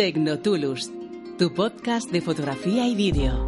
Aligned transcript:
Tecnotulus, 0.00 0.90
tu 1.38 1.52
podcast 1.52 2.10
de 2.10 2.22
fotografía 2.22 2.88
y 2.88 2.94
vídeo. 2.94 3.46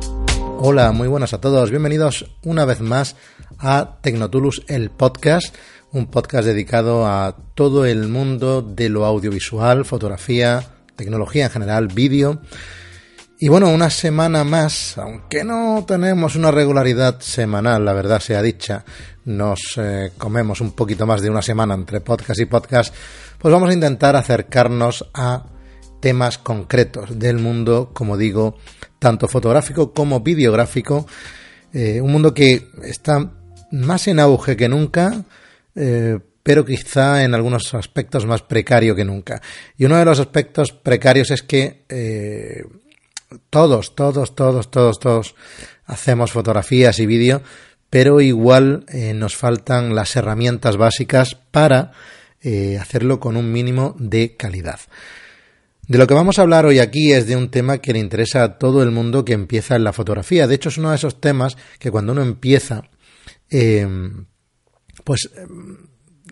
Hola, 0.58 0.92
muy 0.92 1.08
buenas 1.08 1.32
a 1.32 1.40
todos. 1.40 1.70
Bienvenidos 1.70 2.26
una 2.42 2.66
vez 2.66 2.82
más 2.82 3.16
a 3.58 3.96
Tecnotulus, 4.02 4.62
el 4.68 4.90
podcast, 4.90 5.56
un 5.92 6.10
podcast 6.10 6.44
dedicado 6.44 7.06
a 7.06 7.34
todo 7.54 7.86
el 7.86 8.08
mundo 8.08 8.60
de 8.60 8.90
lo 8.90 9.06
audiovisual, 9.06 9.86
fotografía, 9.86 10.62
tecnología 10.94 11.46
en 11.46 11.52
general, 11.52 11.88
vídeo. 11.88 12.42
Y 13.40 13.48
bueno, 13.48 13.70
una 13.70 13.88
semana 13.88 14.44
más, 14.44 14.98
aunque 14.98 15.44
no 15.44 15.86
tenemos 15.88 16.36
una 16.36 16.50
regularidad 16.50 17.18
semanal, 17.20 17.82
la 17.82 17.94
verdad 17.94 18.20
sea 18.20 18.42
dicha, 18.42 18.84
nos 19.24 19.78
eh, 19.78 20.12
comemos 20.18 20.60
un 20.60 20.72
poquito 20.72 21.06
más 21.06 21.22
de 21.22 21.30
una 21.30 21.40
semana 21.40 21.72
entre 21.72 22.02
podcast 22.02 22.38
y 22.40 22.44
podcast, 22.44 22.94
pues 23.38 23.50
vamos 23.50 23.70
a 23.70 23.72
intentar 23.72 24.16
acercarnos 24.16 25.08
a 25.14 25.46
temas 26.02 26.36
concretos 26.36 27.18
del 27.18 27.38
mundo, 27.38 27.92
como 27.94 28.18
digo, 28.18 28.58
tanto 28.98 29.26
fotográfico 29.26 29.94
como 29.94 30.20
videográfico, 30.20 31.06
eh, 31.72 32.02
un 32.02 32.12
mundo 32.12 32.34
que 32.34 32.68
está 32.82 33.32
más 33.70 34.06
en 34.08 34.20
auge 34.20 34.54
que 34.54 34.68
nunca, 34.68 35.24
eh, 35.74 36.18
pero 36.42 36.66
quizá 36.66 37.24
en 37.24 37.32
algunos 37.32 37.72
aspectos 37.72 38.26
más 38.26 38.42
precario 38.42 38.94
que 38.94 39.06
nunca. 39.06 39.40
Y 39.78 39.86
uno 39.86 39.96
de 39.96 40.04
los 40.04 40.20
aspectos 40.20 40.72
precarios 40.72 41.30
es 41.30 41.42
que 41.42 41.86
todos, 43.48 43.94
todos, 43.94 44.34
todos, 44.34 44.70
todos, 44.70 44.98
todos 44.98 45.34
hacemos 45.86 46.32
fotografías 46.32 46.98
y 46.98 47.06
vídeo, 47.06 47.42
pero 47.90 48.20
igual 48.22 48.86
eh, 48.88 49.12
nos 49.12 49.36
faltan 49.36 49.94
las 49.94 50.16
herramientas 50.16 50.78
básicas 50.78 51.34
para 51.34 51.92
eh, 52.40 52.78
hacerlo 52.80 53.20
con 53.20 53.36
un 53.36 53.52
mínimo 53.52 53.94
de 53.98 54.34
calidad. 54.36 54.80
De 55.92 55.98
lo 55.98 56.06
que 56.06 56.14
vamos 56.14 56.38
a 56.38 56.42
hablar 56.42 56.64
hoy 56.64 56.78
aquí 56.78 57.12
es 57.12 57.26
de 57.26 57.36
un 57.36 57.50
tema 57.50 57.76
que 57.76 57.92
le 57.92 57.98
interesa 57.98 58.42
a 58.44 58.56
todo 58.56 58.82
el 58.82 58.90
mundo 58.90 59.26
que 59.26 59.34
empieza 59.34 59.76
en 59.76 59.84
la 59.84 59.92
fotografía. 59.92 60.46
De 60.46 60.54
hecho, 60.54 60.70
es 60.70 60.78
uno 60.78 60.88
de 60.88 60.96
esos 60.96 61.20
temas 61.20 61.58
que 61.78 61.90
cuando 61.90 62.12
uno 62.12 62.22
empieza, 62.22 62.88
eh, 63.50 63.86
pues 65.04 65.28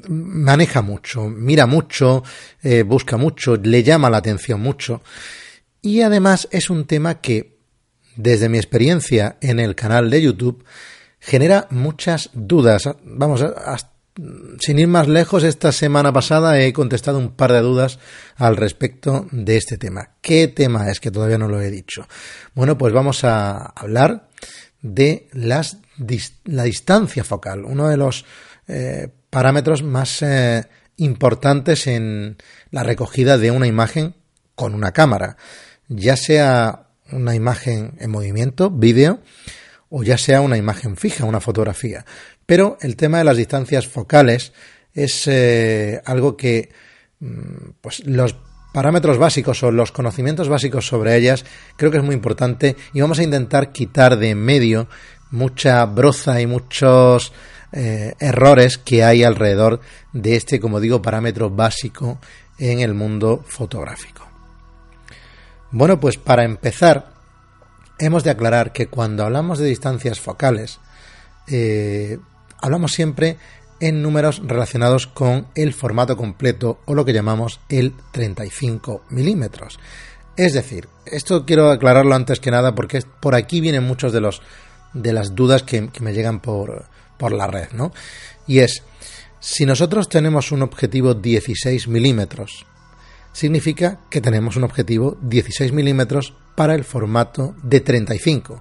maneja 0.08 0.80
mucho, 0.80 1.28
mira 1.28 1.66
mucho, 1.66 2.22
busca 2.86 3.18
mucho, 3.18 3.56
le 3.56 3.82
llama 3.82 4.08
la 4.08 4.16
atención 4.16 4.62
mucho. 4.62 5.02
Y 5.82 6.00
además 6.00 6.48
es 6.52 6.70
un 6.70 6.86
tema 6.86 7.20
que, 7.20 7.58
desde 8.16 8.48
mi 8.48 8.56
experiencia 8.56 9.36
en 9.42 9.60
el 9.60 9.74
canal 9.74 10.08
de 10.08 10.22
YouTube, 10.22 10.64
genera 11.18 11.66
muchas 11.68 12.30
dudas. 12.32 12.88
Vamos, 13.04 13.44
sin 14.58 14.78
ir 14.78 14.88
más 14.88 15.08
lejos, 15.08 15.44
esta 15.44 15.72
semana 15.72 16.12
pasada 16.12 16.60
he 16.60 16.72
contestado 16.72 17.18
un 17.18 17.34
par 17.34 17.52
de 17.52 17.60
dudas 17.60 17.98
al 18.36 18.56
respecto 18.56 19.26
de 19.30 19.56
este 19.56 19.78
tema. 19.78 20.10
¿Qué 20.20 20.48
tema 20.48 20.90
es 20.90 21.00
que 21.00 21.10
todavía 21.10 21.38
no 21.38 21.48
lo 21.48 21.60
he 21.60 21.70
dicho? 21.70 22.06
Bueno, 22.54 22.76
pues 22.76 22.92
vamos 22.92 23.24
a 23.24 23.56
hablar 23.58 24.28
de 24.82 25.28
la 25.32 25.64
distancia 25.96 27.24
focal, 27.24 27.64
uno 27.64 27.88
de 27.88 27.96
los 27.96 28.24
eh, 28.68 29.08
parámetros 29.30 29.82
más 29.82 30.22
eh, 30.22 30.64
importantes 30.96 31.86
en 31.86 32.36
la 32.70 32.82
recogida 32.82 33.38
de 33.38 33.50
una 33.50 33.66
imagen 33.66 34.14
con 34.54 34.74
una 34.74 34.92
cámara 34.92 35.36
ya 35.90 36.16
sea 36.16 36.86
una 37.10 37.34
imagen 37.34 37.94
en 37.98 38.10
movimiento, 38.10 38.70
vídeo, 38.70 39.20
o 39.90 40.04
ya 40.04 40.16
sea 40.16 40.40
una 40.40 40.56
imagen 40.56 40.96
fija, 40.96 41.24
una 41.24 41.40
fotografía. 41.40 42.06
Pero 42.50 42.78
el 42.80 42.96
tema 42.96 43.18
de 43.18 43.24
las 43.24 43.36
distancias 43.36 43.86
focales 43.86 44.52
es 44.92 45.28
eh, 45.28 46.02
algo 46.04 46.36
que 46.36 46.70
mm, 47.20 47.74
pues 47.80 48.04
los 48.06 48.34
parámetros 48.72 49.18
básicos 49.18 49.62
o 49.62 49.70
los 49.70 49.92
conocimientos 49.92 50.48
básicos 50.48 50.84
sobre 50.84 51.14
ellas 51.14 51.44
creo 51.76 51.92
que 51.92 51.98
es 51.98 52.02
muy 52.02 52.16
importante 52.16 52.74
y 52.92 53.02
vamos 53.02 53.20
a 53.20 53.22
intentar 53.22 53.70
quitar 53.70 54.16
de 54.16 54.30
en 54.30 54.38
medio 54.38 54.88
mucha 55.30 55.86
broza 55.86 56.40
y 56.40 56.48
muchos 56.48 57.32
eh, 57.70 58.14
errores 58.18 58.78
que 58.78 59.04
hay 59.04 59.22
alrededor 59.22 59.80
de 60.12 60.34
este, 60.34 60.58
como 60.58 60.80
digo, 60.80 61.00
parámetro 61.00 61.50
básico 61.50 62.18
en 62.58 62.80
el 62.80 62.94
mundo 62.94 63.44
fotográfico. 63.46 64.26
Bueno, 65.70 66.00
pues 66.00 66.16
para 66.16 66.42
empezar, 66.42 67.12
hemos 68.00 68.24
de 68.24 68.30
aclarar 68.30 68.72
que 68.72 68.88
cuando 68.88 69.22
hablamos 69.22 69.60
de 69.60 69.68
distancias 69.68 70.18
focales, 70.18 70.80
eh, 71.46 72.18
hablamos 72.60 72.92
siempre 72.92 73.36
en 73.80 74.02
números 74.02 74.42
relacionados 74.44 75.06
con 75.06 75.46
el 75.54 75.72
formato 75.72 76.16
completo 76.16 76.80
o 76.84 76.94
lo 76.94 77.04
que 77.04 77.12
llamamos 77.12 77.60
el 77.68 77.94
35 78.12 79.04
milímetros. 79.08 79.78
Es 80.36 80.52
decir, 80.52 80.88
esto 81.06 81.44
quiero 81.44 81.70
aclararlo 81.70 82.14
antes 82.14 82.40
que 82.40 82.50
nada 82.50 82.74
porque 82.74 83.02
por 83.20 83.34
aquí 83.34 83.60
vienen 83.60 83.84
muchos 83.84 84.12
de 84.12 84.20
los 84.20 84.42
de 84.92 85.12
las 85.12 85.34
dudas 85.34 85.62
que, 85.62 85.88
me 86.00 86.12
llegan 86.12 86.40
por, 86.40 86.86
por 87.16 87.32
la 87.32 87.46
red, 87.46 87.70
¿no? 87.72 87.92
Y 88.46 88.58
es, 88.58 88.82
si 89.38 89.64
nosotros 89.64 90.08
tenemos 90.08 90.50
un 90.50 90.62
objetivo 90.62 91.14
16 91.14 91.86
milímetros 91.86 92.66
significa 93.32 94.00
que 94.10 94.20
tenemos 94.20 94.56
un 94.56 94.64
objetivo 94.64 95.16
16 95.22 95.72
milímetros 95.72 96.34
para 96.56 96.74
el 96.74 96.84
formato 96.84 97.54
de 97.62 97.80
35 97.80 98.60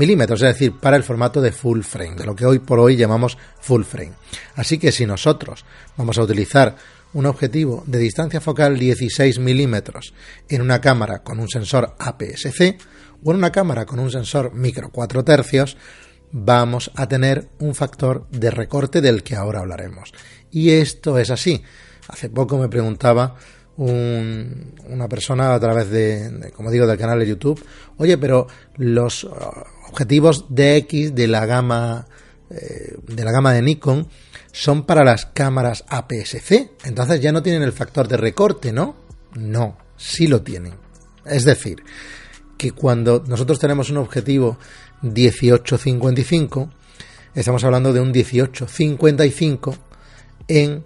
milímetros, 0.00 0.40
es 0.40 0.54
decir, 0.54 0.72
para 0.80 0.96
el 0.96 1.04
formato 1.04 1.42
de 1.42 1.52
full 1.52 1.82
frame, 1.82 2.16
de 2.16 2.24
lo 2.24 2.34
que 2.34 2.46
hoy 2.46 2.58
por 2.58 2.78
hoy 2.80 2.96
llamamos 2.96 3.36
full 3.60 3.82
frame. 3.82 4.12
Así 4.54 4.78
que 4.78 4.92
si 4.92 5.04
nosotros 5.04 5.66
vamos 5.98 6.16
a 6.16 6.22
utilizar 6.22 6.74
un 7.12 7.26
objetivo 7.26 7.84
de 7.86 7.98
distancia 7.98 8.40
focal 8.40 8.78
16 8.78 9.38
milímetros 9.40 10.14
en 10.48 10.62
una 10.62 10.80
cámara 10.80 11.22
con 11.22 11.38
un 11.38 11.50
sensor 11.50 11.94
APS-C 11.98 12.78
o 13.22 13.30
en 13.30 13.36
una 13.36 13.52
cámara 13.52 13.84
con 13.84 13.98
un 13.98 14.10
sensor 14.10 14.54
micro 14.54 14.88
4 14.90 15.22
tercios, 15.22 15.76
vamos 16.32 16.90
a 16.94 17.06
tener 17.06 17.48
un 17.58 17.74
factor 17.74 18.26
de 18.30 18.50
recorte 18.50 19.02
del 19.02 19.22
que 19.22 19.36
ahora 19.36 19.60
hablaremos. 19.60 20.14
Y 20.50 20.70
esto 20.70 21.18
es 21.18 21.30
así. 21.30 21.62
Hace 22.08 22.30
poco 22.30 22.56
me 22.56 22.70
preguntaba 22.70 23.36
una 23.76 25.08
persona 25.08 25.54
a 25.54 25.60
través 25.60 25.90
de, 25.90 26.52
como 26.54 26.70
digo, 26.70 26.86
del 26.86 26.98
canal 26.98 27.18
de 27.18 27.26
YouTube, 27.26 27.64
oye, 27.96 28.18
pero 28.18 28.46
los 28.76 29.26
objetivos 29.90 30.46
DX 30.48 31.14
de 31.14 31.26
la 31.26 31.46
gama 31.46 32.06
eh, 32.50 32.96
de 33.06 33.24
la 33.24 33.32
gama 33.32 33.52
de 33.52 33.62
Nikon 33.62 34.08
son 34.52 34.84
para 34.84 35.04
las 35.04 35.26
cámaras 35.26 35.84
APS-C, 35.88 36.72
entonces 36.84 37.20
ya 37.20 37.30
no 37.30 37.42
tienen 37.42 37.62
el 37.62 37.72
factor 37.72 38.08
de 38.08 38.16
recorte, 38.16 38.72
¿no? 38.72 38.96
No, 39.34 39.78
sí 39.96 40.26
lo 40.26 40.42
tienen. 40.42 40.74
Es 41.24 41.44
decir, 41.44 41.82
que 42.58 42.72
cuando 42.72 43.22
nosotros 43.26 43.60
tenemos 43.60 43.90
un 43.90 43.98
objetivo 43.98 44.58
1855, 45.02 46.70
estamos 47.34 47.62
hablando 47.62 47.92
de 47.92 48.00
un 48.00 48.10
1855 48.10 49.76
en 50.48 50.84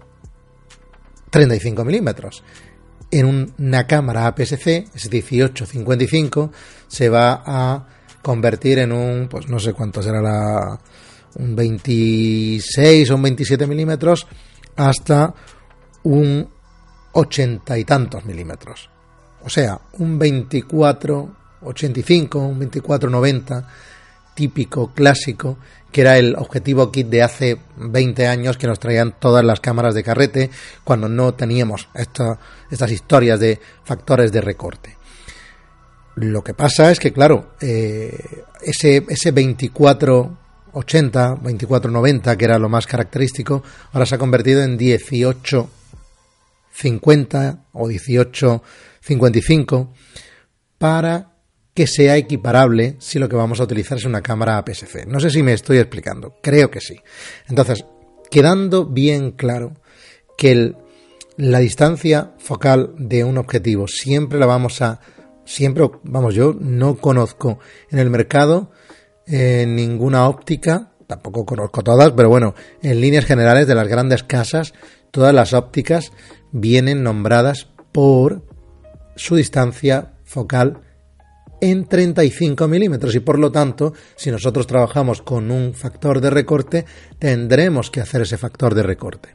35 1.31 1.84
milímetros 1.84 2.44
en 3.10 3.54
una 3.59 3.86
cámara 3.86 4.26
APS-C, 4.26 4.88
es 4.92 5.10
1855, 5.10 6.53
se 6.88 7.09
va 7.09 7.42
a 7.47 7.94
convertir 8.25 8.79
en 8.79 8.91
un, 8.91 9.29
pues 9.29 9.49
no 9.49 9.61
sé 9.61 9.75
cuánto 9.75 10.03
será 10.03 10.23
la, 10.23 10.81
un 11.37 11.55
26 11.55 13.10
o 13.10 13.15
un 13.16 13.22
27 13.22 13.66
milímetros 13.66 14.27
hasta 14.77 15.34
un 16.04 16.48
80 17.13 17.78
y 17.78 17.84
tantos 17.84 18.25
milímetros. 18.25 18.89
O 19.45 19.51
sea, 19.51 19.78
un 19.98 20.19
24, 20.19 21.37
85, 21.65 22.39
un 22.39 22.59
24, 22.59 23.10
90 23.10 23.69
típico, 24.34 24.93
clásico, 24.95 25.59
que 25.93 26.01
era 26.01 26.16
el 26.16 26.34
objetivo 26.34 26.91
kit 26.91 27.07
de 27.07 27.22
hace 27.22 27.60
20 27.77 28.27
años 28.27 28.57
que 28.57 28.66
nos 28.66 28.81
traían 28.81 29.15
todas 29.21 29.45
las 29.45 29.60
cámaras 29.60 29.95
de 29.95 30.03
carrete 30.03 30.51
cuando 30.83 31.10
no 31.10 31.34
teníamos 31.34 31.89
estas 31.93 32.91
historias 32.91 33.39
de 33.39 33.60
factores 33.84 34.33
de 34.33 34.41
recorte. 34.41 34.97
Lo 36.16 36.43
que 36.45 36.55
pasa 36.55 36.91
es 36.91 36.99
que, 37.01 37.13
claro, 37.13 37.55
eh, 37.61 38.16
ese, 38.63 39.05
ese 39.09 39.33
2480, 39.33 41.28
2490, 41.43 42.37
que 42.37 42.45
era 42.45 42.59
lo 42.59 42.69
más 42.69 42.87
característico, 42.87 43.65
ahora 43.93 44.07
se 44.07 44.15
ha 44.15 44.19
convertido 44.19 44.63
en 44.63 44.77
1850 44.77 47.65
o 47.72 47.89
1855 47.89 49.93
para 50.78 51.33
que 51.75 51.87
sea 51.89 52.17
equiparable 52.17 52.95
si 53.01 53.19
lo 53.19 53.28
que 53.28 53.34
vamos 53.34 53.59
a 53.59 53.65
utilizar 53.65 53.99
es 53.99 54.05
una 54.05 54.22
cámara 54.22 54.59
APS-C. 54.59 55.07
No 55.07 55.19
sé 55.19 55.31
si 55.31 55.43
me 55.43 55.53
estoy 55.53 55.78
explicando, 55.78 56.37
creo 56.41 56.71
que 56.71 56.81
sí. 56.81 57.01
Entonces, 57.49 57.84
quedando 58.31 58.87
bien 58.87 59.33
claro 59.33 59.72
que 60.39 60.77
la 61.37 61.59
distancia 61.59 62.31
focal 62.39 62.95
de 62.97 63.25
un 63.25 63.39
objetivo 63.39 63.89
siempre 63.89 64.39
la 64.39 64.47
vamos 64.47 64.81
a, 64.83 65.01
siempre, 65.45 65.89
vamos, 66.03 66.35
yo 66.35 66.55
no 66.59 66.97
conozco 66.97 67.59
en 67.91 67.99
el 67.99 68.11
mercado 68.11 68.71
eh, 69.27 69.65
ninguna 69.67 70.29
óptica, 70.29 70.93
tampoco 71.07 71.47
conozco 71.47 71.83
todas, 71.83 72.13
pero 72.13 72.29
bueno, 72.29 72.55
en 72.83 73.01
líneas 73.01 73.25
generales 73.25 73.67
de 73.67 73.75
las 73.75 73.89
grandes 73.89 74.23
casas, 74.23 74.75
todas 75.11 75.35
las 75.35 75.53
ópticas 75.53 76.13
vienen 76.53 77.03
nombradas 77.03 77.69
por 77.93 78.43
su 79.17 79.37
distancia 79.37 80.13
focal 80.25 80.81
en 81.61 81.87
35 81.87 82.69
milímetros 82.69 83.15
y 83.15 83.21
por 83.21 83.39
lo 83.39 83.51
tanto, 83.51 83.95
si 84.17 84.31
nosotros 84.31 84.67
trabajamos 84.67 85.23
con 85.23 85.51
un 85.51 85.73
factor 85.73 86.21
de 86.21 86.31
recorte, 86.31 86.85
tendremos 87.19 87.91
que 87.91 88.01
hacer 88.01 88.23
ese 88.23 88.37
factor 88.37 88.75
de 88.75 88.83
recorte. 88.83 89.31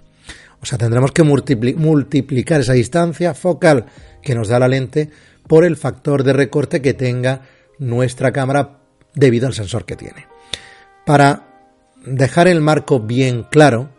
O 0.62 0.66
sea, 0.66 0.78
tendremos 0.78 1.12
que 1.12 1.24
multiplicar 1.24 2.62
esa 2.62 2.74
distancia 2.74 3.34
focal 3.34 3.86
que 4.22 4.36
nos 4.36 4.50
da 4.50 4.60
la 4.60 4.68
lente 4.68 5.10
por 5.50 5.66
el 5.66 5.78
factor 5.78 6.24
de 6.24 6.32
recorte 6.32 6.80
que 6.80 6.94
tenga 6.94 7.42
nuestra 7.80 8.32
cámara 8.32 8.82
debido 9.16 9.48
al 9.48 9.56
sensor 9.56 9.84
que 9.84 9.96
tiene. 9.96 10.28
Para 11.08 11.48
dejar 12.06 12.48
el 12.48 12.62
marco 12.62 13.00
bien 13.00 13.48
claro, 13.50 13.90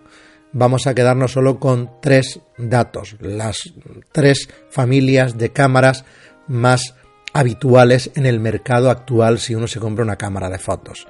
vamos 0.52 0.86
a 0.86 0.94
quedarnos 0.94 1.32
solo 1.32 1.58
con 1.58 1.90
tres 2.00 2.38
datos, 2.56 3.16
las 3.18 3.74
tres 4.12 4.48
familias 4.70 5.38
de 5.38 5.50
cámaras 5.50 6.04
más 6.46 6.94
habituales 7.32 8.12
en 8.14 8.26
el 8.26 8.38
mercado 8.38 8.88
actual 8.88 9.40
si 9.40 9.56
uno 9.56 9.66
se 9.66 9.80
compra 9.80 10.04
una 10.04 10.16
cámara 10.16 10.50
de 10.50 10.58
fotos. 10.58 11.08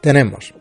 Tenemos 0.00 0.54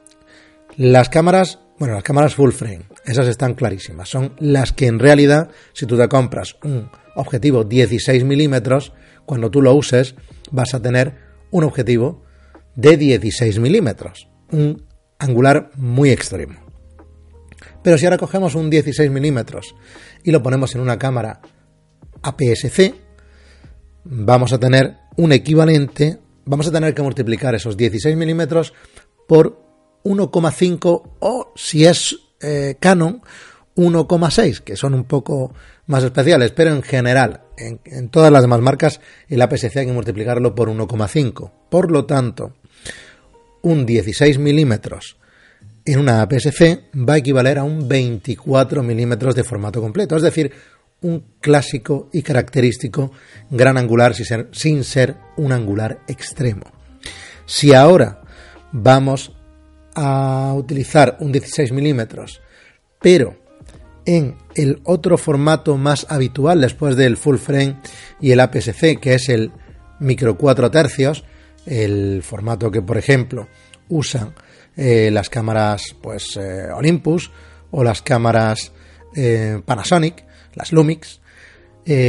las 0.75 1.07
cámaras, 1.07 1.59
bueno, 1.79 1.93
las 1.93 2.03
cámaras 2.03 2.35
full 2.35 2.51
frame, 2.51 2.87
esas 3.05 3.27
están 3.27 3.53
clarísimas, 3.53 4.09
son 4.09 4.33
las 4.39 4.73
que 4.73 4.87
en 4.87 4.99
realidad, 4.99 5.49
si 5.71 5.85
tú 5.85 5.97
te 5.97 6.09
compras 6.09 6.57
un 6.61 6.89
objetivo 7.15 7.63
16 7.63 8.25
milímetros, 8.25 8.91
cuando 9.25 9.51
tú 9.51 9.61
lo 9.61 9.73
uses 9.73 10.15
vas 10.51 10.73
a 10.73 10.81
tener 10.81 11.15
un 11.51 11.63
objetivo 11.63 12.23
de 12.75 12.97
16 12.97 13.59
milímetros, 13.59 14.27
un 14.51 14.85
angular 15.19 15.71
muy 15.75 16.09
extremo. 16.09 16.59
Pero 17.83 17.97
si 17.97 18.05
ahora 18.05 18.17
cogemos 18.17 18.55
un 18.55 18.69
16 18.69 19.11
milímetros 19.11 19.75
y 20.23 20.31
lo 20.31 20.41
ponemos 20.41 20.73
en 20.75 20.81
una 20.81 20.97
cámara 20.97 21.41
APS-C, 22.21 22.95
vamos 24.05 24.53
a 24.53 24.59
tener 24.59 24.97
un 25.17 25.31
equivalente, 25.31 26.19
vamos 26.45 26.67
a 26.67 26.71
tener 26.71 26.93
que 26.93 27.01
multiplicar 27.01 27.55
esos 27.55 27.77
16 27.77 28.15
milímetros 28.15 28.73
por 29.27 29.61
1,5 30.03 31.11
o 31.19 31.53
si 31.55 31.85
es 31.85 32.17
eh, 32.41 32.77
Canon 32.79 33.21
1,6, 33.75 34.59
que 34.59 34.75
son 34.75 34.93
un 34.93 35.05
poco 35.05 35.53
más 35.87 36.03
especiales, 36.03 36.51
pero 36.51 36.71
en 36.71 36.81
general, 36.83 37.41
en, 37.57 38.09
todas 38.09 38.31
las 38.31 38.41
demás 38.41 38.61
marcas, 38.61 38.99
el 39.27 39.41
APS-C 39.41 39.79
hay 39.79 39.85
que 39.85 39.93
multiplicarlo 39.93 40.53
por 40.53 40.69
1,5. 40.69 41.51
Por 41.69 41.91
lo 41.91 42.05
tanto, 42.05 42.53
un 43.61 43.85
16 43.85 44.37
milímetros 44.39 45.17
en 45.85 45.99
una 45.99 46.21
APS-C 46.21 46.85
va 46.95 47.15
a 47.15 47.17
equivaler 47.17 47.59
a 47.59 47.63
un 47.63 47.87
24 47.87 48.83
milímetros 48.83 49.35
de 49.35 49.43
formato 49.43 49.81
completo, 49.81 50.15
es 50.15 50.21
decir, 50.21 50.51
un 51.01 51.25
clásico 51.41 52.09
y 52.13 52.21
característico 52.21 53.11
gran 53.49 53.77
angular 53.77 54.13
sin 54.15 54.25
ser, 54.25 54.49
sin 54.53 54.83
ser 54.83 55.17
un 55.35 55.51
angular 55.51 55.99
extremo. 56.07 56.71
Si 57.45 57.73
ahora 57.73 58.21
vamos 58.71 59.33
a 59.95 60.53
utilizar 60.55 61.17
un 61.19 61.31
16 61.31 61.73
milímetros, 61.73 62.41
pero 63.01 63.42
en 64.05 64.35
el 64.55 64.81
otro 64.83 65.17
formato 65.17 65.77
más 65.77 66.05
habitual 66.09 66.61
después 66.61 66.95
del 66.95 67.17
full 67.17 67.37
frame 67.37 67.77
y 68.19 68.31
el 68.31 68.39
APS-C, 68.39 68.97
que 68.97 69.15
es 69.15 69.29
el 69.29 69.51
micro 69.99 70.37
4 70.37 70.71
tercios, 70.71 71.23
el 71.65 72.21
formato 72.23 72.71
que 72.71 72.81
por 72.81 72.97
ejemplo 72.97 73.47
usan 73.89 74.33
eh, 74.75 75.09
las 75.11 75.29
cámaras 75.29 75.95
pues 76.01 76.37
eh, 76.37 76.67
Olympus 76.73 77.31
o 77.71 77.83
las 77.83 78.01
cámaras 78.01 78.71
eh, 79.15 79.61
Panasonic, 79.65 80.25
las 80.55 80.71
Lumix, 80.71 81.21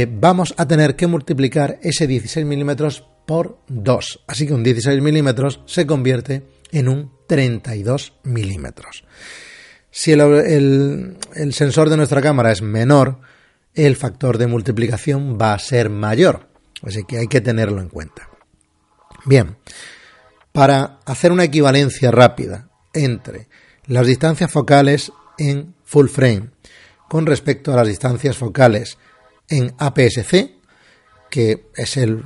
vamos 0.09 0.53
a 0.57 0.67
tener 0.67 0.95
que 0.95 1.07
multiplicar 1.07 1.79
ese 1.81 2.07
16 2.07 2.45
milímetros 2.45 3.03
por 3.25 3.59
2. 3.67 4.23
Así 4.27 4.47
que 4.47 4.53
un 4.53 4.63
16 4.63 5.01
milímetros 5.01 5.59
se 5.65 5.85
convierte 5.85 6.43
en 6.71 6.87
un 6.87 7.11
32 7.27 8.13
milímetros. 8.23 9.03
Si 9.97 10.11
el, 10.11 11.15
sensor 11.53 11.89
de 11.89 11.95
nuestra 11.95 12.21
cámara 12.21 12.51
es 12.51 12.61
menor, 12.61 13.17
el 13.73 13.95
factor 13.95 14.37
de 14.37 14.45
multiplicación 14.45 15.37
va 15.41 15.53
a 15.53 15.59
ser 15.59 15.89
mayor. 15.89 16.49
Así 16.83 17.05
que 17.05 17.19
hay 17.19 17.27
que 17.29 17.39
tenerlo 17.39 17.79
en 17.79 17.87
cuenta. 17.87 18.29
Bien, 19.23 19.55
para 20.51 20.99
hacer 21.05 21.31
una 21.31 21.45
equivalencia 21.45 22.11
rápida 22.11 22.67
entre 22.91 23.47
las 23.85 24.05
distancias 24.05 24.51
focales 24.51 25.13
en 25.37 25.73
full 25.85 26.07
frame 26.07 26.49
con 27.07 27.25
respecto 27.25 27.71
a 27.71 27.77
las 27.77 27.87
distancias 27.87 28.35
focales 28.35 28.97
en 29.47 29.73
APS-C, 29.77 30.57
que 31.29 31.67
es 31.73 31.95
el, 31.95 32.21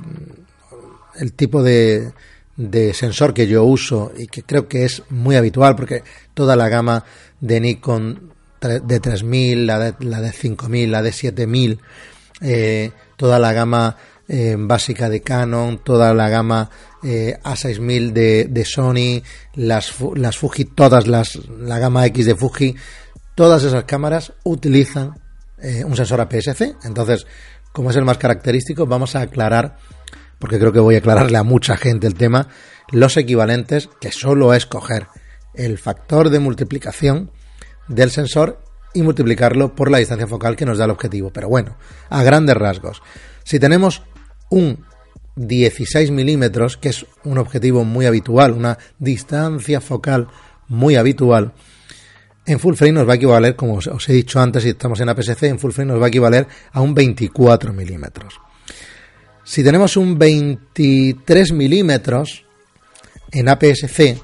el 1.20 1.32
tipo 1.34 1.62
de, 1.62 2.14
de 2.56 2.92
sensor 2.94 3.32
que 3.32 3.46
yo 3.46 3.64
uso 3.64 4.12
y 4.16 4.26
que 4.26 4.42
creo 4.42 4.68
que 4.68 4.84
es 4.84 5.02
muy 5.08 5.36
habitual 5.36 5.76
porque 5.76 6.02
toda 6.34 6.56
la 6.56 6.68
gama 6.68 7.04
de 7.40 7.60
Nikon 7.60 8.30
de 8.60 9.00
3000, 9.00 9.66
la 9.66 9.78
de, 9.78 9.94
la 10.00 10.20
de 10.20 10.32
5000, 10.32 10.92
la 10.92 11.02
de 11.02 11.12
7000, 11.12 11.80
eh, 12.42 12.92
toda 13.16 13.38
la 13.38 13.52
gama 13.52 13.96
eh, 14.28 14.56
básica 14.58 15.08
de 15.08 15.22
Canon, 15.22 15.78
toda 15.82 16.12
la 16.12 16.28
gama 16.28 16.70
eh, 17.02 17.38
A6000 17.42 18.12
de, 18.12 18.44
de, 18.50 18.64
Sony, 18.64 19.22
las, 19.54 19.94
las 20.14 20.36
Fuji, 20.36 20.66
todas 20.66 21.06
las, 21.06 21.36
la 21.48 21.78
gama 21.78 22.04
X 22.06 22.26
de 22.26 22.34
Fuji, 22.34 22.76
todas 23.34 23.64
esas 23.64 23.84
cámaras 23.84 24.32
utilizan 24.44 25.18
un 25.84 25.94
sensor 25.94 26.22
APS-C. 26.22 26.76
Entonces, 26.84 27.26
como 27.72 27.90
es 27.90 27.96
el 27.96 28.06
más 28.06 28.16
característico, 28.16 28.86
vamos 28.86 29.14
a 29.14 29.20
aclarar 29.20 29.76
porque 30.40 30.58
creo 30.58 30.72
que 30.72 30.80
voy 30.80 30.96
a 30.96 30.98
aclararle 30.98 31.38
a 31.38 31.44
mucha 31.44 31.76
gente 31.76 32.08
el 32.08 32.14
tema, 32.14 32.48
los 32.90 33.16
equivalentes, 33.16 33.88
que 34.00 34.10
solo 34.10 34.52
es 34.54 34.66
coger 34.66 35.06
el 35.54 35.78
factor 35.78 36.30
de 36.30 36.40
multiplicación 36.40 37.30
del 37.86 38.10
sensor 38.10 38.60
y 38.94 39.02
multiplicarlo 39.02 39.76
por 39.76 39.90
la 39.90 39.98
distancia 39.98 40.26
focal 40.26 40.56
que 40.56 40.64
nos 40.64 40.78
da 40.78 40.86
el 40.86 40.90
objetivo. 40.90 41.30
Pero 41.32 41.48
bueno, 41.48 41.76
a 42.08 42.22
grandes 42.22 42.56
rasgos, 42.56 43.02
si 43.44 43.60
tenemos 43.60 44.02
un 44.48 44.84
16 45.36 46.10
milímetros, 46.10 46.76
que 46.76 46.88
es 46.88 47.06
un 47.22 47.38
objetivo 47.38 47.84
muy 47.84 48.06
habitual, 48.06 48.52
una 48.52 48.78
distancia 48.98 49.80
focal 49.80 50.28
muy 50.68 50.96
habitual, 50.96 51.52
en 52.46 52.58
full 52.58 52.74
frame 52.74 52.92
nos 52.92 53.08
va 53.08 53.12
a 53.12 53.16
equivaler, 53.16 53.54
como 53.54 53.74
os 53.74 54.08
he 54.08 54.12
dicho 54.14 54.40
antes, 54.40 54.62
si 54.62 54.70
estamos 54.70 54.98
en 55.00 55.10
APS-C, 55.10 55.48
en 55.48 55.58
full 55.58 55.72
frame 55.72 55.92
nos 55.92 56.00
va 56.00 56.06
a 56.06 56.08
equivaler 56.08 56.48
a 56.72 56.80
un 56.80 56.94
24 56.94 57.72
milímetros. 57.72 58.40
Si 59.44 59.64
tenemos 59.64 59.96
un 59.96 60.18
23 60.18 61.52
milímetros 61.52 62.44
en 63.32 63.48
APS-C, 63.48 64.18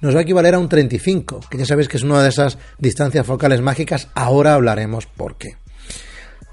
nos 0.00 0.14
va 0.14 0.20
a 0.20 0.22
equivaler 0.22 0.54
a 0.54 0.58
un 0.58 0.68
35, 0.68 1.40
que 1.50 1.58
ya 1.58 1.66
sabéis 1.66 1.88
que 1.88 1.96
es 1.96 2.02
una 2.02 2.22
de 2.22 2.28
esas 2.28 2.58
distancias 2.78 3.26
focales 3.26 3.62
mágicas. 3.62 4.08
Ahora 4.14 4.54
hablaremos 4.54 5.06
por 5.06 5.36
qué. 5.36 5.56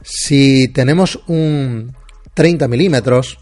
Si 0.01 0.69
tenemos 0.69 1.19
un 1.27 1.95
30 2.33 2.67
milímetros, 2.67 3.39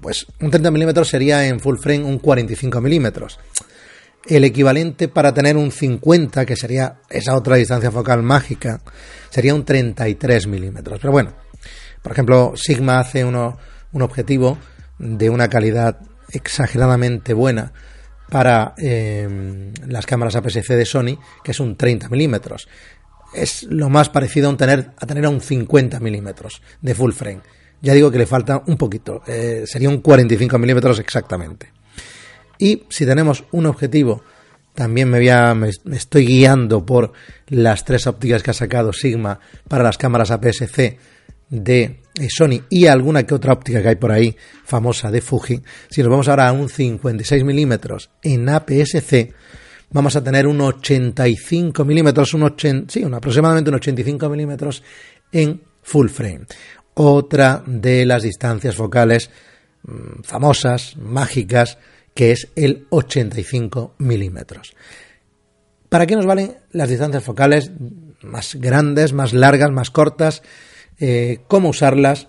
pues 0.00 0.26
un 0.40 0.50
30 0.50 0.70
milímetros 0.70 1.08
sería 1.08 1.46
en 1.46 1.60
full 1.60 1.78
frame 1.78 2.04
un 2.04 2.18
45 2.18 2.80
milímetros. 2.80 3.38
El 4.26 4.44
equivalente 4.44 5.08
para 5.08 5.32
tener 5.32 5.56
un 5.56 5.72
50, 5.72 6.44
que 6.44 6.56
sería 6.56 7.00
esa 7.08 7.34
otra 7.34 7.56
distancia 7.56 7.90
focal 7.90 8.22
mágica, 8.22 8.82
sería 9.30 9.54
un 9.54 9.64
33 9.64 10.46
milímetros. 10.46 10.98
Pero 11.00 11.12
bueno, 11.12 11.34
por 12.02 12.12
ejemplo, 12.12 12.52
Sigma 12.56 13.00
hace 13.00 13.24
uno, 13.24 13.58
un 13.92 14.02
objetivo 14.02 14.58
de 14.98 15.30
una 15.30 15.48
calidad 15.48 16.00
exageradamente 16.30 17.32
buena 17.32 17.72
para 18.28 18.74
eh, 18.76 19.72
las 19.86 20.06
cámaras 20.06 20.36
APS-C 20.36 20.76
de 20.76 20.84
Sony, 20.84 21.18
que 21.42 21.52
es 21.52 21.60
un 21.60 21.76
30 21.76 22.08
milímetros. 22.08 22.68
Es 23.34 23.64
lo 23.64 23.88
más 23.88 24.08
parecido 24.08 24.50
a, 24.50 24.56
tener, 24.56 24.90
a 24.98 25.06
tener 25.06 25.24
a 25.24 25.30
un 25.30 25.40
50 25.40 26.00
milímetros 26.00 26.62
de 26.80 26.94
full 26.94 27.12
frame. 27.12 27.40
Ya 27.80 27.94
digo 27.94 28.10
que 28.10 28.18
le 28.18 28.26
falta 28.26 28.62
un 28.66 28.76
poquito, 28.76 29.22
eh, 29.26 29.64
sería 29.66 29.88
un 29.88 29.98
45 29.98 30.58
milímetros 30.58 30.98
exactamente. 30.98 31.72
Y 32.58 32.84
si 32.88 33.06
tenemos 33.06 33.44
un 33.52 33.66
objetivo, 33.66 34.22
también 34.74 35.08
me, 35.08 35.18
voy 35.18 35.28
a, 35.28 35.54
me 35.54 35.70
estoy 35.92 36.26
guiando 36.26 36.84
por 36.84 37.12
las 37.46 37.84
tres 37.84 38.06
ópticas 38.06 38.42
que 38.42 38.50
ha 38.50 38.54
sacado 38.54 38.92
Sigma 38.92 39.38
para 39.68 39.84
las 39.84 39.96
cámaras 39.96 40.30
APS-C 40.30 40.98
de 41.50 42.02
eh, 42.18 42.28
Sony 42.28 42.62
y 42.68 42.86
alguna 42.86 43.24
que 43.24 43.34
otra 43.34 43.52
óptica 43.52 43.82
que 43.82 43.88
hay 43.88 43.96
por 43.96 44.12
ahí 44.12 44.36
famosa 44.64 45.10
de 45.10 45.20
Fuji, 45.20 45.60
si 45.88 46.02
nos 46.02 46.10
vamos 46.10 46.28
ahora 46.28 46.48
a 46.48 46.52
un 46.52 46.68
56 46.68 47.44
milímetros 47.44 48.10
en 48.22 48.48
APS-C, 48.48 49.32
vamos 49.90 50.16
a 50.16 50.22
tener 50.22 50.46
un 50.46 50.60
85 50.60 51.84
milímetros, 51.84 52.34
un 52.34 52.54
sí, 52.88 53.04
aproximadamente 53.04 53.70
un 53.70 53.76
85 53.76 54.28
milímetros 54.28 54.82
en 55.32 55.62
full 55.82 56.08
frame. 56.08 56.46
Otra 56.94 57.62
de 57.66 58.04
las 58.04 58.22
distancias 58.22 58.74
focales 58.74 59.30
mm, 59.84 60.22
famosas, 60.22 60.96
mágicas, 60.96 61.78
que 62.14 62.32
es 62.32 62.48
el 62.56 62.86
85 62.90 63.94
milímetros. 63.98 64.74
¿Para 65.88 66.06
qué 66.06 66.16
nos 66.16 66.26
valen 66.26 66.56
las 66.72 66.88
distancias 66.88 67.22
focales 67.22 67.70
más 68.22 68.56
grandes, 68.56 69.12
más 69.12 69.32
largas, 69.32 69.70
más 69.70 69.90
cortas? 69.90 70.42
Eh, 70.98 71.40
cómo 71.48 71.68
usarlas. 71.70 72.28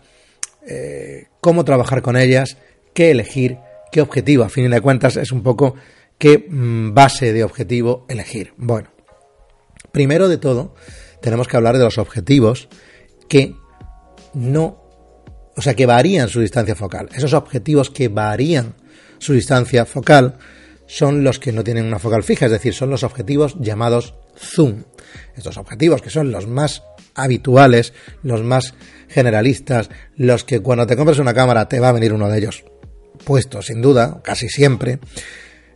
eh, 0.67 1.27
cómo 1.41 1.63
trabajar 1.63 2.01
con 2.01 2.17
ellas, 2.17 2.57
qué 2.93 3.11
elegir, 3.11 3.57
qué 3.91 4.01
objetivo. 4.01 4.43
A 4.43 4.49
fin 4.49 4.69
de 4.69 4.81
cuentas 4.81 5.17
es 5.17 5.31
un 5.31 5.41
poco 5.41 5.75
qué 6.17 6.45
mm, 6.49 6.93
base 6.93 7.33
de 7.33 7.43
objetivo 7.43 8.05
elegir. 8.09 8.53
Bueno, 8.57 8.89
primero 9.91 10.27
de 10.27 10.37
todo 10.37 10.75
tenemos 11.21 11.47
que 11.47 11.57
hablar 11.57 11.77
de 11.77 11.83
los 11.83 11.97
objetivos 11.97 12.69
que 13.27 13.55
no, 14.33 14.83
o 15.55 15.61
sea, 15.61 15.73
que 15.73 15.85
varían 15.85 16.29
su 16.29 16.41
distancia 16.41 16.75
focal. 16.75 17.09
Esos 17.15 17.33
objetivos 17.33 17.89
que 17.89 18.07
varían 18.07 18.75
su 19.17 19.33
distancia 19.33 19.85
focal 19.85 20.37
son 20.87 21.23
los 21.23 21.39
que 21.39 21.51
no 21.51 21.63
tienen 21.63 21.85
una 21.85 21.99
focal 21.99 22.23
fija, 22.23 22.45
es 22.45 22.51
decir, 22.51 22.73
son 22.73 22.89
los 22.89 23.03
objetivos 23.03 23.55
llamados 23.59 24.15
zoom. 24.35 24.83
Estos 25.35 25.57
objetivos 25.57 26.01
que 26.01 26.09
son 26.09 26.31
los 26.31 26.47
más 26.47 26.83
habituales, 27.23 27.93
los 28.23 28.43
más 28.43 28.73
generalistas, 29.07 29.89
los 30.15 30.43
que 30.43 30.59
cuando 30.59 30.87
te 30.87 30.95
compras 30.95 31.19
una 31.19 31.33
cámara 31.33 31.67
te 31.67 31.79
va 31.79 31.89
a 31.89 31.93
venir 31.93 32.13
uno 32.13 32.29
de 32.29 32.37
ellos 32.37 32.63
puesto, 33.23 33.61
sin 33.61 33.81
duda, 33.81 34.21
casi 34.23 34.49
siempre, 34.49 34.99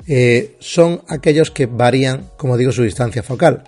eh, 0.08 0.56
son 0.60 1.02
aquellos 1.08 1.52
que 1.52 1.66
varían, 1.66 2.30
como 2.38 2.58
digo, 2.58 2.72
su 2.72 2.84
distancia 2.84 3.24
focal. 3.24 3.64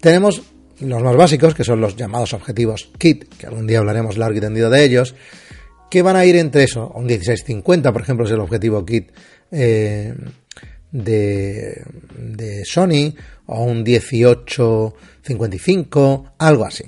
Tenemos 0.00 0.42
los 0.80 1.02
más 1.02 1.16
básicos, 1.16 1.54
que 1.54 1.64
son 1.64 1.80
los 1.80 1.96
llamados 1.96 2.34
objetivos 2.34 2.90
kit, 2.98 3.24
que 3.36 3.46
algún 3.46 3.66
día 3.66 3.78
hablaremos 3.78 4.18
largo 4.18 4.38
y 4.38 4.40
tendido 4.40 4.70
de 4.70 4.84
ellos, 4.84 5.16
que 5.90 6.02
van 6.02 6.14
a 6.16 6.24
ir 6.24 6.36
entre 6.36 6.62
eso, 6.64 6.90
un 6.94 7.06
1650, 7.06 7.92
por 7.92 8.02
ejemplo, 8.02 8.26
es 8.26 8.32
el 8.32 8.40
objetivo 8.40 8.84
kit 8.84 9.12
eh, 9.50 10.14
de, 10.90 12.62
Sony 12.64 13.14
o 13.46 13.64
un 13.64 13.82
1855, 13.82 16.34
algo 16.38 16.64
así. 16.64 16.84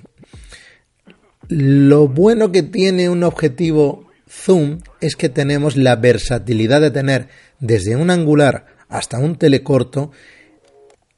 Lo 1.49 2.09
bueno 2.09 2.53
que 2.53 2.63
tiene 2.63 3.09
un 3.09 3.25
objetivo 3.25 4.07
zoom 4.29 4.81
es 5.01 5.17
que 5.17 5.29
tenemos 5.29 5.77
la 5.77 5.97
versatilidad 5.97 6.81
de 6.81 6.91
tener 6.91 7.29
desde 7.61 7.97
un 7.97 8.11
angular 8.11 8.67
hasta 8.89 9.19
un 9.19 9.37
telecorto 9.37 10.11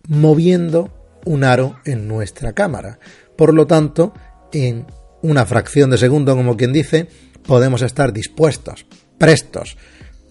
moviendo 0.09 1.19
un 1.25 1.45
aro 1.45 1.77
en 1.85 2.09
nuestra 2.09 2.53
cámara. 2.53 2.99
Por 3.37 3.55
lo 3.55 3.67
tanto, 3.67 4.15
en 4.53 4.87
una 5.23 5.45
fracción 5.47 5.91
de 5.91 5.99
segundo, 5.99 6.37
como 6.37 6.57
quien 6.57 6.73
dice, 6.73 7.09
podemos 7.47 7.83
estar 7.83 8.13
dispuestos, 8.13 8.87
prestos, 9.19 9.77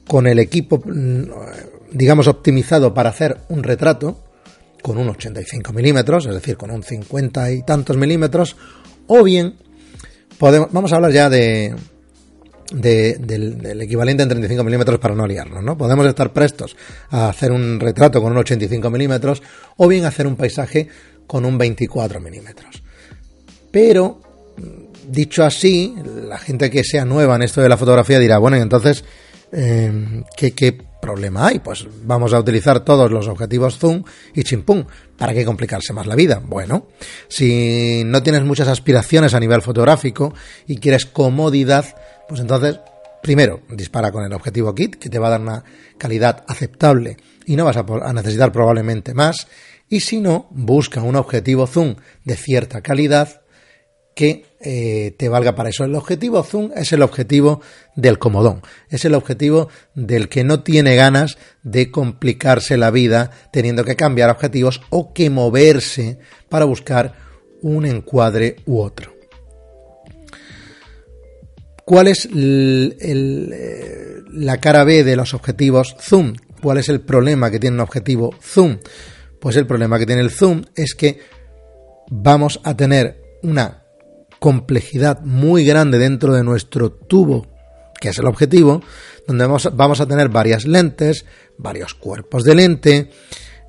con 0.08 0.26
el 0.26 0.40
equipo 0.40 0.82
mm, 0.84 1.24
digamos, 1.92 2.28
optimizado 2.28 2.94
para 2.94 3.10
hacer 3.10 3.38
un 3.50 3.64
retrato 3.64 4.24
con 4.82 4.98
un 4.98 5.10
85 5.10 5.74
milímetros, 5.74 6.26
es 6.26 6.34
decir, 6.34 6.56
con 6.56 6.72
un 6.72 6.84
50 6.84 7.52
y 7.52 7.64
tantos 7.64 7.98
milímetros, 7.98 8.56
o 9.08 9.24
bien 9.24 9.56
vamos 10.40 10.92
a 10.92 10.96
hablar 10.96 11.12
ya 11.12 11.30
de, 11.30 11.76
del, 12.72 13.82
equivalente 13.82 14.24
en 14.24 14.30
35 14.30 14.64
milímetros 14.64 15.00
para 15.00 15.16
no 15.16 15.28
liarnos, 15.28 15.64
¿no? 15.64 15.78
Podemos 15.78 16.06
estar 16.06 16.32
prestos 16.32 16.76
a 17.10 17.30
hacer 17.30 17.52
un 17.52 17.80
retrato 17.80 18.22
con 18.22 18.32
un 18.32 18.38
85 18.40 18.90
milímetros 18.90 19.42
o 19.78 19.88
bien 19.88 20.06
hacer 20.06 20.28
un 20.28 20.36
paisaje 20.36 20.88
con 21.28 21.46
un 21.46 21.58
24 21.58 22.20
milímetros. 22.20 22.82
Pero, 23.72 24.22
dicho 25.08 25.44
así, 25.44 25.96
la 26.28 26.38
gente 26.38 26.70
que 26.70 26.84
sea 26.84 27.06
nueva 27.06 27.36
en 27.36 27.44
esto 27.44 27.62
de 27.62 27.70
la 27.70 27.78
fotografía 27.78 28.18
dirá, 28.18 28.40
bueno, 28.40 28.58
entonces, 28.58 29.04
eh, 29.52 30.24
¿qué, 30.36 30.52
¿qué, 30.52 30.90
problema 31.00 31.48
hay? 31.48 31.60
Pues 31.60 31.88
vamos 32.04 32.34
a 32.34 32.40
utilizar 32.40 32.82
todos 32.82 33.10
los 33.10 33.28
objetivos 33.28 33.78
zoom 33.78 34.04
y 34.36 34.44
chimpum. 34.44 34.84
¿Para 35.20 35.34
qué 35.34 35.44
complicarse 35.44 35.92
más 35.92 36.08
la 36.08 36.16
vida? 36.16 36.42
Bueno, 36.44 36.88
si 37.28 38.04
no 38.06 38.24
tienes 38.24 38.44
muchas 38.44 38.70
aspiraciones 38.70 39.34
a 39.34 39.40
nivel 39.40 39.62
fotográfico 39.62 40.34
y 40.66 40.78
quieres 40.78 41.06
comodidad, 41.06 41.94
pues 42.30 42.40
entonces, 42.40 42.80
primero, 43.22 43.60
dispara 43.70 44.14
con 44.14 44.24
el 44.24 44.32
objetivo 44.32 44.74
kit, 44.74 44.96
que 44.96 45.10
te 45.10 45.20
va 45.20 45.28
a 45.28 45.32
dar 45.32 45.42
una 45.42 45.64
calidad 45.98 46.46
aceptable 46.48 47.18
y 47.46 47.58
no 47.58 47.66
vas 47.66 47.76
a, 47.76 48.14
necesitar 48.14 48.54
probablemente 48.54 49.14
más. 49.14 49.48
Y 49.90 50.00
si 50.00 50.22
no, 50.22 50.48
busca 50.52 51.04
un 51.04 51.18
objetivo 51.18 51.68
zoom 51.68 51.96
de 52.24 52.38
cierta 52.38 52.80
calidad 52.80 53.42
que 54.16 54.46
eh, 54.62 55.16
te 55.18 55.30
valga 55.30 55.56
para 55.56 55.70
eso. 55.70 55.86
El 55.86 55.96
objetivo 55.96 56.44
zoom 56.44 56.72
es 56.76 56.92
el 56.92 57.02
objetivo 57.02 57.62
del 57.96 58.20
comodón, 58.20 58.62
es 58.90 59.06
el 59.06 59.16
objetivo 59.16 59.70
del 59.96 60.28
que 60.28 60.44
no 60.44 60.64
tiene 60.64 60.96
ganas 60.96 61.38
de 61.64 61.92
complicarse 61.92 62.78
la 62.78 62.92
vida 62.92 63.32
teniendo 63.52 63.86
que 63.86 63.96
cambiar 63.96 64.30
objetivos 64.30 64.82
o 64.90 65.14
que 65.14 65.30
moverse 65.30 66.20
para 66.50 66.66
buscar 66.66 67.14
un 67.62 67.86
encuadre 67.86 68.58
u 68.66 68.80
otro. 68.80 69.14
¿Cuál 71.86 72.08
es 72.08 72.30
eh, 72.32 72.96
la 74.32 74.58
cara 74.58 74.84
B 74.84 75.04
de 75.04 75.16
los 75.16 75.34
objetivos 75.34 75.96
zoom? 76.00 76.36
¿Cuál 76.62 76.78
es 76.78 76.90
el 76.90 77.02
problema 77.02 77.50
que 77.50 77.60
tiene 77.60 77.76
un 77.76 77.82
objetivo 77.82 78.36
zoom? 78.42 78.78
Pues 79.40 79.56
el 79.56 79.66
problema 79.66 79.98
que 79.98 80.06
tiene 80.06 80.22
el 80.22 80.32
zoom 80.32 80.66
es 80.76 80.94
que 80.94 81.20
vamos 82.10 82.60
a 82.64 82.76
tener 82.76 83.22
una 83.42 83.86
complejidad 84.40 85.22
muy 85.22 85.66
grande 85.66 85.98
dentro 85.98 86.34
de 86.34 86.44
nuestro 86.44 86.92
tubo, 86.92 87.48
que 88.00 88.10
es 88.10 88.18
el 88.18 88.28
objetivo, 88.28 88.82
donde 89.28 89.46
vamos, 89.46 90.02
a 90.02 90.08
tener 90.08 90.30
varias 90.30 90.66
lentes, 90.66 91.26
varios 91.58 91.94
cuerpos 91.94 92.44
de 92.44 92.56
lente, 92.56 93.10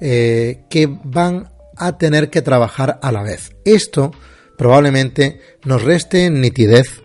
eh, 0.00 0.64
que 0.70 0.88
van 1.04 1.50
a 1.76 1.98
tener 1.98 2.30
que 2.30 2.42
trabajar 2.42 2.98
a 3.02 3.12
la 3.12 3.22
vez. 3.22 3.50
Esto 3.64 4.12
probablemente 4.56 5.40
nos 5.64 5.82
reste 5.82 6.30
nitidez 6.30 7.02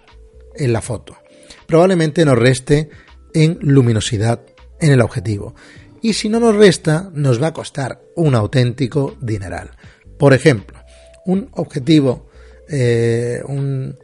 en 0.55 0.71
la 0.71 0.81
foto, 0.81 1.17
probablemente 1.65 2.23
nos 2.23 2.37
reste 2.37 2.89
en 3.33 3.57
luminosidad 3.61 4.41
en 4.79 4.91
el 4.91 5.01
objetivo. 5.01 5.55
Y 6.01 6.13
si 6.13 6.29
no 6.29 6.39
nos 6.39 6.55
resta, 6.55 7.09
nos 7.13 7.41
va 7.41 7.47
a 7.47 7.53
costar 7.53 8.01
un 8.15 8.35
auténtico 8.35 9.17
dineral. 9.19 9.71
Por 10.19 10.33
ejemplo, 10.33 10.79
un 11.25 11.49
objetivo 11.53 12.24
eh, 12.69 13.41
un 13.47 13.97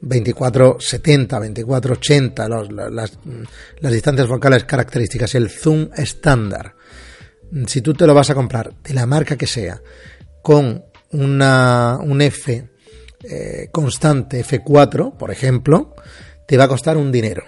2470, 0.00 1.36
2480, 1.36 2.48
las, 2.48 3.18
las 3.80 3.92
distancias 3.92 4.28
focales 4.28 4.64
características, 4.64 5.34
el 5.34 5.48
zoom 5.48 5.90
estándar. 5.96 6.74
Si 7.66 7.82
tú 7.82 7.94
te 7.94 8.06
lo 8.06 8.14
vas 8.14 8.30
a 8.30 8.34
comprar 8.34 8.72
de 8.82 8.94
la 8.94 9.06
marca 9.06 9.36
que 9.36 9.46
sea, 9.46 9.80
con 10.42 10.84
una, 11.12 11.98
un 12.02 12.20
F 12.20 12.68
eh, 13.22 13.68
constante 13.70 14.44
F4, 14.44 15.16
por 15.16 15.30
ejemplo, 15.30 15.94
te 16.46 16.56
va 16.56 16.64
a 16.64 16.68
costar 16.68 16.96
un 16.96 17.12
dinero. 17.12 17.44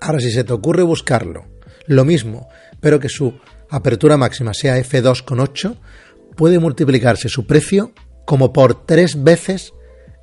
Ahora, 0.00 0.20
si 0.20 0.30
se 0.30 0.44
te 0.44 0.52
ocurre 0.52 0.82
buscarlo, 0.82 1.46
lo 1.86 2.04
mismo, 2.04 2.48
pero 2.80 3.00
que 3.00 3.08
su 3.08 3.38
apertura 3.70 4.18
máxima 4.18 4.52
sea 4.52 4.78
F2,8, 4.78 5.78
puede 6.36 6.58
multiplicarse 6.58 7.28
su 7.28 7.46
precio 7.46 7.92
como 8.26 8.52
por 8.52 8.84
tres 8.86 9.22
veces 9.22 9.72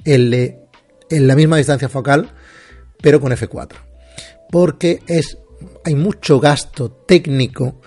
en 0.05 1.27
la 1.27 1.35
misma 1.35 1.57
distancia 1.57 1.89
focal, 1.89 2.31
pero 3.01 3.19
con 3.19 3.31
F4. 3.31 3.73
Porque 4.49 4.99
es, 5.07 5.37
hay 5.83 5.95
mucho 5.95 6.39
gasto 6.39 6.91
técnico 6.91 7.81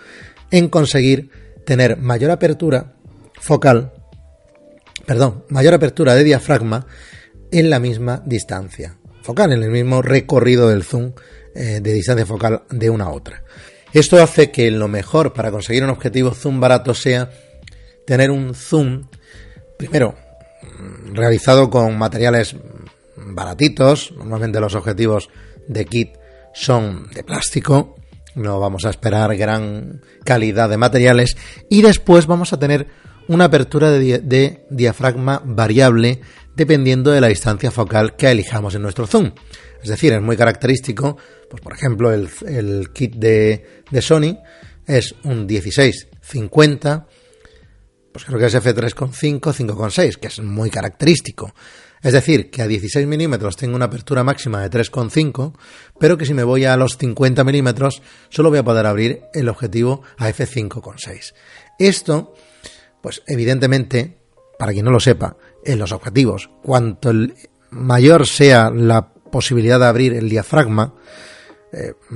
en 0.50 0.68
conseguir 0.68 1.30
tener 1.64 1.96
mayor 1.96 2.30
apertura 2.30 2.94
focal, 3.40 3.92
perdón, 5.06 5.44
mayor 5.48 5.74
apertura 5.74 6.14
de 6.14 6.24
diafragma 6.24 6.86
en 7.50 7.70
la 7.70 7.78
misma 7.78 8.22
distancia 8.24 8.98
focal, 9.22 9.52
en 9.52 9.62
el 9.62 9.70
mismo 9.70 10.02
recorrido 10.02 10.68
del 10.68 10.84
zoom 10.84 11.12
eh, 11.54 11.80
de 11.82 11.92
distancia 11.92 12.26
focal 12.26 12.64
de 12.70 12.90
una 12.90 13.04
a 13.04 13.10
otra. 13.10 13.42
Esto 13.92 14.20
hace 14.22 14.50
que 14.50 14.70
lo 14.70 14.88
mejor 14.88 15.32
para 15.32 15.50
conseguir 15.50 15.84
un 15.84 15.90
objetivo 15.90 16.32
zoom 16.34 16.60
barato 16.60 16.94
sea 16.94 17.30
tener 18.06 18.30
un 18.30 18.54
zoom, 18.54 19.08
primero, 19.78 20.16
realizado 21.12 21.70
con 21.70 21.96
materiales 21.98 22.56
baratitos, 23.16 24.12
normalmente 24.16 24.60
los 24.60 24.74
objetivos 24.74 25.30
de 25.66 25.84
kit 25.84 26.10
son 26.52 27.08
de 27.10 27.24
plástico, 27.24 27.96
no 28.34 28.60
vamos 28.60 28.84
a 28.84 28.90
esperar 28.90 29.36
gran 29.36 30.00
calidad 30.24 30.68
de 30.68 30.76
materiales 30.76 31.36
y 31.68 31.82
después 31.82 32.26
vamos 32.26 32.52
a 32.52 32.58
tener 32.58 32.86
una 33.28 33.44
apertura 33.44 33.90
de, 33.90 34.66
diafragma 34.70 35.42
variable 35.44 36.20
dependiendo 36.54 37.10
de 37.10 37.20
la 37.20 37.28
distancia 37.28 37.70
focal 37.70 38.16
que 38.16 38.30
elijamos 38.30 38.74
en 38.74 38.82
nuestro 38.82 39.06
zoom. 39.06 39.32
Es 39.82 39.90
decir, 39.90 40.12
es 40.12 40.22
muy 40.22 40.36
característico, 40.36 41.16
pues 41.50 41.62
por 41.62 41.72
ejemplo 41.72 42.12
el, 42.12 42.28
el 42.46 42.90
kit 42.92 43.14
de, 43.14 43.82
de 43.90 44.02
Sony 44.02 44.38
es 44.86 45.14
un 45.24 45.48
16-50 45.48 47.06
pues 48.14 48.24
creo 48.26 48.38
que 48.38 48.46
es 48.46 48.54
f3.5, 48.54 49.40
5.6, 49.40 50.18
que 50.18 50.28
es 50.28 50.38
muy 50.38 50.70
característico. 50.70 51.52
Es 52.00 52.12
decir, 52.12 52.48
que 52.48 52.62
a 52.62 52.68
16 52.68 53.08
milímetros 53.08 53.56
tengo 53.56 53.74
una 53.74 53.86
apertura 53.86 54.22
máxima 54.22 54.60
de 54.62 54.70
3,5, 54.70 55.52
pero 55.98 56.16
que 56.16 56.24
si 56.24 56.32
me 56.32 56.44
voy 56.44 56.64
a 56.64 56.76
los 56.76 56.96
50 56.96 57.42
milímetros 57.42 58.02
solo 58.28 58.50
voy 58.50 58.60
a 58.60 58.64
poder 58.64 58.86
abrir 58.86 59.22
el 59.34 59.48
objetivo 59.48 60.02
a 60.16 60.28
f5,6. 60.28 61.34
Esto, 61.80 62.34
pues 63.02 63.24
evidentemente, 63.26 64.16
para 64.60 64.70
quien 64.70 64.84
no 64.84 64.92
lo 64.92 65.00
sepa, 65.00 65.36
en 65.64 65.80
los 65.80 65.90
objetivos, 65.90 66.50
cuanto 66.62 67.10
mayor 67.70 68.28
sea 68.28 68.70
la 68.70 69.12
posibilidad 69.12 69.80
de 69.80 69.86
abrir 69.86 70.14
el 70.14 70.28
diafragma, 70.28 70.94
eh, 71.72 71.94
mm, 72.10 72.14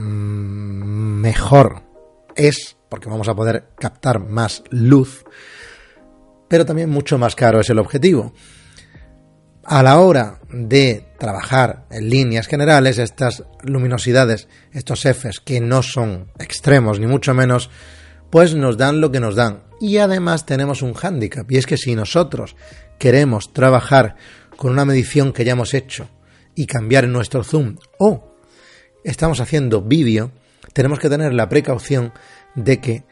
mejor 1.20 1.82
es, 2.36 2.76
porque 2.88 3.08
vamos 3.08 3.26
a 3.26 3.34
poder 3.34 3.70
captar 3.80 4.20
más 4.20 4.62
luz, 4.70 5.24
pero 6.48 6.64
también 6.66 6.90
mucho 6.90 7.18
más 7.18 7.36
caro 7.36 7.60
es 7.60 7.70
el 7.70 7.78
objetivo. 7.78 8.32
A 9.64 9.82
la 9.82 10.00
hora 10.00 10.40
de 10.50 11.04
trabajar 11.18 11.84
en 11.90 12.08
líneas 12.08 12.46
generales, 12.46 12.98
estas 12.98 13.44
luminosidades, 13.62 14.48
estos 14.72 15.04
Fs 15.04 15.40
que 15.40 15.60
no 15.60 15.82
son 15.82 16.32
extremos 16.38 16.98
ni 16.98 17.06
mucho 17.06 17.34
menos, 17.34 17.68
pues 18.30 18.54
nos 18.54 18.78
dan 18.78 19.00
lo 19.00 19.10
que 19.12 19.20
nos 19.20 19.36
dan. 19.36 19.64
Y 19.80 19.98
además 19.98 20.46
tenemos 20.46 20.82
un 20.82 20.94
hándicap, 20.94 21.50
y 21.52 21.58
es 21.58 21.66
que 21.66 21.76
si 21.76 21.94
nosotros 21.94 22.56
queremos 22.98 23.52
trabajar 23.52 24.16
con 24.56 24.72
una 24.72 24.84
medición 24.84 25.32
que 25.32 25.44
ya 25.44 25.52
hemos 25.52 25.74
hecho 25.74 26.08
y 26.54 26.66
cambiar 26.66 27.06
nuestro 27.06 27.44
zoom 27.44 27.76
o 27.98 28.34
estamos 29.04 29.40
haciendo 29.40 29.82
vídeo, 29.82 30.32
tenemos 30.72 30.98
que 30.98 31.08
tener 31.08 31.32
la 31.32 31.48
precaución 31.48 32.12
de 32.54 32.80
que 32.80 33.04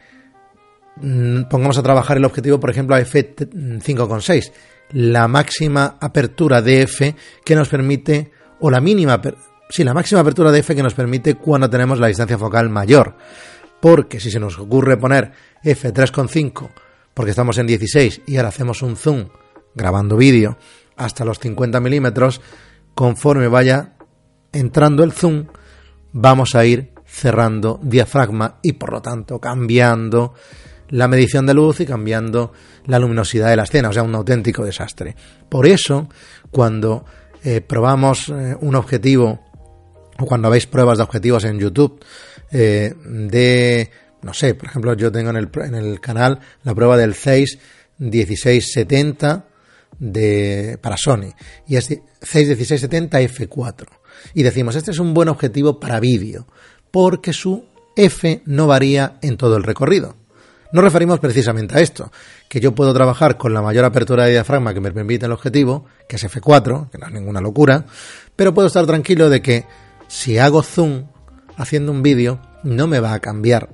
pongamos 1.49 1.77
a 1.77 1.83
trabajar 1.83 2.17
el 2.17 2.25
objetivo, 2.25 2.59
por 2.59 2.69
ejemplo, 2.69 2.95
a 2.95 3.01
f5.6, 3.01 4.51
la 4.91 5.27
máxima 5.27 5.97
apertura 5.99 6.61
de 6.61 6.81
f 6.83 7.15
que 7.43 7.55
nos 7.55 7.69
permite, 7.69 8.31
o 8.59 8.69
la 8.69 8.81
mínima, 8.81 9.21
sí, 9.69 9.83
la 9.83 9.93
máxima 9.93 10.21
apertura 10.21 10.51
de 10.51 10.59
f 10.59 10.75
que 10.75 10.83
nos 10.83 10.93
permite 10.93 11.35
cuando 11.35 11.69
tenemos 11.69 11.99
la 11.99 12.07
distancia 12.07 12.37
focal 12.37 12.69
mayor. 12.69 13.15
Porque 13.79 14.19
si 14.19 14.31
se 14.31 14.39
nos 14.39 14.57
ocurre 14.57 14.97
poner 14.97 15.31
f3.5 15.63 16.69
porque 17.17 17.31
estamos 17.31 17.57
en 17.57 17.65
16 17.65 18.21
y 18.27 18.37
ahora 18.37 18.49
hacemos 18.49 18.83
un 18.83 18.95
zoom 18.95 19.29
grabando 19.73 20.17
vídeo 20.17 20.55
hasta 20.97 21.25
los 21.25 21.39
50 21.39 21.79
milímetros, 21.79 22.41
conforme 22.93 23.47
vaya 23.47 23.95
entrando 24.51 25.03
el 25.03 25.13
zoom, 25.13 25.47
vamos 26.13 26.53
a 26.53 26.63
ir 26.63 26.93
cerrando 27.07 27.79
diafragma 27.81 28.59
y 28.61 28.73
por 28.73 28.91
lo 28.91 29.01
tanto 29.01 29.39
cambiando 29.39 30.35
la 30.89 31.07
medición 31.07 31.45
de 31.45 31.53
luz 31.53 31.79
y 31.79 31.85
cambiando 31.85 32.53
la 32.85 32.99
luminosidad 32.99 33.49
de 33.49 33.55
la 33.55 33.63
escena, 33.63 33.89
o 33.89 33.93
sea, 33.93 34.03
un 34.03 34.15
auténtico 34.15 34.63
desastre. 34.63 35.15
Por 35.49 35.67
eso, 35.67 36.09
cuando 36.51 37.05
eh, 37.43 37.61
probamos 37.61 38.29
eh, 38.29 38.55
un 38.61 38.75
objetivo 38.75 39.39
o 40.19 40.25
cuando 40.25 40.49
veis 40.49 40.65
pruebas 40.65 40.97
de 40.97 41.03
objetivos 41.03 41.43
en 41.43 41.59
YouTube 41.59 42.03
eh, 42.51 42.93
de, 43.05 43.91
no 44.21 44.33
sé, 44.33 44.55
por 44.55 44.69
ejemplo, 44.69 44.93
yo 44.95 45.11
tengo 45.11 45.29
en 45.29 45.37
el, 45.37 45.99
canal 45.99 46.39
la 46.63 46.73
prueba 46.73 46.97
del 46.97 47.13
6 47.13 47.59
1670 47.99 49.45
de, 49.99 50.77
para 50.81 50.97
Sony 50.97 51.33
y 51.67 51.75
es 51.75 51.87
61670 51.87 53.21
F4 53.21 53.85
y 54.33 54.43
decimos 54.43 54.75
este 54.75 54.91
es 54.91 54.99
un 54.99 55.13
buen 55.13 55.29
objetivo 55.29 55.79
para 55.79 55.99
vídeo 55.99 56.47
porque 56.91 57.33
su 57.33 57.65
F 57.95 58.41
no 58.45 58.67
varía 58.67 59.17
en 59.21 59.37
todo 59.37 59.57
el 59.57 59.63
recorrido. 59.63 60.15
Nos 60.71 60.83
referimos 60.83 61.19
precisamente 61.19 61.77
a 61.77 61.81
esto, 61.81 62.11
que 62.49 62.59
yo 62.59 62.75
puedo 62.75 62.93
trabajar 62.93 63.37
con 63.37 63.53
la 63.53 63.61
mayor 63.61 63.85
apertura 63.85 64.25
de 64.25 64.31
diafragma 64.31 64.73
que 64.73 64.81
me 64.81 64.91
permite 64.91 65.25
el 65.25 65.31
objetivo, 65.31 65.85
que 66.09 66.17
es 66.17 66.25
F4, 66.25 66.89
que 66.89 66.97
no 66.97 67.07
es 67.07 67.13
ninguna 67.13 67.39
locura, 67.39 67.85
pero 68.35 68.53
puedo 68.53 68.67
estar 68.67 68.85
tranquilo 68.85 69.29
de 69.29 69.41
que 69.41 69.65
si 70.07 70.37
hago 70.37 70.63
zoom 70.63 71.05
haciendo 71.55 71.91
un 71.91 72.03
vídeo, 72.03 72.41
no 72.63 72.87
me 72.87 72.99
va 72.99 73.13
a 73.13 73.19
cambiar 73.19 73.69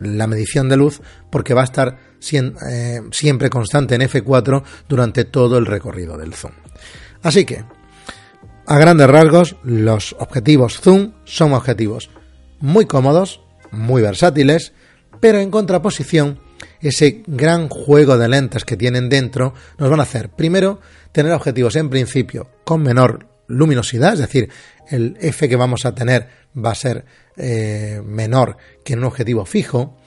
la 0.00 0.26
medición 0.26 0.68
de 0.68 0.76
luz 0.76 1.00
porque 1.30 1.54
va 1.54 1.62
a 1.62 1.64
estar 1.64 1.98
eh, 2.30 3.00
siempre 3.10 3.50
constante 3.50 3.94
en 3.94 4.02
F4 4.02 4.62
durante 4.88 5.24
todo 5.24 5.58
el 5.58 5.66
recorrido 5.66 6.16
del 6.16 6.34
zoom. 6.34 6.52
Así 7.22 7.44
que, 7.44 7.64
a 8.66 8.78
grandes 8.78 9.08
rasgos, 9.08 9.56
los 9.62 10.14
objetivos 10.18 10.80
zoom 10.80 11.12
son 11.24 11.52
objetivos 11.52 12.10
muy 12.60 12.86
cómodos, 12.86 13.40
muy 13.70 14.02
versátiles, 14.02 14.72
pero 15.20 15.38
en 15.38 15.50
contraposición, 15.50 16.38
ese 16.80 17.22
gran 17.26 17.68
juego 17.68 18.16
de 18.16 18.28
lentes 18.28 18.64
que 18.64 18.76
tienen 18.76 19.08
dentro 19.08 19.54
nos 19.78 19.90
van 19.90 20.00
a 20.00 20.04
hacer, 20.04 20.30
primero, 20.30 20.80
tener 21.12 21.32
objetivos 21.32 21.76
en 21.76 21.90
principio 21.90 22.48
con 22.64 22.82
menor 22.82 23.26
luminosidad, 23.48 24.14
es 24.14 24.20
decir, 24.20 24.50
el 24.88 25.16
F 25.20 25.48
que 25.48 25.56
vamos 25.56 25.84
a 25.84 25.94
tener 25.94 26.28
va 26.56 26.70
a 26.70 26.74
ser 26.74 27.04
eh, 27.36 28.00
menor 28.04 28.56
que 28.84 28.94
en 28.94 29.00
un 29.00 29.06
objetivo 29.06 29.44
fijo, 29.44 29.98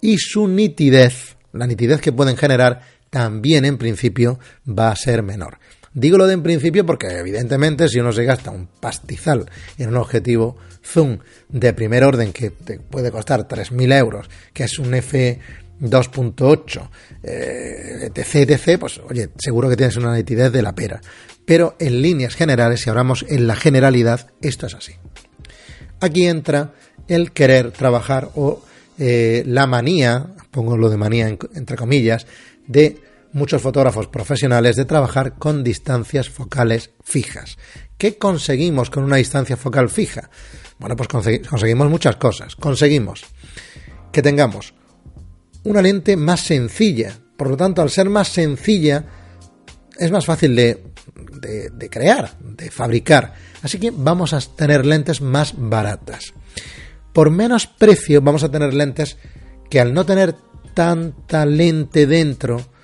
y 0.00 0.18
su 0.18 0.46
nitidez, 0.46 1.36
la 1.52 1.66
nitidez 1.66 2.00
que 2.00 2.12
pueden 2.12 2.36
generar, 2.36 2.80
también 3.10 3.64
en 3.64 3.78
principio 3.78 4.38
va 4.66 4.90
a 4.90 4.96
ser 4.96 5.22
menor. 5.22 5.58
Digo 5.96 6.18
lo 6.18 6.26
de 6.26 6.34
en 6.34 6.42
principio 6.42 6.84
porque 6.84 7.06
evidentemente 7.06 7.88
si 7.88 7.98
uno 7.98 8.12
se 8.12 8.24
gasta 8.24 8.50
un 8.50 8.66
pastizal 8.66 9.46
en 9.78 9.88
un 9.88 9.96
objetivo 9.96 10.58
zoom 10.82 11.20
de 11.48 11.72
primer 11.72 12.04
orden 12.04 12.34
que 12.34 12.50
te 12.50 12.78
puede 12.78 13.10
costar 13.10 13.48
3.000 13.48 13.98
euros, 13.98 14.28
que 14.52 14.64
es 14.64 14.78
un 14.78 14.92
F 14.92 15.40
2.8, 15.80 16.88
eh, 17.22 18.10
etc, 18.14 18.78
pues 18.78 19.00
oye, 19.08 19.30
seguro 19.38 19.70
que 19.70 19.76
tienes 19.76 19.96
una 19.96 20.14
nitidez 20.14 20.52
de 20.52 20.60
la 20.60 20.74
pera. 20.74 21.00
Pero 21.46 21.76
en 21.78 22.02
líneas 22.02 22.34
generales, 22.34 22.82
si 22.82 22.90
hablamos 22.90 23.24
en 23.26 23.46
la 23.46 23.56
generalidad, 23.56 24.28
esto 24.42 24.66
es 24.66 24.74
así. 24.74 24.92
Aquí 26.00 26.26
entra 26.26 26.74
el 27.08 27.32
querer 27.32 27.70
trabajar 27.70 28.28
o 28.34 28.60
eh, 28.98 29.44
la 29.46 29.66
manía, 29.66 30.26
pongo 30.50 30.76
lo 30.76 30.90
de 30.90 30.98
manía 30.98 31.28
entre 31.54 31.76
comillas, 31.78 32.26
de 32.66 32.98
muchos 33.36 33.60
fotógrafos 33.60 34.08
profesionales 34.08 34.76
de 34.76 34.86
trabajar 34.86 35.34
con 35.34 35.62
distancias 35.62 36.30
focales 36.30 36.90
fijas. 37.04 37.58
¿Qué 37.98 38.16
conseguimos 38.16 38.88
con 38.88 39.04
una 39.04 39.16
distancia 39.16 39.58
focal 39.58 39.90
fija? 39.90 40.30
Bueno, 40.78 40.96
pues 40.96 41.08
conseguimos 41.08 41.90
muchas 41.90 42.16
cosas. 42.16 42.56
Conseguimos 42.56 43.24
que 44.10 44.22
tengamos 44.22 44.72
una 45.64 45.82
lente 45.82 46.16
más 46.16 46.40
sencilla. 46.40 47.12
Por 47.36 47.50
lo 47.50 47.56
tanto, 47.58 47.82
al 47.82 47.90
ser 47.90 48.08
más 48.08 48.28
sencilla, 48.28 49.04
es 49.98 50.10
más 50.10 50.24
fácil 50.24 50.56
de, 50.56 50.82
crear, 51.90 52.38
de 52.40 52.70
fabricar. 52.70 53.34
Así 53.62 53.78
que 53.78 53.92
vamos 53.94 54.32
a 54.32 54.40
tener 54.40 54.86
lentes 54.86 55.20
más 55.20 55.52
baratas. 55.56 56.32
Por 57.12 57.30
menos 57.30 57.66
precio 57.66 58.22
vamos 58.22 58.44
a 58.44 58.50
tener 58.50 58.72
lentes 58.72 59.18
que 59.68 59.78
al 59.78 59.92
no 59.92 60.06
tener 60.06 60.34
tanta 60.72 61.44
lente 61.44 62.06
dentro, 62.06 62.75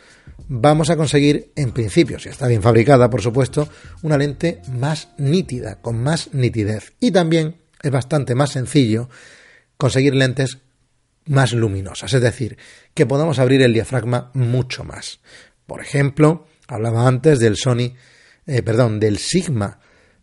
vamos 0.55 0.91
a 0.91 0.97
conseguir, 0.97 1.51
en 1.57 1.73
principio, 1.73 2.19
si 2.19 2.29
está 2.29 2.47
bien 2.47 2.63
fabricada, 2.63 3.09
por 3.09 3.23
supuesto, 3.23 3.69
una 4.03 4.19
lente 4.19 4.61
más 4.71 5.09
nítida, 5.17 5.81
con 5.81 6.03
más 6.03 6.35
nitidez. 6.35 6.93
Y 7.01 7.11
también 7.11 7.57
es 7.83 7.91
bastante 7.91 8.35
más 8.35 8.51
sencillo 8.51 9.09
conseguir 9.79 10.15
lentes 10.15 10.59
más 11.25 11.55
luminosas, 11.55 12.13
es 12.13 12.21
decir, 12.21 12.59
que 12.93 13.07
podamos 13.07 13.39
abrir 13.39 13.63
el 13.63 13.73
diafragma 13.73 14.31
mucho 14.35 14.85
más. 14.85 15.21
Por 15.67 15.81
ejemplo, 15.81 16.47
hablaba 16.69 17.09
antes 17.09 17.39
del 17.39 17.57
Sony, 17.57 17.95
eh, 18.47 18.63
perdón, 18.63 19.01
del 19.01 19.17
Sigma 19.19 19.81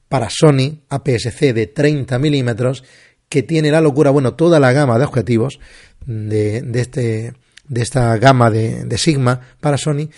para 0.10 0.30
Sony 0.30 0.84
APS-C 0.90 1.54
de 1.54 1.68
30 1.68 2.20
milímetros 2.20 2.84
que 3.30 3.42
tiene 3.42 3.72
la 3.72 3.82
locura, 3.82 4.12
bueno, 4.12 4.36
toda 4.36 4.60
la 4.60 4.74
gama 4.74 5.00
de 5.00 5.06
objetivos 5.06 5.60
de, 6.06 6.62
de, 6.62 6.82
este, 6.82 7.34
de 7.70 7.82
esta 7.82 8.18
gama 8.18 8.50
de, 8.50 8.98
Sigma 8.98 9.40
para 9.62 9.78
Sony 9.78 10.10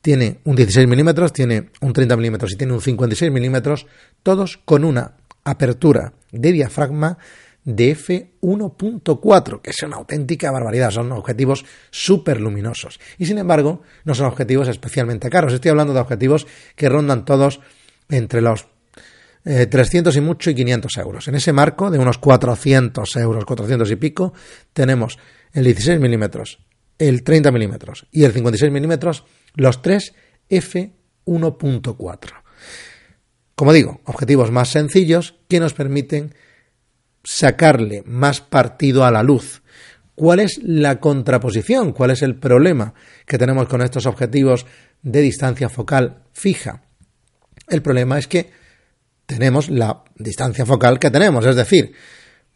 tiene 0.00 0.40
un 0.44 0.56
16 0.56 0.88
milímetros, 0.88 1.32
tiene 1.32 1.70
un 1.80 1.92
30 1.92 2.16
milímetros 2.16 2.52
y 2.52 2.56
tiene 2.56 2.72
un 2.72 2.80
56 2.80 3.30
milímetros, 3.30 3.86
todos 4.22 4.58
con 4.64 4.84
una 4.84 5.12
apertura 5.44 6.12
de 6.32 6.52
diafragma 6.52 7.16
de 7.64 7.96
F1.4, 7.96 9.62
que 9.62 9.70
es 9.70 9.82
una 9.82 9.96
auténtica 9.96 10.50
barbaridad, 10.50 10.90
son 10.90 11.10
objetivos 11.12 11.64
súper 11.90 12.40
luminosos. 12.40 13.00
Y 13.16 13.24
sin 13.24 13.38
embargo, 13.38 13.82
no 14.04 14.14
son 14.14 14.26
objetivos 14.26 14.68
especialmente 14.68 15.30
caros. 15.30 15.54
Estoy 15.54 15.70
hablando 15.70 15.94
de 15.94 16.00
objetivos 16.00 16.46
que 16.76 16.90
rondan 16.90 17.24
todos 17.24 17.60
entre 18.10 18.42
los 18.42 18.66
300 19.44 20.14
eh, 20.14 20.18
y 20.18 20.20
mucho 20.20 20.50
y 20.50 20.54
500 20.54 20.96
euros. 20.98 21.28
En 21.28 21.34
ese 21.34 21.52
marco 21.52 21.90
de 21.90 21.98
unos 21.98 22.18
400 22.18 23.16
euros, 23.16 23.44
400 23.44 23.90
y 23.90 23.96
pico, 23.96 24.32
tenemos 24.72 25.18
el 25.52 25.64
16 25.64 26.00
milímetros, 26.00 26.58
el 26.98 27.22
30 27.22 27.50
milímetros 27.50 28.06
y 28.10 28.24
el 28.24 28.32
56 28.32 28.72
milímetros, 28.72 29.24
los 29.54 29.82
tres 29.82 30.14
F1.4. 30.48 32.44
Como 33.54 33.72
digo, 33.72 34.00
objetivos 34.04 34.50
más 34.50 34.70
sencillos 34.70 35.36
que 35.48 35.60
nos 35.60 35.74
permiten 35.74 36.34
sacarle 37.22 38.02
más 38.06 38.40
partido 38.40 39.04
a 39.04 39.10
la 39.10 39.22
luz. 39.22 39.62
¿Cuál 40.14 40.40
es 40.40 40.60
la 40.62 41.00
contraposición? 41.00 41.92
¿Cuál 41.92 42.10
es 42.10 42.22
el 42.22 42.36
problema 42.36 42.94
que 43.26 43.38
tenemos 43.38 43.68
con 43.68 43.82
estos 43.82 44.06
objetivos 44.06 44.66
de 45.02 45.20
distancia 45.20 45.68
focal 45.68 46.22
fija? 46.32 46.82
El 47.68 47.82
problema 47.82 48.18
es 48.18 48.28
que 48.28 48.50
tenemos 49.26 49.70
la 49.70 50.04
distancia 50.16 50.66
focal 50.66 50.98
que 50.98 51.10
tenemos, 51.10 51.46
es 51.46 51.56
decir, 51.56 51.94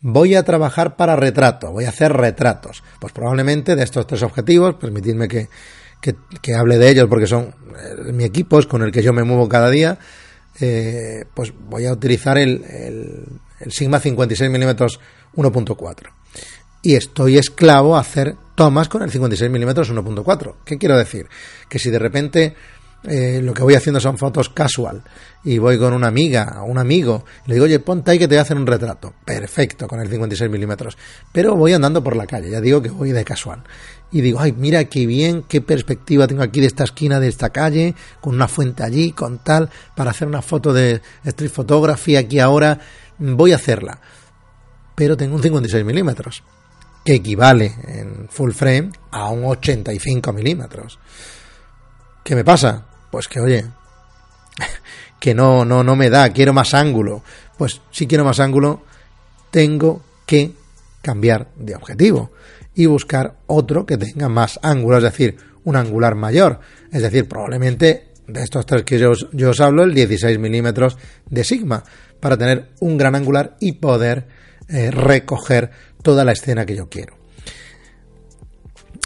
voy 0.01 0.35
a 0.35 0.43
trabajar 0.45 0.97
para 0.97 1.17
retrato, 1.17 1.73
voy 1.73 1.85
a 1.85 1.91
hacer 1.91 2.13
retratos. 2.13 2.83
Pues 3.01 3.13
probablemente 3.13 3.77
de 3.77 3.83
estos 3.83 4.07
tres 4.07 4.23
objetivos, 4.23 4.75
permitidme 4.77 5.29
que, 5.29 5.49
que, 6.01 6.55
hable 6.55 6.79
de 6.79 6.91
ellos 6.91 7.09
porque 7.09 7.27
son 7.27 7.55
eh, 7.77 8.13
mi 8.13 8.25
equipo, 8.25 8.59
es 8.59 8.67
con 8.67 8.83
el 8.83 8.93
que 8.93 9.03
yo 9.03 9.13
me 9.13 9.25
muevo 9.25 9.49
cada 9.49 9.71
día, 9.71 9.99
eh, 10.61 11.25
pues 11.35 11.53
voy 11.69 11.87
a 11.87 11.93
utilizar 11.93 12.39
el, 12.39 12.65
el 13.61 13.73
Sigma 13.73 13.99
56 14.01 14.51
mm 14.51 14.77
1.4 15.37 15.95
y 16.83 16.95
estoy 16.95 17.39
esclavo 17.39 17.97
a 17.97 18.01
hacer 18.01 18.37
tomas 18.55 18.89
con 18.89 19.03
el 19.03 19.11
56 19.11 19.51
mm 19.51 19.69
1.4. 19.69 20.55
¿Qué 20.65 20.79
quiero 20.79 20.97
decir? 20.97 21.27
Que 21.69 21.79
si 21.79 21.91
de 21.91 21.99
repente 21.99 22.55
eh, 23.05 23.41
lo 23.43 23.55
que 23.55 23.63
voy 23.63 23.75
haciendo 23.75 24.01
son 24.01 24.19
fotos 24.19 24.49
casual 24.49 25.05
y 25.45 25.59
voy 25.59 25.79
con 25.79 25.93
una 25.93 26.09
amiga 26.09 26.63
o 26.63 26.65
un 26.65 26.79
amigo 26.79 27.25
le 27.47 27.55
digo, 27.55 27.67
oye, 27.67 27.79
ponte 27.79 28.11
ahí 28.11 28.19
que 28.19 28.27
te 28.27 28.35
voy 28.35 28.39
a 28.39 28.43
hacer 28.43 28.57
un 28.57 28.67
retrato. 28.67 29.15
Perfecto, 29.25 29.87
con 29.87 30.01
el 30.01 30.09
56 30.09 30.51
milímetros. 30.51 30.99
Pero 31.33 31.55
voy 31.55 31.73
andando 31.73 32.03
por 32.03 32.17
la 32.17 32.27
calle, 32.27 32.51
ya 32.51 32.61
digo 32.61 32.83
que 32.83 32.91
voy 32.91 33.13
de 33.13 33.25
casual. 33.25 33.63
Y 34.11 34.21
digo, 34.21 34.41
ay, 34.41 34.53
mira 34.53 34.85
qué 34.85 35.07
bien, 35.07 35.45
qué 35.49 35.61
perspectiva 35.61 36.27
tengo 36.27 36.43
aquí 36.43 36.61
de 36.61 36.67
esta 36.67 36.85
esquina 36.85 37.21
de 37.21 37.29
esta 37.29 37.51
calle, 37.51 37.95
con 38.21 38.35
una 38.35 38.49
fuente 38.49 38.83
allí, 38.83 39.13
con 39.13 39.39
tal, 39.39 39.71
para 39.95 40.11
hacer 40.11 40.27
una 40.27 40.43
foto 40.43 40.73
de 40.73 41.01
street 41.25 41.51
photography 41.51 42.17
aquí 42.17 42.41
ahora, 42.41 42.81
voy 43.19 43.53
a 43.53 43.57
hacerla. 43.57 44.01
Pero 44.97 45.17
tengo 45.17 45.37
un 45.37 45.43
56 45.43 45.85
milímetros, 45.85 46.43
que 47.05 47.15
equivale 47.15 47.75
en 47.87 48.29
full 48.29 48.51
frame 48.51 48.91
a 49.13 49.29
un 49.31 49.45
85 49.45 50.33
milímetros. 50.33 50.99
¿Qué 52.25 52.35
me 52.35 52.45
pasa? 52.45 52.88
Pues 53.19 53.27
que, 53.27 53.41
oye, 53.41 53.65
que 55.19 55.35
no, 55.35 55.65
no, 55.65 55.83
no 55.83 55.97
me 55.97 56.09
da, 56.09 56.33
quiero 56.33 56.53
más 56.53 56.73
ángulo. 56.73 57.25
Pues 57.57 57.81
si 57.91 58.07
quiero 58.07 58.25
más 58.25 58.39
ángulo, 58.39 58.85
tengo 59.51 60.05
que 60.25 60.53
cambiar 61.03 61.49
de 61.57 61.75
objetivo 61.75 62.31
y 62.77 62.87
buscar 62.87 63.39
otro 63.49 63.85
que 63.85 63.99
tenga 63.99 64.29
más 64.29 64.61
ángulo, 64.63 64.99
es 64.99 65.03
decir, 65.03 65.37
un 65.65 65.75
angular 65.75 66.15
mayor. 66.15 66.61
Es 66.93 67.03
decir, 67.03 67.27
probablemente 67.27 68.13
de 68.29 68.41
estos 68.41 68.65
tres 68.65 68.85
que 68.85 69.01
yo, 69.01 69.11
yo 69.33 69.51
os 69.51 69.61
hablo, 69.61 69.83
el 69.83 69.95
16 69.95 70.39
milímetros 70.39 70.97
de 71.29 71.43
Sigma, 71.43 71.83
para 72.21 72.37
tener 72.37 72.69
un 72.79 72.97
gran 72.97 73.17
angular 73.17 73.57
y 73.59 73.73
poder 73.73 74.29
eh, 74.69 74.93
recoger 74.93 75.73
toda 76.05 76.25
la 76.25 76.31
escena 76.31 76.65
que 76.65 76.77
yo 76.77 76.89
quiero. 76.89 77.17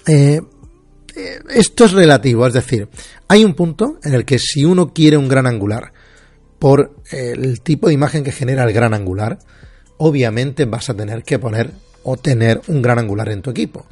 Eh, 0.07 0.42
esto 1.51 1.85
es 1.85 1.92
relativo, 1.92 2.46
es 2.46 2.55
decir, 2.55 2.88
hay 3.29 3.44
un 3.44 3.55
punto 3.55 3.98
en 4.03 4.14
el 4.14 4.25
que 4.25 4.38
si 4.38 4.64
uno 4.64 4.92
quiere 4.92 5.16
un 5.16 5.29
gran 5.29 5.46
angular 5.46 5.92
por 6.59 6.94
el 7.11 7.61
tipo 7.61 7.88
de 7.88 7.94
imagen 7.94 8.22
que 8.22 8.33
genera 8.33 8.64
el 8.64 8.72
gran 8.72 8.94
angular, 8.94 9.38
obviamente 9.98 10.64
vas 10.64 10.90
a 10.90 10.94
tener 10.94 11.22
que 11.22 11.38
poner 11.38 11.72
o 12.05 12.16
tener 12.16 12.61
un 12.68 12.83
gran 12.83 12.98
angular 12.98 13.29
en 13.29 13.42
tu 13.42 13.51
equipo. 13.51 13.87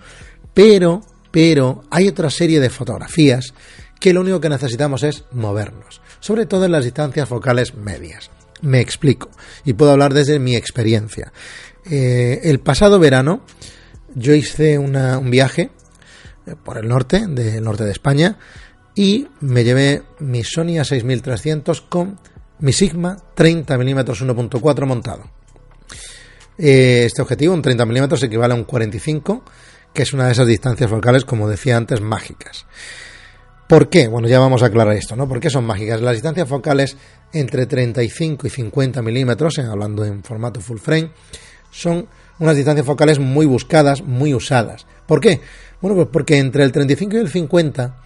Pero, 0.55 1.03
pero 1.31 1.85
hay 1.91 2.09
otra 2.09 2.31
serie 2.31 2.61
de 2.61 2.71
fotografías 2.71 3.55
que 3.99 4.13
lo 4.13 4.23
único 4.23 4.41
que 4.41 4.49
necesitamos 4.49 5.03
es 5.03 5.25
movernos, 5.33 6.01
sobre 6.21 6.47
todo 6.47 6.65
en 6.65 6.73
las 6.73 6.85
distancias 6.85 7.29
focales 7.29 7.75
medias. 7.75 8.31
Me 8.63 8.81
explico 8.81 9.31
y 9.65 9.75
puedo 9.75 9.93
hablar 9.93 10.13
desde 10.13 10.39
mi 10.39 10.57
experiencia. 10.57 11.33
Eh, 11.89 12.41
el 12.45 12.61
pasado 12.61 12.99
verano 12.99 13.43
yo 14.15 14.35
hice 14.35 14.79
un 14.79 15.31
viaje 15.31 15.63
eh, 15.63 15.71
por 16.65 16.79
el 16.79 16.89
norte, 16.89 17.27
del 17.27 17.63
norte 17.63 17.85
de 17.85 17.93
España, 17.93 18.39
y 18.95 19.29
me 19.41 19.65
llevé 19.65 20.03
mi 20.19 20.45
Sony 20.45 20.79
A6300 20.79 21.89
con 21.89 22.19
mi 22.59 22.73
Sigma 22.73 23.17
30 23.35 23.79
mm 23.79 23.99
1.4 23.99 24.87
montado. 24.87 25.25
Eh, 26.59 27.05
este 27.07 27.23
objetivo, 27.23 27.55
un 27.55 27.63
30 27.63 27.87
mm, 27.87 28.25
equivale 28.25 28.53
a 28.53 28.57
un 28.57 28.65
45, 28.65 29.43
que 29.95 30.03
es 30.03 30.13
una 30.13 30.27
de 30.27 30.33
esas 30.33 30.47
distancias 30.47 30.91
focales, 30.91 31.25
como 31.25 31.49
decía 31.49 31.77
antes, 31.77 32.01
mágicas. 32.01 32.67
¿Por 33.67 33.89
qué? 33.89 34.09
Bueno, 34.09 34.29
ya 34.29 34.41
vamos 34.41 34.63
a 34.63 34.67
aclarar 34.67 34.97
esto, 34.97 35.15
¿no? 35.17 35.29
¿Por 35.29 35.41
qué 35.41 35.49
son 35.49 35.65
mágicas? 35.65 36.01
Las 36.01 36.15
distancias 36.15 36.49
focales 36.49 36.97
entre 37.33 37.67
35 37.67 38.47
y 38.47 38.51
50 38.51 39.01
milímetros, 39.01 39.59
hablando 39.61 40.05
en 40.05 40.25
formato 40.25 40.61
full 40.61 40.79
frame, 40.79 41.13
son 41.71 42.09
unas 42.41 42.57
distancias 42.57 42.85
focales 42.85 43.19
muy 43.21 43.47
buscadas, 43.47 44.03
muy 44.03 44.35
usadas. 44.35 44.87
¿Por 45.07 45.21
qué? 45.21 45.41
Bueno, 45.81 45.97
pues 45.97 46.09
porque 46.13 46.39
entre 46.39 46.65
el 46.65 46.73
35 46.73 47.17
y 47.17 47.21
el 47.21 47.29
50 47.29 47.97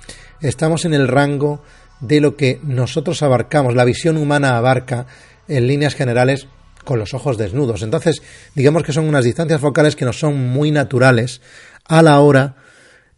estamos 0.40 0.84
en 0.84 0.94
el 0.94 1.08
rango 1.08 1.62
de 2.00 2.20
lo 2.20 2.36
que 2.36 2.60
nosotros 2.62 3.22
abarcamos, 3.22 3.74
la 3.74 3.84
visión 3.84 4.16
humana 4.16 4.56
abarca 4.56 5.06
en 5.48 5.66
líneas 5.66 5.94
generales 5.94 6.46
con 6.84 6.98
los 6.98 7.14
ojos 7.14 7.38
desnudos. 7.38 7.82
Entonces, 7.82 8.22
digamos 8.54 8.82
que 8.82 8.92
son 8.92 9.08
unas 9.08 9.24
distancias 9.24 9.60
focales 9.60 9.96
que 9.96 10.04
nos 10.04 10.18
son 10.18 10.36
muy 10.36 10.70
naturales 10.70 11.40
a 11.86 12.02
la 12.02 12.20
hora 12.20 12.56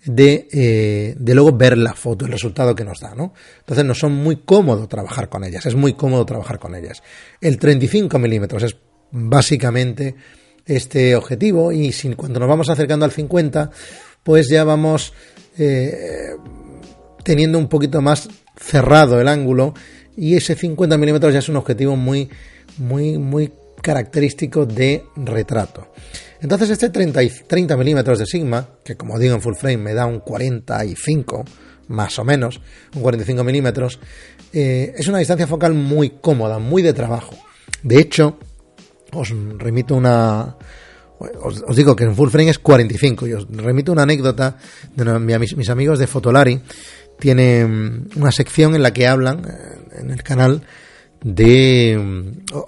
de, 0.05 0.49
eh, 0.53 1.15
de 1.19 1.35
luego 1.35 1.53
ver 1.53 1.77
la 1.77 1.95
foto, 1.95 2.27
el 2.27 2.33
resultado 2.33 2.75
que 2.75 2.85
nos 2.85 3.01
da, 3.01 3.15
¿no? 3.15 3.35
Entonces 3.59 3.85
nos 3.85 3.99
son 3.99 4.13
muy 4.13 4.37
cómodo 4.37 4.87
trabajar 4.87 5.29
con 5.29 5.43
ellas, 5.43 5.67
es 5.67 5.75
muy 5.75 5.95
cómodo 5.95 6.25
trabajar 6.25 6.59
con 6.59 6.75
ellas. 6.75 7.03
El 7.41 7.59
35 7.59 8.19
milímetros 8.19 8.63
es 8.63 8.77
básicamente 9.11 10.15
este 10.65 11.15
objetivo 11.15 11.73
y 11.73 11.93
si, 11.93 12.13
cuando 12.15 12.41
nos 12.41 12.49
vamos 12.49 12.69
acercando 12.69 13.05
al 13.05 13.13
50, 13.13 13.71
pues 14.27 14.49
ya 14.49 14.65
vamos 14.65 15.13
eh, 15.57 16.35
teniendo 17.23 17.59
un 17.59 17.69
poquito 17.69 18.03
más 18.03 18.29
cerrado 18.57 19.21
el 19.21 19.29
ángulo 19.29 19.73
y 20.17 20.35
ese 20.35 20.57
50 20.57 20.99
milímetros 20.99 21.33
ya 21.33 21.39
es 21.39 21.49
un 21.49 21.55
objetivo 21.55 21.95
muy, 21.95 22.29
muy, 22.79 23.19
muy 23.19 23.53
característico 23.81 24.67
de 24.67 25.05
retrato. 25.15 25.93
Entonces 26.41 26.71
este 26.71 26.91
30, 26.91 27.21
30 27.47 27.77
milímetros 27.77 28.19
de 28.19 28.27
Sigma, 28.27 28.69
que 28.83 28.97
como 28.97 29.17
digo 29.17 29.37
en 29.37 29.43
full 29.43 29.55
frame 29.55 29.77
me 29.77 29.95
da 29.95 30.07
un 30.07 30.19
45 30.19 31.45
más 31.87 32.19
o 32.19 32.25
menos, 32.25 32.61
un 32.97 33.03
45 33.03 33.45
milímetros, 33.45 34.01
eh, 34.53 34.93
es 34.97 35.07
una 35.07 35.19
distancia 35.19 35.47
focal 35.47 35.73
muy 35.73 36.11
cómoda, 36.21 36.59
muy 36.59 36.83
de 36.83 36.93
trabajo. 36.93 37.37
De 37.85 38.01
hecho, 38.01 38.39
os 39.13 39.33
remito 39.57 39.95
una, 39.95 40.57
os, 41.19 41.77
digo 41.77 41.97
que 41.97 42.05
en 42.05 42.15
full 42.15 42.31
frame 42.31 42.51
es 42.51 42.59
45. 42.59 43.27
Y 43.27 43.33
os 43.35 43.47
remito 43.51 43.93
una 43.93 44.03
anécdota 44.03 44.57
de 44.95 45.39
mis, 45.39 45.71
amigos 45.71 45.99
de 45.99 46.07
Fotolari. 46.07 46.61
Tienen 47.19 48.09
una 48.17 48.31
sección 48.31 48.75
en 48.75 48.83
la 48.83 48.93
que 48.93 49.07
hablan 49.07 49.45
eh, 49.47 50.01
en 50.01 50.11
el 50.11 50.23
canal 50.23 50.63
de 51.23 51.99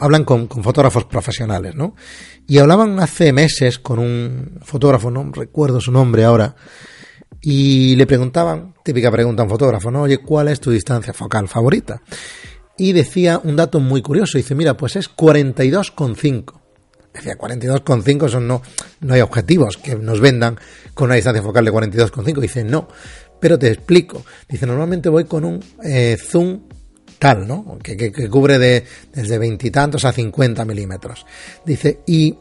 hablan 0.01 0.25
con, 0.25 0.49
fotógrafos 0.49 1.05
profesionales, 1.05 1.75
¿no? 1.75 1.95
Y 2.47 2.59
hablaban 2.59 2.99
hace 2.99 3.33
meses 3.33 3.79
con 3.79 3.99
un 3.99 4.59
fotógrafo, 4.63 5.11
no 5.11 5.31
recuerdo 5.33 5.81
su 5.81 5.93
nombre 5.93 6.25
ahora, 6.25 6.57
y 7.41 7.95
le 7.97 8.07
preguntaban, 8.07 8.75
típica 8.83 9.11
pregunta 9.11 9.43
a 9.43 9.45
un 9.45 9.51
fotógrafo, 9.51 9.91
¿no? 9.91 10.03
Oye, 10.03 10.19
¿cuál 10.19 10.49
es 10.49 10.61
tu 10.61 10.71
distancia 10.71 11.13
focal 11.13 11.47
favorita? 11.47 12.03
Y 12.77 12.93
decía 12.93 13.41
un 13.43 13.57
dato 13.57 13.81
muy 13.81 14.03
curioso, 14.03 14.39
dice, 14.39 14.55
mira, 14.55 14.77
pues 14.77 14.97
es 14.97 15.15
42,5. 15.15 16.58
Decía 17.19 17.37
42,5 17.37 18.29
son 18.29 18.47
no, 18.47 18.63
no 19.01 19.15
hay 19.15 19.21
objetivos 19.21 19.77
que 19.77 19.97
nos 19.97 20.21
vendan 20.21 20.57
con 20.95 21.07
una 21.07 21.17
distancia 21.17 21.43
focal 21.43 21.65
de 21.65 21.73
42,5. 21.73 22.41
Dice, 22.41 22.63
no, 22.63 22.89
pero 23.41 23.59
te 23.59 23.69
explico. 23.69 24.25
Dice, 24.49 24.67
normalmente 24.67 25.09
voy 25.09 25.25
con 25.25 25.45
un 25.45 25.65
eh, 25.83 26.17
zoom 26.17 26.61
tal, 27.19 27.49
¿no? 27.49 27.79
Que, 27.83 28.13
cubre 28.31 28.61
de, 28.61 28.85
desde 29.13 29.39
veintitantos 29.39 30.05
a 30.05 30.13
50 30.13 30.65
milímetros. 30.65 31.27
Dice, 31.65 32.01
y 32.07 32.37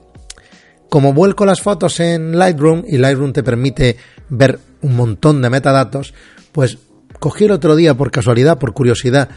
como 0.90 1.12
vuelco 1.12 1.46
las 1.46 1.62
fotos 1.62 2.00
en 2.00 2.38
Lightroom 2.38 2.84
y 2.88 2.98
Lightroom 2.98 3.34
te 3.34 3.42
permite 3.44 3.98
ver 4.30 4.60
un 4.82 4.96
montón 4.96 5.42
de 5.42 5.50
metadatos, 5.50 6.14
pues 6.52 6.78
cogí 7.20 7.46
el 7.46 7.52
otro 7.52 7.76
día 7.76 7.96
por 7.96 8.12
casualidad, 8.12 8.60
por 8.60 8.74
curiosidad, 8.74 9.30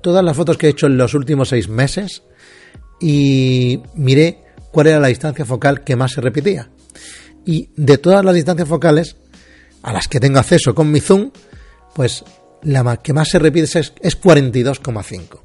todas 0.00 0.24
las 0.24 0.34
fotos 0.34 0.56
que 0.56 0.66
he 0.66 0.70
hecho 0.70 0.86
en 0.86 0.96
los 0.96 1.12
últimos 1.12 1.50
seis 1.50 1.68
meses 1.68 2.22
y 3.00 3.82
miré 3.94 4.45
cuál 4.76 4.88
era 4.88 5.00
la 5.00 5.08
distancia 5.08 5.46
focal 5.46 5.84
que 5.84 5.96
más 5.96 6.12
se 6.12 6.20
repetía. 6.20 6.68
Y 7.46 7.70
de 7.76 7.96
todas 7.96 8.22
las 8.22 8.34
distancias 8.34 8.68
focales 8.68 9.16
a 9.80 9.90
las 9.90 10.06
que 10.06 10.20
tengo 10.20 10.38
acceso 10.38 10.74
con 10.74 10.90
mi 10.90 11.00
zoom, 11.00 11.30
pues 11.94 12.22
la 12.60 12.98
que 12.98 13.14
más 13.14 13.28
se 13.30 13.38
repite 13.38 13.64
es, 13.64 13.94
es 13.98 14.20
42,5. 14.20 15.40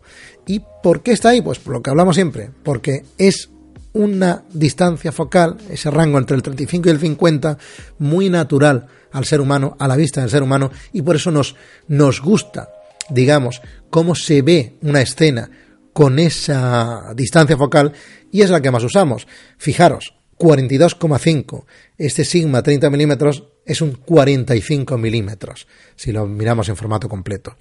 ¿Y 0.48 0.62
por 0.84 1.02
qué 1.02 1.14
está 1.14 1.30
ahí? 1.30 1.42
Pues 1.42 1.60
por 1.60 1.76
lo 1.76 1.82
que 1.82 1.90
hablamos 1.90 2.16
siempre, 2.16 2.52
porque 2.62 3.06
es 3.18 3.50
una 3.94 4.44
distancia 4.52 5.14
focal, 5.14 5.56
ese 5.70 5.90
rango 5.90 6.18
entre 6.18 6.36
el 6.36 6.44
35 6.44 6.90
y 6.90 6.92
el 6.92 7.00
50, 7.00 7.58
muy 8.00 8.30
natural 8.30 8.88
al 9.14 9.24
ser 9.24 9.40
humano, 9.40 9.78
a 9.80 9.88
la 9.88 9.96
vista 9.96 10.20
del 10.20 10.30
ser 10.30 10.44
humano, 10.44 10.72
y 10.92 11.04
por 11.04 11.16
eso 11.16 11.32
nos, 11.32 11.56
nos 11.88 12.20
gusta, 12.20 12.68
digamos, 13.10 13.62
cómo 13.90 14.14
se 14.14 14.42
ve 14.42 14.76
una 14.82 15.00
escena 15.00 15.50
con 15.94 16.20
esa 16.20 17.14
distancia 17.16 17.58
focal 17.58 17.94
y 18.32 18.42
es 18.42 18.50
la 18.50 18.62
que 18.62 18.72
más 18.72 18.84
usamos. 18.84 19.28
Fijaros, 19.58 20.16
42,5. 20.38 21.66
Este 21.98 22.26
Sigma 22.26 22.64
30 22.64 22.90
milímetros 22.90 23.44
es 23.66 23.82
un 23.82 23.94
45 23.94 24.98
milímetros, 24.98 25.68
si 25.96 26.12
lo 26.12 26.26
miramos 26.26 26.68
en 26.70 26.76
formato 26.76 27.08
completo. 27.08 27.58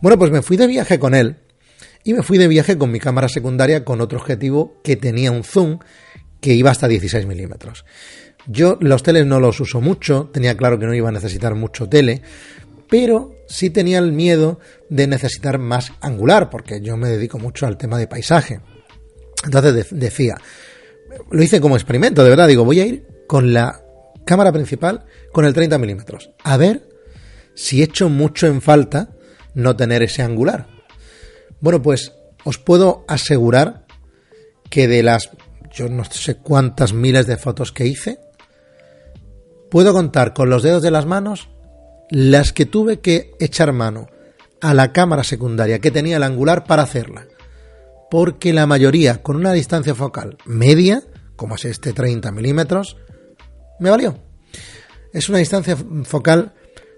Bueno, 0.00 0.18
pues 0.18 0.30
me 0.30 0.42
fui 0.42 0.56
de 0.56 0.66
viaje 0.66 0.98
con 0.98 1.14
él 1.14 1.36
y 2.04 2.14
me 2.14 2.22
fui 2.22 2.38
de 2.38 2.48
viaje 2.48 2.78
con 2.78 2.90
mi 2.90 3.00
cámara 3.00 3.28
secundaria 3.28 3.84
con 3.84 4.00
otro 4.00 4.18
objetivo 4.18 4.80
que 4.82 4.96
tenía 4.96 5.30
un 5.30 5.44
zoom 5.44 5.80
que 6.40 6.54
iba 6.54 6.70
hasta 6.70 6.88
16 6.88 7.26
milímetros. 7.26 7.84
Yo 8.46 8.78
los 8.80 9.02
teles 9.02 9.26
no 9.26 9.40
los 9.40 9.60
uso 9.60 9.82
mucho, 9.82 10.30
tenía 10.32 10.56
claro 10.56 10.78
que 10.78 10.86
no 10.86 10.94
iba 10.94 11.10
a 11.10 11.12
necesitar 11.12 11.54
mucho 11.54 11.88
tele, 11.88 12.22
pero 12.88 13.34
sí 13.46 13.70
tenía 13.70 13.98
el 13.98 14.12
miedo 14.12 14.58
de 14.88 15.06
necesitar 15.06 15.58
más 15.58 15.92
angular, 16.00 16.50
porque 16.50 16.80
yo 16.80 16.96
me 16.96 17.08
dedico 17.08 17.38
mucho 17.38 17.66
al 17.66 17.76
tema 17.76 17.98
de 17.98 18.06
paisaje. 18.06 18.60
Entonces 19.44 19.88
decía, 19.90 20.36
lo 21.30 21.42
hice 21.42 21.60
como 21.60 21.76
experimento, 21.76 22.24
de 22.24 22.30
verdad, 22.30 22.48
digo, 22.48 22.64
voy 22.64 22.80
a 22.80 22.86
ir 22.86 23.06
con 23.26 23.52
la 23.52 23.82
cámara 24.24 24.52
principal 24.52 25.04
con 25.32 25.44
el 25.44 25.54
30 25.54 25.78
milímetros, 25.78 26.30
a 26.42 26.56
ver 26.56 26.88
si 27.54 27.82
echo 27.82 28.08
mucho 28.08 28.46
en 28.46 28.60
falta 28.60 29.10
no 29.54 29.76
tener 29.76 30.02
ese 30.02 30.22
angular. 30.22 30.68
Bueno, 31.60 31.82
pues 31.82 32.12
os 32.44 32.58
puedo 32.58 33.04
asegurar 33.08 33.86
que 34.70 34.86
de 34.86 35.02
las, 35.02 35.30
yo 35.72 35.88
no 35.88 36.04
sé 36.04 36.36
cuántas 36.36 36.92
miles 36.92 37.26
de 37.26 37.36
fotos 37.36 37.72
que 37.72 37.86
hice, 37.86 38.20
puedo 39.70 39.92
contar 39.92 40.34
con 40.34 40.50
los 40.50 40.62
dedos 40.62 40.82
de 40.82 40.90
las 40.90 41.06
manos 41.06 41.48
las 42.10 42.52
que 42.52 42.66
tuve 42.66 43.00
que 43.00 43.32
echar 43.38 43.72
mano 43.72 44.08
a 44.60 44.74
la 44.74 44.92
cámara 44.92 45.24
secundaria 45.24 45.78
que 45.78 45.90
tenía 45.90 46.16
el 46.16 46.22
angular 46.22 46.64
para 46.64 46.82
hacerla. 46.82 47.26
Porque 48.10 48.52
la 48.52 48.66
mayoría 48.66 49.22
con 49.22 49.36
una 49.36 49.52
distancia 49.52 49.94
focal 49.94 50.38
media, 50.44 51.02
como 51.36 51.56
es 51.56 51.64
este 51.66 51.92
30 51.92 52.32
milímetros, 52.32 52.96
me 53.78 53.90
valió. 53.90 54.18
Es 55.12 55.28
una 55.28 55.38
distancia 55.38 55.76
focal 56.04 56.52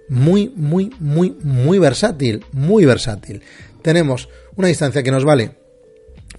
muy, 0.09 0.53
muy, 0.57 0.95
muy, 0.99 1.37
muy 1.43 1.79
versátil, 1.79 2.45
muy 2.53 2.85
versátil. 2.85 3.43
Tenemos 3.83 4.29
una 4.57 4.69
distancia 4.69 5.03
que 5.03 5.11
nos 5.11 5.25
vale 5.25 5.57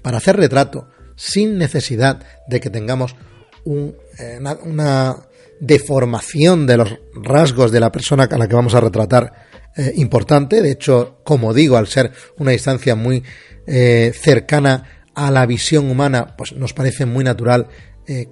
para 0.02 0.18
hacer 0.18 0.38
retrato 0.38 0.88
sin 1.16 1.58
necesidad 1.58 2.24
de 2.48 2.60
que 2.60 2.70
tengamos 2.70 3.16
eh, 3.66 4.40
una, 4.64 5.18
deformación 5.60 6.66
de 6.66 6.76
los 6.76 6.98
rasgos 7.14 7.72
de 7.72 7.80
la 7.80 7.92
persona 7.92 8.24
a 8.24 8.38
la 8.40 8.48
que 8.48 8.56
vamos 8.56 8.74
a 8.74 8.80
retratar 8.80 9.32
eh, 9.78 9.94
importante. 9.98 10.60
De 10.60 10.72
hecho, 10.72 11.20
como 11.24 11.54
digo, 11.54 11.78
al 11.78 11.86
ser 11.86 12.12
una 12.40 12.50
distancia 12.50 12.96
muy 12.96 13.22
eh, 13.68 14.12
cercana 14.20 15.06
a 15.14 15.30
la 15.30 15.46
visión 15.46 15.92
humana, 15.92 16.36
pues 16.36 16.54
nos 16.54 16.74
parece 16.74 17.06
muy 17.06 17.24
natural 17.24 17.68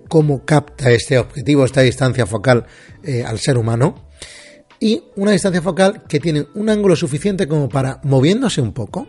cómo 0.09 0.43
capta 0.43 0.91
este 0.91 1.17
objetivo, 1.17 1.63
esta 1.63 1.79
distancia 1.79 2.25
focal 2.25 2.65
al 3.25 3.39
ser 3.39 3.57
humano 3.57 4.09
y 4.79 5.03
una 5.15 5.31
distancia 5.31 5.61
focal 5.61 6.03
que 6.07 6.19
tiene 6.19 6.47
un 6.55 6.69
ángulo 6.69 6.95
suficiente 6.95 7.47
como 7.47 7.69
para, 7.69 7.99
moviéndose 8.03 8.61
un 8.61 8.73
poco, 8.73 9.07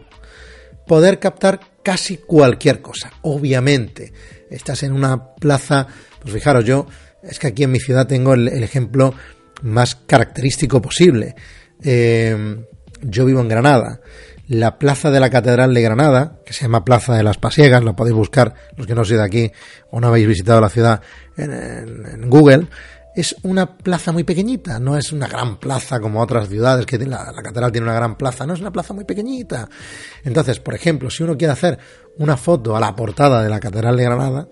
poder 0.91 1.21
captar 1.21 1.61
casi 1.85 2.17
cualquier 2.17 2.83
cosa. 2.83 3.13
Obviamente, 3.23 4.13
estás 4.51 4.83
en 4.83 4.93
una 4.93 5.37
plaza, 5.37 5.87
pues 6.21 6.35
fijaros, 6.35 6.65
yo 6.65 6.89
es 7.23 7.39
que 7.39 7.47
aquí 7.47 7.63
en 7.63 7.71
mi 7.71 7.79
ciudad 7.79 8.09
tengo 8.09 8.35
el, 8.35 8.49
ejemplo 8.49 9.15
más 9.63 9.95
característico 9.95 10.83
posible. 10.83 11.37
Eh, 11.85 12.65
yo 13.03 13.25
vivo 13.25 13.41
en 13.41 13.47
Granada. 13.47 14.01
La 14.49 14.81
plaza 14.81 15.13
de 15.13 15.21
la 15.21 15.31
Catedral 15.31 15.73
de 15.73 15.83
Granada, 15.83 16.41
que 16.45 16.53
se 16.53 16.63
llama 16.63 16.85
Plaza 16.85 17.15
de 17.15 17.23
las 17.23 17.39
Pasiegas, 17.39 17.85
lo 17.85 17.95
podéis 17.95 18.17
buscar 18.17 18.55
los 18.77 18.85
que 18.89 18.97
no 18.97 19.05
sois 19.05 19.21
de 19.21 19.25
aquí 19.25 19.53
o 19.93 20.01
no 20.01 20.09
habéis 20.09 20.27
visitado 20.27 20.61
la 20.61 20.71
ciudad 20.71 21.01
en 21.37 22.29
Google, 22.29 22.67
es 23.15 23.37
una 23.43 23.77
plaza 23.77 24.13
muy 24.13 24.25
pequeñita, 24.25 24.79
no 24.79 24.97
es 24.97 25.13
una 25.13 25.27
gran 25.27 25.59
plaza 25.59 26.01
como 26.01 26.21
otras 26.21 26.49
ciudades, 26.49 26.87
que 26.87 26.99
la, 26.99 27.33
catedral 27.43 27.73
tiene 27.73 27.87
una 27.87 27.95
gran 27.95 28.17
plaza, 28.17 28.47
no 28.47 28.55
es 28.55 28.61
una 28.61 28.71
plaza 28.71 28.95
muy 28.95 29.05
pequeñita. 29.05 29.69
Entonces, 30.25 30.61
por 30.61 30.75
ejemplo, 30.75 31.11
si 31.11 31.23
uno 31.23 31.37
quiere 31.37 31.53
hacer 31.53 31.79
una 32.19 32.37
foto 32.37 32.77
a 32.77 32.81
la 32.81 32.95
portada 32.95 33.43
de 33.43 33.49
la 33.49 33.61
catedral 33.61 33.97
de 33.97 34.05
Granada, 34.05 34.49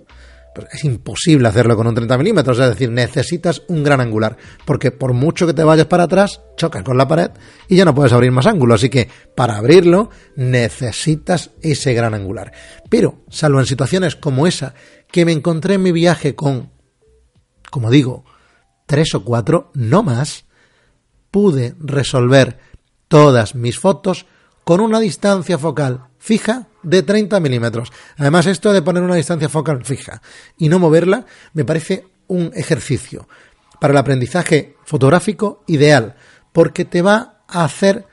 pues 0.55 0.69
es 0.73 0.85
imposible 0.85 1.47
hacerlo 1.47 1.77
con 1.77 1.87
un 1.87 1.95
30 1.95 2.19
milímetros, 2.19 2.59
es 2.59 2.71
decir, 2.71 2.91
necesitas 2.91 3.63
un 3.69 3.85
gran 3.85 4.01
angular, 4.01 4.37
porque 4.65 4.91
por 4.91 5.13
mucho 5.13 5.47
que 5.47 5.55
te 5.55 5.63
vayas 5.63 5.87
para 5.87 6.05
atrás, 6.05 6.41
chocas 6.57 6.83
con 6.83 6.99
la 6.99 7.07
pared 7.07 7.31
y 7.69 7.77
ya 7.77 7.85
no 7.85 7.95
puedes 7.95 8.13
abrir 8.13 8.33
más 8.33 8.47
ángulo, 8.47 8.75
así 8.75 8.89
que 8.89 9.09
para 9.37 9.57
abrirlo 9.57 10.11
necesitas 10.35 11.51
ese 11.63 11.95
gran 11.95 12.15
angular. 12.15 12.53
Pero, 12.89 13.23
salvo 13.29 13.61
en 13.61 13.67
situaciones 13.67 14.17
como 14.17 14.49
esa, 14.49 14.75
que 15.13 15.25
me 15.25 15.33
encontré 15.33 15.75
en 15.75 15.83
mi 15.83 15.93
viaje 15.93 16.35
con, 16.35 16.73
como 17.71 17.91
digo, 17.91 18.25
tres 18.89 19.15
o 19.15 19.23
cuatro, 19.23 19.71
no 19.75 20.03
más, 20.03 20.47
pude 21.31 21.77
resolver 21.79 22.59
todas 23.07 23.55
mis 23.55 23.79
fotos 23.79 24.27
con 24.65 24.81
una 24.81 24.99
distancia 24.99 25.59
focal 25.59 26.09
fija 26.19 26.69
de 26.83 27.03
30 27.03 27.39
milímetros. 27.39 27.93
Además, 28.17 28.47
esto 28.47 28.73
de 28.73 28.83
poner 28.83 29.03
una 29.03 29.15
distancia 29.15 29.49
focal 29.49 29.85
fija 29.85 30.23
y 30.57 30.69
no 30.69 30.79
moverla 30.79 31.27
me 31.53 31.65
parece 31.65 32.07
un 32.29 32.51
ejercicio 32.55 33.29
para 33.79 33.93
el 33.93 33.99
aprendizaje 33.99 34.77
fotográfico 34.85 35.63
ideal, 35.67 36.17
porque 36.53 36.85
te 36.85 37.03
va 37.03 37.43
a 37.47 37.65
hacer 37.65 38.07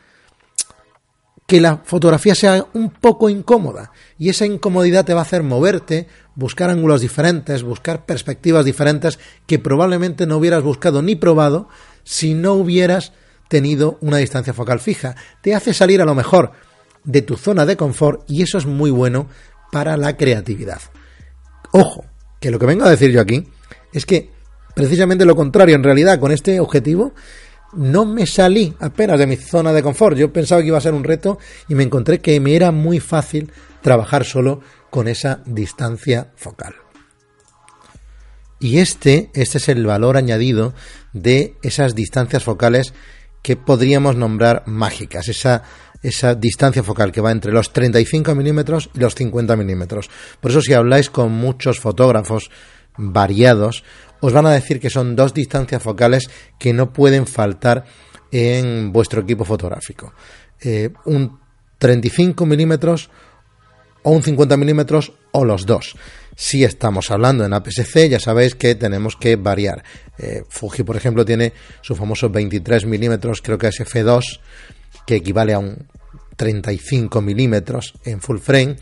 que 1.48 1.62
la 1.62 1.78
fotografía 1.78 2.36
sea 2.36 2.66
un 2.74 2.90
poco 2.90 3.30
incómoda 3.30 3.92
y 4.18 4.30
esa 4.30 4.46
incomodidad 4.46 5.06
te 5.06 5.14
va 5.14 5.22
a 5.22 5.24
hacer 5.24 5.42
moverte, 5.42 6.08
buscar 6.36 6.70
ángulos 6.70 7.02
diferentes, 7.02 7.64
buscar 7.64 8.06
perspectivas 8.06 8.66
diferentes 8.66 9.20
que 9.48 9.60
probablemente 9.60 10.26
no 10.26 10.38
hubieras 10.38 10.64
buscado 10.64 11.02
ni 11.02 11.16
probado 11.16 11.68
si 12.04 12.34
no 12.34 12.54
hubieras 12.54 13.14
tenido 13.48 13.98
una 14.02 14.18
distancia 14.18 14.54
focal 14.54 14.80
fija. 14.80 15.16
Te 15.42 15.56
hace 15.56 15.74
salir 15.74 16.02
a 16.02 16.06
lo 16.06 16.16
mejor 16.16 16.52
de 17.04 17.22
tu 17.22 17.38
zona 17.38 17.66
de 17.66 17.78
confort 17.78 18.24
y 18.28 18.42
eso 18.42 18.58
es 18.58 18.66
muy 18.66 18.92
bueno 18.92 19.28
para 19.72 19.98
la 19.98 20.18
creatividad. 20.18 20.82
Ojo, 21.72 22.06
que 22.40 22.52
lo 22.52 22.60
que 22.60 22.66
vengo 22.66 22.86
a 22.86 22.90
decir 22.90 23.12
yo 23.12 23.22
aquí 23.22 23.48
es 23.94 24.06
que 24.06 24.30
precisamente 24.76 25.26
lo 25.26 25.36
contrario, 25.36 25.76
en 25.76 25.84
realidad 25.84 26.20
con 26.20 26.32
este 26.32 26.60
objetivo 26.60 27.14
no 27.76 28.06
me 28.06 28.26
salí 28.26 28.74
apenas 28.80 29.20
de 29.20 29.28
mi 29.28 29.36
zona 29.36 29.74
de 29.74 29.84
confort. 29.84 30.18
Yo 30.18 30.32
pensaba 30.32 30.62
que 30.62 30.68
iba 30.68 30.78
a 30.78 30.82
ser 30.82 30.94
un 30.94 31.04
reto 31.04 31.38
y 31.68 31.76
me 31.76 31.84
encontré 31.84 32.20
que 32.20 32.40
me 32.40 32.56
era 32.56 32.72
muy 32.72 33.00
fácil 33.00 33.52
trabajar 33.82 34.26
solo 34.26 34.62
con 34.90 35.08
esa 35.08 35.42
distancia 35.46 36.32
focal. 36.36 36.76
Y 38.60 38.80
este, 38.80 39.30
este 39.34 39.58
es 39.58 39.70
el 39.70 39.86
valor 39.86 40.18
añadido 40.18 40.74
de 41.14 41.56
esas 41.62 41.94
distancias 41.94 42.44
focales 42.44 42.94
que 43.42 43.58
podríamos 43.58 44.16
nombrar 44.16 44.64
mágicas, 44.66 45.28
esa, 45.28 45.64
esa 46.02 46.34
distancia 46.34 46.82
focal 46.82 47.12
que 47.12 47.22
va 47.22 47.32
entre 47.32 47.52
los 47.52 47.74
35 47.74 48.34
milímetros 48.34 48.90
y 48.94 49.00
los 49.00 49.14
50 49.14 49.56
milímetros. 49.56 50.10
Por 50.40 50.52
eso 50.52 50.62
si 50.62 50.74
habláis 50.74 51.10
con 51.10 51.32
muchos 51.32 51.80
fotógrafos 51.80 52.50
variados, 52.98 53.84
os 54.22 54.34
van 54.34 54.46
a 54.46 54.52
decir 54.52 54.80
que 54.80 54.90
son 54.90 55.16
dos 55.16 55.34
distancias 55.34 55.82
focales 55.82 56.30
que 56.58 56.74
no 56.74 56.94
pueden 56.94 57.28
faltar 57.28 57.86
en 58.32 58.92
vuestro 58.92 59.22
equipo 59.22 59.46
fotográfico. 59.46 60.14
Eh, 60.62 60.90
un 61.06 61.40
35 61.78 62.46
milímetros 62.46 63.10
o 64.04 64.12
un 64.12 64.24
50 64.24 64.58
milímetros 64.58 65.14
o 65.32 65.46
los 65.46 65.66
dos. 65.66 65.96
Si 66.36 66.64
estamos 66.64 67.12
hablando 67.12 67.46
en 67.46 67.54
APS-C, 67.54 68.10
ya 68.10 68.20
sabéis 68.20 68.56
que 68.56 68.76
tenemos 68.76 69.16
que 69.16 69.36
variar. 69.36 69.84
Eh, 70.18 70.44
Fuji, 70.50 70.84
por 70.84 70.96
ejemplo, 70.96 71.26
tiene 71.26 71.54
su 71.82 71.96
famoso 71.96 72.30
23 72.30 72.86
milímetros, 72.86 73.42
creo 73.42 73.58
que 73.58 73.68
es 73.68 73.80
F2, 73.80 74.40
que 75.06 75.16
equivale 75.16 75.54
a 75.54 75.60
un 75.60 75.88
35 76.36 77.22
milímetros 77.22 77.94
en 78.04 78.20
full 78.20 78.40
frame 78.40 78.78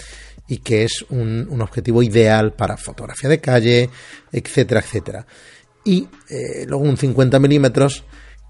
y 0.47 0.57
que 0.57 0.83
es 0.83 1.05
un, 1.09 1.47
objetivo 1.61 2.03
ideal 2.03 2.53
para 2.53 2.77
fotografía 2.77 3.29
de 3.29 3.39
calle, 3.39 3.89
etcétera, 4.31 4.81
etcétera. 4.81 5.25
Y 5.85 6.07
eh, 6.29 6.65
luego 6.67 6.83
un 6.83 6.97
50 6.97 7.39
milímetros 7.39 8.03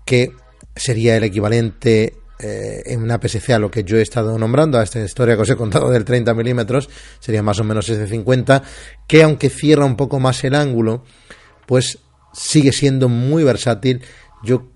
que 0.06 0.32
sería 0.75 1.17
el 1.17 1.23
equivalente 1.23 2.15
eh, 2.39 2.82
en 2.86 3.01
una 3.01 3.19
PSC 3.19 3.53
a 3.53 3.60
lo 3.60 3.69
que 3.69 3.84
yo 3.84 3.97
he 3.97 4.01
estado 4.01 4.38
nombrando, 4.38 4.79
a 4.79 4.84
esta 4.84 5.03
historia 5.03 5.36
que 5.36 5.43
os 5.43 5.49
he 5.49 5.56
contado 5.56 5.89
del 5.89 6.03
30 6.03 6.34
milímetros, 6.34 6.89
sería 7.19 7.43
más 7.43 7.60
o 7.60 7.63
menos 7.63 7.88
ese 7.89 8.08
50, 8.08 8.63
que 9.08 9.23
aunque 9.23 9.49
cierra 9.49 9.86
un 9.86 9.95
poco 9.95 10.19
más 10.19 10.43
el 10.43 10.56
ángulo, 10.56 11.03
pues 11.65 11.99
sigue 12.34 12.71
siendo 12.71 13.08
muy 13.08 13.43
versátil. 13.43 14.01
Yo, 14.43 14.67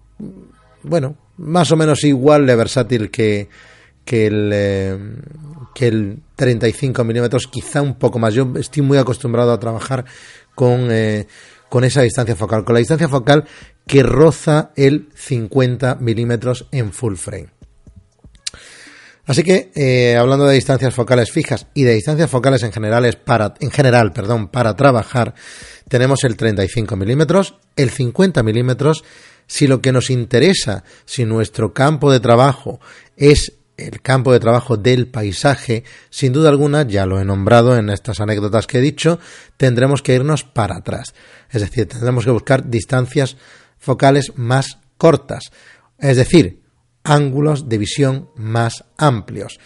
bueno, 0.84 1.18
más 1.38 1.72
o 1.72 1.76
menos 1.76 2.04
igual 2.04 2.46
de 2.46 2.56
versátil 2.56 3.12
que, 3.12 3.50
que 4.08 4.26
el, 4.26 4.50
eh, 4.54 4.98
que 5.76 5.88
el 5.88 6.20
35 6.38 7.04
milímetros, 7.04 7.46
quizá 7.48 7.82
un 7.82 8.00
poco 8.00 8.18
más. 8.18 8.34
Yo 8.34 8.54
estoy 8.58 8.82
muy 8.82 8.98
acostumbrado 8.98 9.52
a 9.52 9.60
trabajar 9.60 10.06
con, 10.56 10.88
eh, 10.92 11.28
con 11.70 11.84
esa 11.84 12.02
distancia 12.02 12.36
focal, 12.36 12.64
con 12.64 12.74
la 12.74 12.80
distancia 12.80 13.10
focal 13.10 13.44
que 13.86 14.02
roza 14.04 14.72
el 14.76 15.10
50 15.14 15.96
milímetros 15.96 16.68
en 16.72 16.94
full 16.94 17.16
frame. 17.16 17.50
Así 19.26 19.44
que, 19.44 19.72
eh, 19.76 20.16
hablando 20.16 20.46
de 20.46 20.56
distancias 20.56 20.96
focales 20.96 21.32
fijas 21.32 21.68
y 21.74 21.84
de 21.84 21.94
distancias 21.94 22.30
focales 22.30 22.64
en 22.64 22.72
general, 22.72 23.20
para, 23.26 23.56
en 23.60 23.72
general 23.72 24.14
perdón, 24.14 24.48
para 24.48 24.74
trabajar, 24.78 25.34
tenemos 25.90 26.24
el 26.24 26.38
35 26.38 26.96
milímetros, 26.96 27.56
el 27.76 27.90
50 27.90 28.42
milímetros, 28.42 29.04
si 29.48 29.68
lo 29.68 29.82
que 29.82 29.92
nos 29.92 30.10
interesa, 30.10 30.86
si 31.04 31.26
nuestro 31.26 31.74
campo 31.74 32.10
de 32.10 32.22
trabajo 32.22 32.80
es 33.18 33.57
el 33.78 34.02
campo 34.02 34.34
de 34.34 34.40
trabajo 34.40 34.76
del 34.76 35.08
paisaje, 35.08 35.84
sin 36.10 36.34
duda 36.34 36.50
alguna, 36.50 36.84
ya 36.84 37.06
lo 37.06 37.22
he 37.22 37.26
nombrado 37.26 37.78
en 37.78 37.90
estas 37.90 38.20
anécdotas 38.20 38.66
que 38.66 38.80
he 38.80 38.82
dicho, 38.82 39.20
tendremos 39.56 40.02
que 40.02 40.16
irnos 40.16 40.44
para 40.44 40.78
atrás. 40.78 41.14
Es 41.52 41.62
decir, 41.62 41.88
tendremos 41.88 42.26
que 42.26 42.32
buscar 42.32 42.70
distancias 42.70 43.38
focales 43.78 44.34
más 44.36 44.80
cortas. 44.98 45.52
Es 46.00 46.18
decir, 46.18 46.64
ángulos 47.04 47.70
de 47.70 47.78
visión 47.78 48.30
más 48.36 48.84
amplios. 48.98 49.60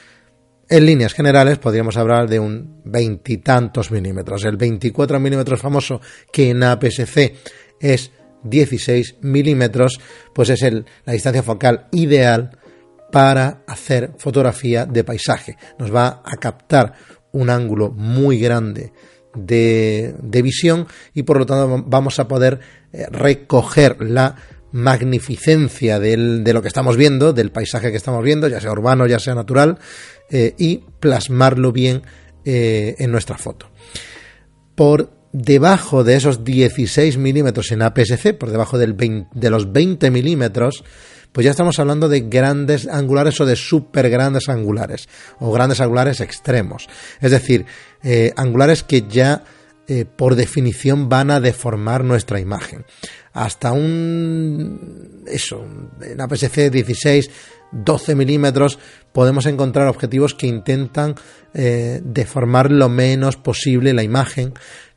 En 0.70 0.86
líneas 0.86 1.14
generales 1.14 1.58
podríamos 1.58 1.98
hablar 1.98 2.30
de 2.30 2.40
un 2.40 2.82
veintitantos 2.86 3.92
milímetros. 3.92 4.46
El 4.46 4.58
24 4.58 5.20
milímetros 5.20 5.60
famoso 5.60 6.02
que 6.32 6.50
en 6.50 6.64
APS-C 6.64 7.36
es 7.80 8.12
16 8.44 9.16
milímetros, 9.22 10.00
pues 10.34 10.50
es 10.50 10.62
la 10.62 11.14
distancia 11.14 11.44
focal 11.44 11.88
ideal 11.92 12.58
para 13.12 13.64
hacer 13.68 14.14
fotografía 14.18 14.86
de 14.86 15.04
paisaje. 15.04 15.58
Nos 15.78 15.94
va 15.94 16.22
a 16.26 16.38
captar 16.38 16.94
un 17.34 17.50
ángulo 17.50 17.92
muy 17.92 18.40
grande 18.40 18.92
de, 19.36 20.42
visión 20.44 20.88
y 21.14 21.24
por 21.24 21.38
lo 21.38 21.46
tanto 21.46 21.84
vamos 21.88 22.20
a 22.20 22.28
poder 22.28 22.60
eh, 22.92 23.06
recoger 23.10 24.02
la 24.02 24.36
magnificencia 24.74 26.00
de 26.00 26.54
lo 26.54 26.62
que 26.62 26.70
estamos 26.70 26.96
viendo, 26.96 27.34
del 27.34 27.52
paisaje 27.52 27.92
que 27.92 27.98
estamos 27.98 28.24
viendo, 28.24 28.48
ya 28.48 28.62
sea 28.62 28.72
urbano, 28.72 29.06
ya 29.06 29.20
sea 29.20 29.36
natural, 29.36 29.78
eh, 30.30 30.56
y 30.58 30.78
plasmarlo 31.00 31.74
bien 31.74 32.04
eh, 32.46 32.96
en 32.98 33.12
nuestra 33.12 33.38
foto. 33.38 33.70
Por 34.76 35.12
debajo 35.34 36.06
de 36.06 36.16
esos 36.16 36.46
16 36.46 37.18
milímetros 37.18 37.72
en 37.74 37.82
APS-C, 37.82 38.34
por 38.34 38.50
debajo 38.50 38.78
de 38.78 39.50
los 39.50 39.72
20 39.74 40.10
milímetros, 40.10 40.86
pues 41.32 41.46
ya 41.46 41.52
estamos 41.52 41.80
hablando 41.80 42.10
de 42.10 42.22
grandes 42.22 42.88
angulares 42.88 43.40
o 43.40 43.46
de 43.46 43.56
super 43.56 44.10
grandes 44.10 44.50
angulares, 44.50 45.08
o 45.40 45.52
grandes 45.52 45.80
angulares 45.80 46.20
extremos. 46.20 46.88
Es 47.22 47.32
decir, 47.32 47.66
eh, 48.04 48.34
angulares 48.36 48.84
que 48.84 49.08
ya 49.08 49.44
eh, 49.88 50.06
por 50.06 50.36
definición 50.36 51.10
van 51.10 51.32
a 51.32 51.40
deformar 51.40 52.04
nuestra 52.04 52.40
imagen. 52.40 52.86
Hasta 53.34 53.72
un. 53.72 55.24
Eso, 55.26 55.66
en 56.02 56.20
APS-C 56.20 56.70
16, 56.70 57.30
12 57.72 58.16
milímetros, 58.16 58.78
podemos 59.14 59.46
encontrar 59.46 59.88
objetivos 59.88 60.34
que 60.34 60.48
intentan 60.48 61.16
eh, 61.54 62.02
deformar 62.04 62.72
lo 62.72 62.90
menos 62.90 63.38
posible 63.38 63.94
la 63.94 64.04
imagen 64.04 64.54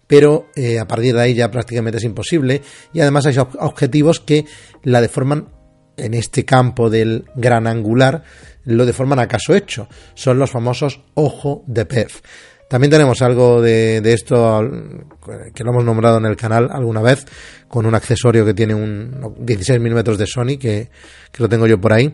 pero 0.06 0.48
a 0.80 0.86
partir 0.86 1.14
de 1.14 1.22
ahí 1.22 1.34
ya 1.34 1.50
prácticamente 1.50 1.96
es 1.96 2.04
imposible 2.04 2.60
y 2.92 3.00
además 3.00 3.24
hay 3.24 3.38
objetivos 3.38 4.20
que 4.20 4.44
la 4.82 5.00
deforman 5.00 5.48
en 5.96 6.14
este 6.14 6.44
campo 6.44 6.90
del 6.90 7.24
gran 7.34 7.66
angular 7.66 8.22
lo 8.64 8.86
deforman 8.86 9.18
a 9.18 9.28
caso 9.28 9.54
hecho. 9.54 9.88
Son 10.14 10.38
los 10.38 10.50
famosos 10.50 11.00
ojo 11.14 11.64
de 11.66 11.84
pez. 11.84 12.22
También 12.68 12.90
tenemos 12.90 13.20
algo 13.22 13.60
de, 13.60 14.00
esto 14.12 14.60
que 15.54 15.62
lo 15.64 15.70
hemos 15.70 15.84
nombrado 15.84 16.18
en 16.18 16.24
el 16.24 16.36
canal 16.36 16.70
alguna 16.72 17.02
vez 17.02 17.26
con 17.68 17.86
un 17.86 17.94
accesorio 17.94 18.44
que 18.44 18.54
tiene 18.54 18.74
un 18.74 19.36
16 19.38 19.78
milímetros 19.80 20.18
de 20.18 20.26
Sony 20.26 20.56
que, 20.58 20.90
lo 21.38 21.48
tengo 21.48 21.66
yo 21.66 21.80
por 21.80 21.92
ahí. 21.92 22.12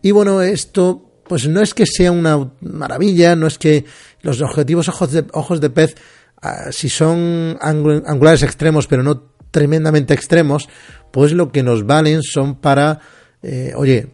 Y 0.00 0.12
bueno, 0.12 0.42
esto 0.42 1.06
pues 1.24 1.46
no 1.48 1.60
es 1.60 1.74
que 1.74 1.86
sea 1.86 2.12
una 2.12 2.50
maravilla, 2.60 3.36
no 3.36 3.46
es 3.46 3.58
que 3.58 3.84
los 4.22 4.40
objetivos 4.40 4.88
ojos 4.88 5.12
de, 5.12 5.24
ojos 5.32 5.60
de 5.60 5.70
pez, 5.70 5.94
ah, 6.40 6.72
si 6.72 6.88
son 6.88 7.58
angulares 7.60 8.42
extremos 8.42 8.86
pero 8.86 9.02
no 9.02 9.30
tremendamente 9.50 10.14
extremos, 10.14 10.68
pues 11.10 11.32
lo 11.32 11.50
que 11.52 11.62
nos 11.62 11.86
valen 11.86 12.22
son 12.22 12.56
para, 12.56 13.00
eh, 13.42 13.72
oye, 13.76 14.08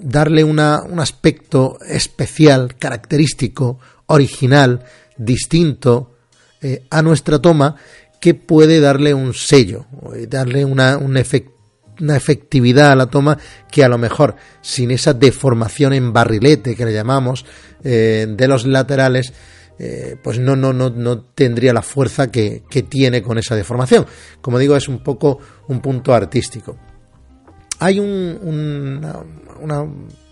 darle 0.00 0.44
una, 0.44 0.82
un 0.82 1.00
aspecto 1.00 1.78
especial, 1.88 2.76
característico, 2.76 3.78
original, 4.06 4.84
distinto 5.16 6.16
eh, 6.60 6.84
a 6.90 7.02
nuestra 7.02 7.38
toma 7.38 7.76
que 8.20 8.34
puede 8.34 8.80
darle 8.80 9.14
un 9.14 9.34
sello, 9.34 9.86
darle 10.28 10.64
una, 10.64 10.96
una 10.96 12.16
efectividad 12.16 12.92
a 12.92 12.96
la 12.96 13.06
toma 13.06 13.36
que 13.70 13.82
a 13.82 13.88
lo 13.88 13.98
mejor 13.98 14.36
sin 14.60 14.92
esa 14.92 15.12
deformación 15.12 15.92
en 15.92 16.12
barrilete 16.12 16.76
que 16.76 16.84
le 16.84 16.92
llamamos 16.92 17.44
eh, 17.82 18.26
de 18.28 18.48
los 18.48 18.64
laterales 18.64 19.32
eh, 19.84 20.16
pues 20.22 20.38
no, 20.38 20.54
no, 20.54 20.72
no, 20.72 20.90
no 20.90 21.22
tendría 21.22 21.72
la 21.72 21.82
fuerza 21.82 22.30
que, 22.30 22.62
tiene 22.88 23.20
con 23.20 23.36
esa 23.36 23.56
deformación. 23.56 24.06
Como 24.40 24.60
digo, 24.60 24.76
es 24.76 24.86
un 24.86 25.02
poco 25.02 25.40
un 25.66 25.80
punto 25.80 26.14
artístico. 26.14 26.78
Hay 27.80 27.98
una, 27.98 29.24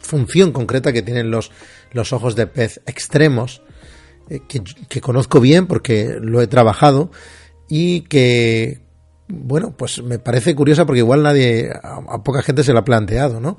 función 0.03 0.53
concreta 0.53 0.93
que 0.93 1.03
tienen 1.03 1.33
los, 1.33 1.51
los 1.91 2.13
ojos 2.13 2.37
de 2.37 2.47
pez 2.47 2.81
extremos, 2.87 3.61
eh, 4.29 4.43
que, 4.47 5.01
conozco 5.01 5.41
bien 5.41 5.67
porque 5.67 6.19
lo 6.21 6.41
he 6.41 6.47
trabajado 6.47 7.11
y 7.69 8.03
que, 8.03 8.83
bueno, 9.27 9.75
pues 9.77 10.01
me 10.01 10.21
parece 10.21 10.55
curiosa 10.55 10.87
porque 10.87 11.01
igual 11.01 11.25
nadie, 11.25 11.73
a, 11.83 12.23
poca 12.23 12.43
gente 12.43 12.63
se 12.63 12.73
lo 12.73 12.79
ha 12.79 12.85
planteado, 12.85 13.41
¿no? 13.41 13.59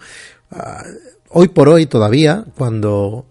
Ah, 0.51 0.83
hoy 1.27 1.49
por 1.49 1.67
hoy 1.67 1.85
todavía, 1.85 2.45
cuando 2.57 3.25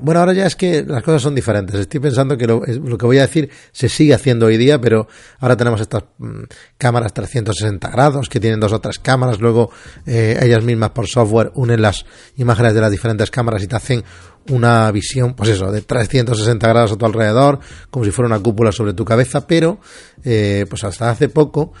bueno, 0.00 0.20
ahora 0.20 0.32
ya 0.32 0.46
es 0.46 0.56
que 0.56 0.82
las 0.82 1.02
cosas 1.02 1.22
son 1.22 1.34
diferentes. 1.34 1.78
Estoy 1.78 2.00
pensando 2.00 2.38
que 2.38 2.46
lo, 2.46 2.62
que 2.62 3.06
voy 3.06 3.18
a 3.18 3.22
decir 3.22 3.50
se 3.72 3.88
sigue 3.88 4.14
haciendo 4.14 4.46
hoy 4.46 4.56
día, 4.56 4.80
pero 4.80 5.06
ahora 5.40 5.56
tenemos 5.56 5.80
estas 5.80 6.04
mm, 6.18 6.44
cámaras 6.78 7.12
360 7.12 7.90
grados 7.90 8.28
que 8.28 8.40
tienen 8.40 8.60
dos 8.60 8.72
o 8.72 8.80
tres 8.80 8.98
cámaras. 8.98 9.40
Luego 9.40 9.70
eh, 10.06 10.38
ellas 10.40 10.62
mismas 10.64 10.90
por 10.90 11.06
software 11.06 11.50
unen 11.54 11.82
las 11.82 12.06
imágenes 12.36 12.74
de 12.74 12.80
las 12.80 12.90
diferentes 12.90 13.30
cámaras 13.30 13.62
y 13.62 13.66
te 13.66 13.76
hacen 13.76 14.04
una 14.50 14.90
visión, 14.90 15.34
pues 15.34 15.50
eso, 15.50 15.70
de 15.70 15.82
360 15.82 16.68
grados 16.68 16.92
a 16.92 16.96
tu 16.96 17.06
alrededor, 17.06 17.60
como 17.90 18.04
si 18.04 18.10
fuera 18.10 18.26
una 18.26 18.40
cúpula 18.40 18.72
sobre 18.72 18.94
tu 18.94 19.04
cabeza. 19.04 19.46
Pero, 19.46 19.80
eh, 20.24 20.64
pues 20.68 20.84
hasta 20.84 21.10
hace 21.10 21.28
poco 21.28 21.72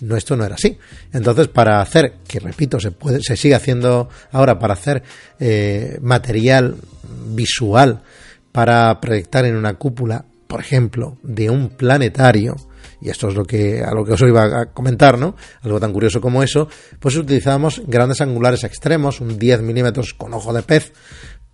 no, 0.00 0.16
esto 0.16 0.36
no 0.36 0.44
era 0.44 0.54
así. 0.54 0.78
Entonces, 1.12 1.48
para 1.48 1.80
hacer, 1.80 2.14
que 2.26 2.40
repito, 2.40 2.78
se, 2.80 2.90
puede, 2.90 3.22
se 3.22 3.36
sigue 3.36 3.54
haciendo 3.54 4.08
ahora, 4.32 4.58
para 4.58 4.74
hacer 4.74 5.02
eh, 5.38 5.98
material 6.00 6.76
visual 7.28 8.02
para 8.52 8.98
proyectar 9.00 9.44
en 9.44 9.56
una 9.56 9.74
cúpula, 9.74 10.24
por 10.46 10.60
ejemplo, 10.60 11.18
de 11.22 11.50
un 11.50 11.70
planetario, 11.70 12.56
y 13.02 13.10
esto 13.10 13.28
es 13.28 13.34
lo 13.34 13.44
que 13.44 13.82
a 13.82 13.92
lo 13.92 14.04
que 14.04 14.14
os 14.14 14.22
iba 14.22 14.62
a 14.62 14.66
comentar, 14.72 15.18
¿no? 15.18 15.36
Algo 15.60 15.78
tan 15.78 15.92
curioso 15.92 16.20
como 16.20 16.42
eso, 16.42 16.68
pues 16.98 17.16
utilizamos 17.16 17.82
grandes 17.86 18.22
angulares 18.22 18.64
extremos, 18.64 19.20
un 19.20 19.38
10 19.38 19.60
milímetros 19.60 20.14
con 20.14 20.32
ojo 20.32 20.54
de 20.54 20.62
pez, 20.62 20.92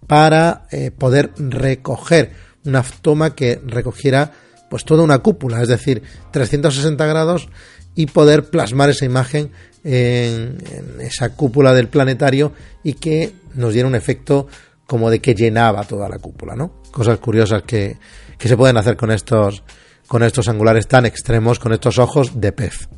para 0.06 0.66
eh, 0.70 0.90
poder 0.90 1.32
recoger 1.36 2.32
una 2.64 2.84
toma 3.00 3.34
que 3.34 3.60
recogiera 3.66 4.30
pues 4.70 4.84
toda 4.84 5.02
una 5.02 5.18
cúpula, 5.18 5.60
es 5.60 5.68
decir, 5.68 6.02
360 6.30 7.04
grados 7.06 7.48
y 7.94 8.06
poder 8.06 8.44
plasmar 8.50 8.90
esa 8.90 9.04
imagen 9.04 9.50
en, 9.84 10.58
esa 11.00 11.34
cúpula 11.34 11.74
del 11.74 11.88
planetario 11.88 12.52
y 12.82 12.94
que 12.94 13.34
nos 13.54 13.74
diera 13.74 13.88
un 13.88 13.94
efecto 13.94 14.46
como 14.86 15.10
de 15.10 15.20
que 15.20 15.34
llenaba 15.34 15.84
toda 15.84 16.08
la 16.08 16.18
cúpula, 16.18 16.54
¿no? 16.54 16.82
Cosas 16.90 17.18
curiosas 17.18 17.62
que, 17.62 17.96
que 18.38 18.48
se 18.48 18.56
pueden 18.56 18.76
hacer 18.76 18.96
con 18.96 19.10
estos, 19.10 19.62
con 20.06 20.22
estos 20.22 20.48
angulares 20.48 20.86
tan 20.86 21.06
extremos, 21.06 21.58
con 21.58 21.72
estos 21.72 21.98
ojos 21.98 22.40
de 22.40 22.52
pez. 22.52 22.88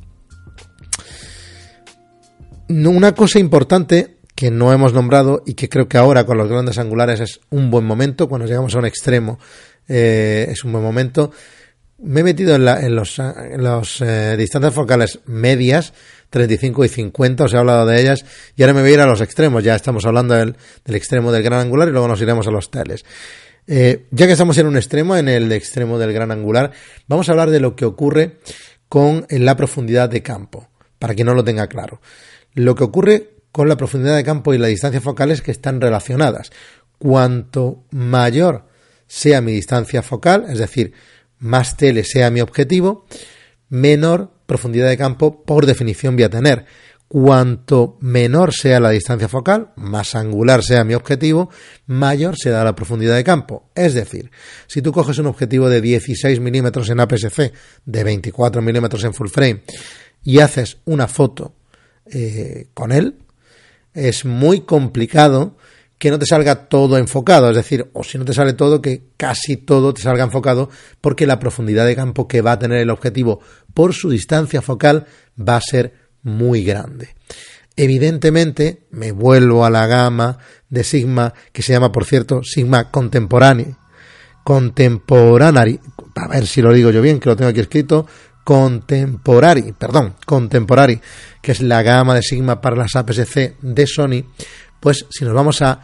Una 2.69 3.13
cosa 3.13 3.39
importante 3.39 4.17
que 4.35 4.51
no 4.51 4.73
hemos 4.73 4.93
nombrado 4.93 5.43
y 5.47 5.55
que 5.55 5.69
creo 5.69 5.89
que 5.89 5.99
ahora 5.99 6.25
con 6.25 6.39
los 6.39 6.49
grandes 6.49 6.79
angulares 6.79 7.21
es 7.21 7.41
un 7.51 7.71
buen 7.71 7.85
momento, 7.85 8.29
cuando 8.29 8.47
llegamos 8.47 8.75
a 8.75 8.79
un 8.79 8.87
extremo 8.87 9.39
eh, 9.87 10.47
es 10.51 10.65
un 10.65 10.73
buen 10.73 10.83
momento, 10.83 11.31
me 12.05 12.21
he 12.21 12.25
metido 12.25 12.55
en, 12.55 12.69
en 12.69 12.95
los, 12.95 14.01
eh, 14.01 14.37
distancias 14.37 14.75
focales 14.75 15.21
medias, 15.27 15.93
35 16.31 16.85
y 16.85 16.89
50, 16.89 17.45
os 17.45 17.55
he 17.55 17.57
hablado 17.57 17.87
de 17.87 18.01
ellas, 18.01 18.25
y 18.57 18.63
ahora 18.63 18.75
me 18.75 18.83
voy 18.83 18.91
a 18.91 18.95
ir 18.95 19.01
a 19.01 19.07
los 19.07 19.21
extremos, 19.21 19.65
ya 19.65 19.75
estamos 19.75 20.05
hablando 20.05 20.35
del, 20.35 20.57
extremo 20.87 21.33
del 21.33 21.43
gran 21.43 21.61
angular 21.61 21.89
y 21.89 21.93
luego 21.93 22.09
nos 22.09 22.21
iremos 22.21 22.47
a 22.47 22.51
los 22.51 22.71
teles. 22.71 23.05
Eh, 23.67 24.07
ya 24.11 24.27
que 24.27 24.33
estamos 24.33 24.59
en 24.59 24.67
un 24.67 24.77
extremo, 24.77 25.17
en 25.17 25.29
el 25.29 25.51
extremo 25.53 25.99
del 25.99 26.13
gran 26.13 26.31
angular, 26.31 26.73
vamos 27.09 27.29
a 27.29 27.33
hablar 27.33 27.51
de 27.51 27.61
lo 27.61 27.75
que 27.75 27.87
ocurre 27.87 28.39
con 28.89 29.27
la 29.31 29.57
profundidad 29.57 30.11
de 30.11 30.23
campo, 30.23 30.69
para 30.99 31.15
que 31.15 31.25
no 31.25 31.35
lo 31.35 31.43
tenga 31.43 31.67
claro. 31.69 32.01
Lo 32.53 32.75
que 32.75 32.85
ocurre 32.85 33.31
con 33.51 33.69
la 33.69 33.77
profundidad 33.77 34.17
de 34.17 34.25
campo 34.25 34.53
y 34.53 34.59
la 34.59 34.67
distancia 34.67 35.01
focal 35.01 35.31
es 35.31 35.41
que 35.41 35.53
están 35.53 35.81
relacionadas. 35.81 36.51
Cuanto 36.99 37.85
mayor 37.91 38.67
sea 39.07 39.41
mi 39.41 39.53
distancia 39.53 40.03
focal, 40.03 40.47
es 40.49 40.59
decir, 40.59 40.93
más 41.39 41.77
tele 41.77 42.05
sea 42.05 42.31
mi 42.31 42.41
objetivo, 42.41 43.07
menor 43.69 44.33
profundidad 44.47 44.89
de 44.89 44.97
campo 44.97 45.45
por 45.45 45.67
definición 45.67 46.17
voy 46.17 46.25
a 46.25 46.31
tener. 46.31 46.67
Cuanto 47.09 47.97
menor 48.01 48.53
sea 48.53 48.81
la 48.81 48.91
distancia 48.91 49.29
focal, 49.29 49.73
más 49.77 50.15
angular 50.15 50.65
sea 50.65 50.85
mi 50.85 50.95
objetivo, 50.95 51.51
mayor 51.87 52.35
será 52.37 52.65
la 52.65 52.75
profundidad 52.75 53.15
de 53.15 53.23
campo. 53.23 53.71
Es 53.75 53.95
decir, 53.95 54.31
si 54.67 54.83
tú 54.83 54.91
coges 54.91 55.19
un 55.19 55.27
objetivo 55.27 55.69
de 55.69 55.81
16 55.81 56.41
milímetros 56.41 56.91
en 56.91 57.01
APS-C, 57.01 57.53
de 57.85 58.05
24 58.05 58.63
milímetros 58.63 59.05
en 59.05 59.15
full 59.15 59.29
frame, 59.29 59.63
y 60.25 60.41
haces 60.41 60.79
una 60.87 61.07
foto 61.07 61.55
eh, 62.07 62.69
con 62.75 62.91
él, 62.91 63.19
es 63.93 64.25
muy 64.25 64.63
complicado 64.63 65.57
que 66.05 66.11
no 66.11 66.19
te 66.19 66.27
salga 66.27 66.67
todo 66.67 66.99
enfocado, 66.99 67.49
es 67.49 67.57
decir, 67.57 67.89
o 67.95 68.05
si 68.05 68.19
no 68.19 68.27
te 68.27 68.35
sale 68.35 68.53
todo, 68.53 68.83
que 68.83 69.05
casi 69.17 69.57
todo 69.57 69.95
te 69.95 70.03
salga 70.03 70.25
enfocado, 70.25 70.69
porque 71.01 71.27
la 71.27 71.39
profundidad 71.39 71.87
de 71.87 71.97
campo 71.97 72.29
que 72.29 72.43
va 72.43 72.53
a 72.53 72.59
tener 72.59 72.77
el 72.81 72.91
objetivo 72.91 73.41
por 73.73 73.95
su 73.95 74.11
distancia 74.11 74.61
focal 74.61 75.07
va 75.41 75.57
a 75.57 75.63
ser 75.63 75.95
muy 76.23 76.63
grande. 76.63 77.15
Evidentemente, 77.75 78.83
me 78.91 79.13
vuelvo 79.13 79.65
a 79.65 79.71
la 79.71 79.87
gama 79.87 80.37
de 80.69 80.85
Sigma, 80.85 81.33
que 81.55 81.63
se 81.63 81.73
llama, 81.73 81.91
por 81.91 82.05
cierto, 82.05 82.43
Sigma 82.43 82.91
Contemporáneo. 82.91 83.79
Contemporary, 84.45 85.81
a 86.17 86.29
ver 86.29 86.47
si 86.47 86.61
lo 86.61 86.75
digo 86.75 86.91
yo 86.91 87.01
bien, 87.01 87.19
que 87.19 87.31
lo 87.31 87.37
tengo 87.37 87.49
aquí 87.49 87.61
escrito, 87.61 88.07
Contemporary, 88.45 89.73
perdón, 89.73 90.17
Contemporary, 90.27 91.01
que 91.41 91.53
es 91.53 91.63
la 91.63 91.83
gama 91.83 92.15
de 92.15 92.21
Sigma 92.21 92.61
para 92.61 92.77
las 92.77 92.95
APS-C 92.95 93.57
de 93.63 93.87
Sony, 93.87 94.23
pues 94.81 95.07
si 95.11 95.25
nos 95.25 95.35
vamos 95.35 95.63
a 95.63 95.81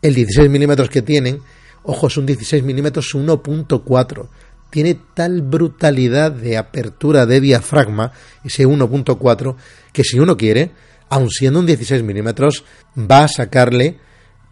el 0.00 0.14
16 0.14 0.50
milímetros 0.50 0.88
que 0.88 1.02
tienen, 1.02 1.40
ojo, 1.84 2.08
es 2.08 2.16
un 2.16 2.26
16 2.26 2.62
milímetros 2.62 3.14
1.4, 3.14 4.28
tiene 4.70 4.98
tal 5.14 5.42
brutalidad 5.42 6.32
de 6.32 6.56
apertura 6.56 7.26
de 7.26 7.40
diafragma, 7.40 8.12
ese 8.42 8.66
1.4, 8.66 9.56
que 9.92 10.02
si 10.02 10.18
uno 10.18 10.36
quiere, 10.36 10.72
aun 11.10 11.30
siendo 11.30 11.60
un 11.60 11.66
16 11.66 12.02
milímetros, 12.02 12.64
va 12.96 13.24
a 13.24 13.28
sacarle 13.28 13.98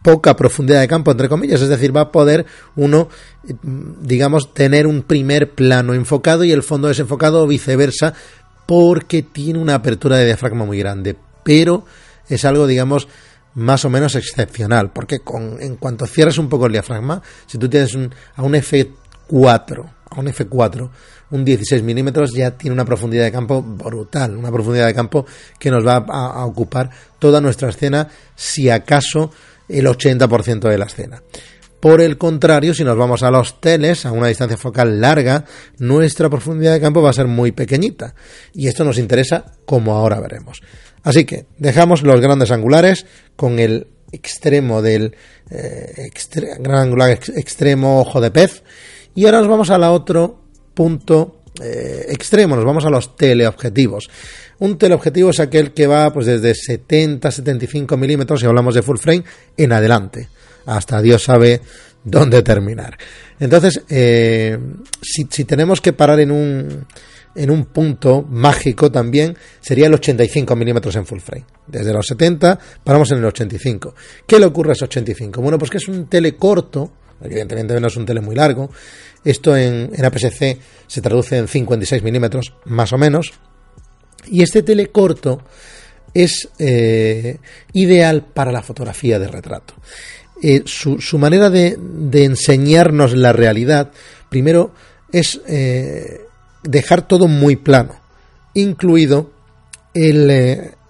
poca 0.03 0.37
profundidad 0.37 0.81
de 0.81 0.89
campo, 0.89 1.11
entre 1.11 1.29
comillas, 1.29 1.61
es 1.63 1.69
decir, 1.69 1.95
va 1.95 2.03
a 2.03 2.13
poder 2.13 2.47
uno, 2.77 3.09
digamos, 4.03 4.55
tener 4.55 4.87
un 4.87 5.03
primer 5.03 5.53
plano 5.53 5.95
enfocado 5.95 6.45
y 6.45 6.53
el 6.53 6.63
fondo 6.63 6.89
desenfocado 6.89 7.43
o 7.43 7.47
viceversa, 7.47 8.15
porque 8.67 9.23
tiene 9.23 9.59
una 9.59 9.75
apertura 9.75 10.17
de 10.19 10.27
diafragma 10.27 10.65
muy 10.65 10.79
grande, 10.79 11.17
pero 11.43 11.85
es 12.29 12.45
algo, 12.45 12.67
digamos, 12.67 13.09
más 13.55 13.85
o 13.85 13.91
menos 13.91 14.15
excepcional, 14.15 14.93
porque 14.93 15.21
con, 15.21 15.61
en 15.61 15.77
cuanto 15.77 16.07
cierras 16.07 16.39
un 16.39 16.49
poco 16.49 16.67
el 16.67 16.73
diafragma, 16.73 17.23
si 17.47 17.59
tú 17.59 17.69
tienes 17.69 17.95
un, 17.95 18.13
a 18.37 18.43
un 18.43 18.53
F4, 18.55 19.91
a 20.11 20.21
un 20.21 20.27
F4, 20.27 20.91
un 21.31 21.45
16 21.45 21.83
milímetros 21.83 22.33
ya 22.33 22.53
tiene 22.53 22.75
una 22.75 22.85
profundidad 22.85 23.25
de 23.25 23.33
campo 23.33 23.63
brutal, 23.63 24.37
una 24.37 24.51
profundidad 24.51 24.87
de 24.87 24.95
campo 24.95 25.27
que 25.59 25.71
nos 25.71 25.87
va 25.87 26.05
a, 26.09 26.41
a 26.41 26.45
ocupar 26.45 26.91
toda 27.19 27.41
nuestra 27.41 27.69
escena, 27.69 28.09
si 28.35 28.69
acaso 28.69 29.31
el 29.69 29.87
80% 29.87 30.69
de 30.69 30.79
la 30.79 30.87
escena. 30.87 31.23
Por 31.81 32.03
el 32.03 32.19
contrario, 32.19 32.75
si 32.75 32.85
nos 32.85 32.97
vamos 32.99 33.23
a 33.23 33.31
los 33.31 33.59
teles, 33.59 34.05
a 34.05 34.13
una 34.13 34.27
distancia 34.27 34.59
focal 34.59 35.01
larga, 35.01 35.47
nuestra 35.79 36.29
profundidad 36.29 36.75
de 36.75 36.81
campo 36.81 37.01
va 37.01 37.09
a 37.09 37.15
ser 37.15 37.27
muy 37.27 37.53
pequeñita. 37.53 38.15
Y 38.53 38.69
esto 38.69 38.85
nos 38.85 38.99
interesa 38.99 39.47
como 39.65 39.95
ahora 39.95 40.21
veremos. 40.21 40.61
Así 41.03 41.25
que 41.25 41.47
dejamos 41.57 42.03
los 42.03 42.21
grandes 42.21 42.51
angulares 42.51 43.07
con 43.41 43.59
el 43.59 43.87
extremo 44.13 44.83
del 44.83 45.17
eh, 45.49 46.11
gran 46.59 46.79
angular 46.79 47.11
extremo 47.11 48.03
ojo 48.03 48.21
de 48.21 48.31
pez. 48.31 48.63
Y 49.15 49.25
ahora 49.25 49.39
nos 49.39 49.49
vamos 49.49 49.71
al 49.71 49.83
otro 49.85 50.43
punto 50.75 51.41
eh, 51.59 52.05
extremo, 52.11 52.55
nos 52.55 52.67
vamos 52.67 52.85
a 52.85 52.91
los 52.91 53.17
teleobjetivos. 53.17 54.11
Un 54.59 54.77
teleobjetivo 54.77 55.31
es 55.31 55.41
aquel 55.41 55.73
que 55.73 55.87
va 55.87 56.13
pues 56.13 56.27
desde 56.27 56.55
70 56.55 57.31
75 57.31 57.97
milímetros, 57.97 58.41
si 58.41 58.47
hablamos 58.47 58.75
de 58.75 58.83
full 58.83 58.99
frame, 58.99 59.25
en 59.57 59.73
adelante. 59.73 60.29
Hasta 60.67 61.01
Dios 61.01 61.23
sabe 61.23 61.63
dónde 62.05 62.43
terminar. 62.43 62.97
Entonces, 63.39 63.83
eh, 63.89 64.59
si, 65.03 65.45
tenemos 65.45 65.81
que 65.81 65.93
parar 65.93 66.21
en 66.21 66.31
un, 66.31 66.87
en 67.35 67.51
un 67.51 67.67
punto 67.67 68.23
mágico 68.23 68.91
también, 68.91 69.37
sería 69.61 69.87
el 69.87 69.95
85 69.95 70.57
milímetros 70.57 70.97
en 70.97 71.07
full 71.07 71.21
frame. 71.21 71.47
Desde 71.67 71.93
los 71.93 72.07
70 72.07 72.59
paramos 72.83 73.11
en 73.13 73.19
el 73.19 73.25
85. 73.25 73.95
¿Qué 74.27 74.39
le 74.39 74.47
ocurre 74.47 74.71
a 74.71 74.73
ese 74.73 74.85
85? 74.85 75.41
Bueno, 75.41 75.59
pues 75.59 75.71
que 75.71 75.79
es 75.79 75.89
un 75.89 76.07
tele 76.07 76.37
corto, 76.37 76.93
evidentemente 77.23 77.79
no 77.81 77.89
es 77.89 77.97
un 77.97 78.07
tele 78.07 78.21
muy 78.21 78.35
largo. 78.35 78.71
Esto 79.25 79.57
en, 79.57 79.91
en 79.95 80.05
APS-C 80.05 80.59
se 80.87 81.01
traduce 81.03 81.37
en 81.37 81.49
56 81.49 82.03
milímetros, 82.03 82.55
más 82.65 82.93
o 82.93 82.99
menos. 82.99 83.33
Y 84.29 84.43
este 84.43 84.63
tele 84.63 84.89
corto 84.89 85.43
es 86.15 86.49
eh, 86.59 87.39
ideal 87.73 88.27
para 88.27 88.53
la 88.53 88.63
fotografía 88.63 89.19
de 89.19 89.29
retrato. 89.29 89.75
Eh, 90.43 90.63
su, 90.65 91.19
manera 91.19 91.51
de, 91.51 91.77
enseñarnos 92.13 93.15
la 93.15 93.33
realidad, 93.33 93.91
primero, 94.29 94.73
es 95.13 95.41
eh, 95.47 96.23
dejar 96.63 97.07
todo 97.07 97.29
muy 97.29 97.57
plano, 97.57 97.97
incluido 98.55 99.31
el, 99.93 100.31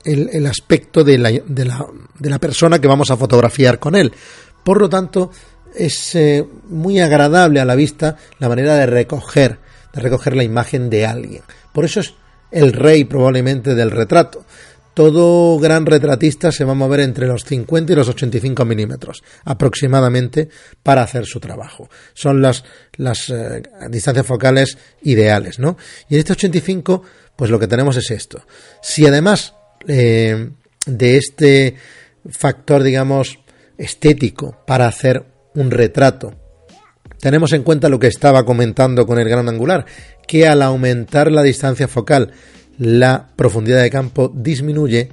el, 0.04 0.46
aspecto 0.46 1.02
de 1.02 1.18
la, 1.18 1.30
de, 1.30 1.64
la, 1.64 1.86
de 2.18 2.30
la, 2.30 2.38
persona 2.38 2.78
que 2.78 2.88
vamos 2.88 3.10
a 3.10 3.16
fotografiar 3.16 3.78
con 3.78 3.96
él. 3.96 4.12
Por 4.62 4.80
lo 4.80 4.88
tanto, 4.88 5.30
es 5.74 6.16
muy 6.68 7.00
agradable 7.00 7.60
a 7.60 7.64
la 7.64 7.74
vista 7.74 8.16
la 8.38 8.48
manera 8.48 8.76
de 8.76 8.86
recoger, 8.86 9.58
de 9.92 10.00
recoger 10.00 10.36
la 10.36 10.44
imagen 10.44 10.90
de 10.90 11.06
alguien. 11.06 11.42
Por 11.72 11.84
eso 11.84 12.00
es 12.00 12.14
el 12.50 12.72
rey 12.72 13.04
probablemente 13.04 13.74
del 13.74 13.90
retrato. 13.90 14.44
Todo 14.94 15.58
gran 15.58 15.86
retratista 15.86 16.50
se 16.50 16.64
va 16.64 16.72
a 16.72 16.74
mover 16.74 17.00
entre 17.00 17.26
los 17.26 17.44
50 17.44 17.92
y 17.92 17.96
los 17.96 18.08
85 18.08 18.64
milímetros 18.64 19.22
aproximadamente 19.44 20.48
para 20.82 21.02
hacer 21.02 21.26
su 21.26 21.38
trabajo. 21.38 21.88
Son 22.12 22.42
las, 22.42 22.64
las 22.96 23.30
eh, 23.30 23.62
distancias 23.88 24.26
focales 24.26 24.76
ideales, 25.02 25.58
¿no? 25.58 25.76
Y 26.08 26.14
en 26.14 26.20
este 26.20 26.32
85, 26.32 27.02
pues 27.36 27.50
lo 27.50 27.58
que 27.58 27.68
tenemos 27.68 27.96
es 27.96 28.10
esto. 28.10 28.44
Si 28.82 29.06
además 29.06 29.54
eh, 29.86 30.50
de 30.86 31.16
este 31.16 31.76
factor, 32.28 32.82
digamos, 32.82 33.38
estético 33.78 34.62
para 34.66 34.88
hacer 34.88 35.24
un 35.54 35.70
retrato, 35.70 36.34
tenemos 37.20 37.52
en 37.52 37.62
cuenta 37.62 37.88
lo 37.88 37.98
que 37.98 38.06
estaba 38.06 38.44
comentando 38.44 39.06
con 39.06 39.18
el 39.18 39.28
gran 39.28 39.48
angular, 39.48 39.84
que 40.26 40.48
al 40.48 40.62
aumentar 40.62 41.30
la 41.30 41.42
distancia 41.42 41.86
focal 41.86 42.32
la 42.80 43.28
profundidad 43.36 43.82
de 43.82 43.90
campo 43.90 44.32
disminuye, 44.34 45.10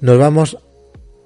nos 0.00 0.18
vamos 0.18 0.56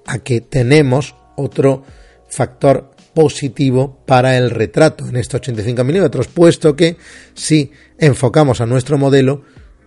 a 0.07 0.20
que 0.20 0.40
tenemos 0.40 1.14
otro 1.36 1.84
factor 2.28 2.93
positivo 3.12 4.03
para 4.07 4.38
el 4.38 4.49
retrato 4.49 5.07
en 5.07 5.16
estos 5.16 5.40
85 5.40 5.84
milímetros, 5.84 6.28
puesto 6.28 6.74
que 6.74 6.97
si 7.34 7.70
enfocamos 7.99 8.62
a 8.62 8.66
nuestro 8.66 8.97
modelo, 8.97 9.43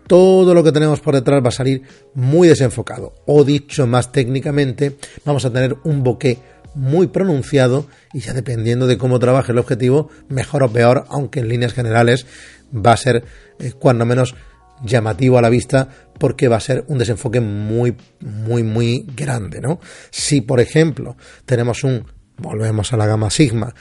todo 0.06 0.54
lo 0.54 0.64
que 0.64 0.72
tenemos 0.72 1.00
por 1.00 1.16
detrás 1.16 1.44
va 1.44 1.50
a 1.50 1.52
salir 1.52 1.82
muy 2.14 2.48
desenfocado. 2.48 3.16
O 3.26 3.44
dicho 3.44 3.88
más 3.88 4.12
técnicamente, 4.12 4.98
vamos 5.26 5.44
a 5.44 5.52
tener 5.52 5.76
un 5.86 6.04
bokeh 6.04 6.38
muy 6.76 7.08
pronunciado 7.08 7.88
y 8.14 8.20
ya 8.20 8.34
dependiendo 8.34 8.86
de 8.86 9.00
cómo 9.00 9.18
trabaje 9.18 9.54
el 9.54 9.58
objetivo, 9.58 10.12
mejor 10.30 10.62
o 10.62 10.72
peor, 10.72 11.06
aunque 11.10 11.40
en 11.40 11.50
líneas 11.50 11.74
generales 11.74 12.28
va 12.72 12.92
a 12.92 12.98
ser 12.98 13.24
eh, 13.58 13.72
cuando 13.80 14.06
menos 14.06 14.36
llamativo 14.84 15.38
a 15.38 15.42
la 15.42 15.50
vista 15.50 15.88
porque 16.18 16.48
va 16.48 16.58
a 16.58 16.62
ser 16.62 16.86
un 16.88 16.98
desenfoque 16.98 17.42
muy 17.42 17.96
muy 18.20 18.64
muy 18.64 19.06
grande, 19.16 19.62
¿no? 19.62 19.80
Si 20.12 20.42
por 20.42 20.60
ejemplo 20.60 21.18
tenemos 21.46 21.84
un 21.84 22.06
volvemos 22.38 22.94
a 22.94 22.98
la 22.98 23.08
gama 23.08 23.30
Sigma 23.30 23.74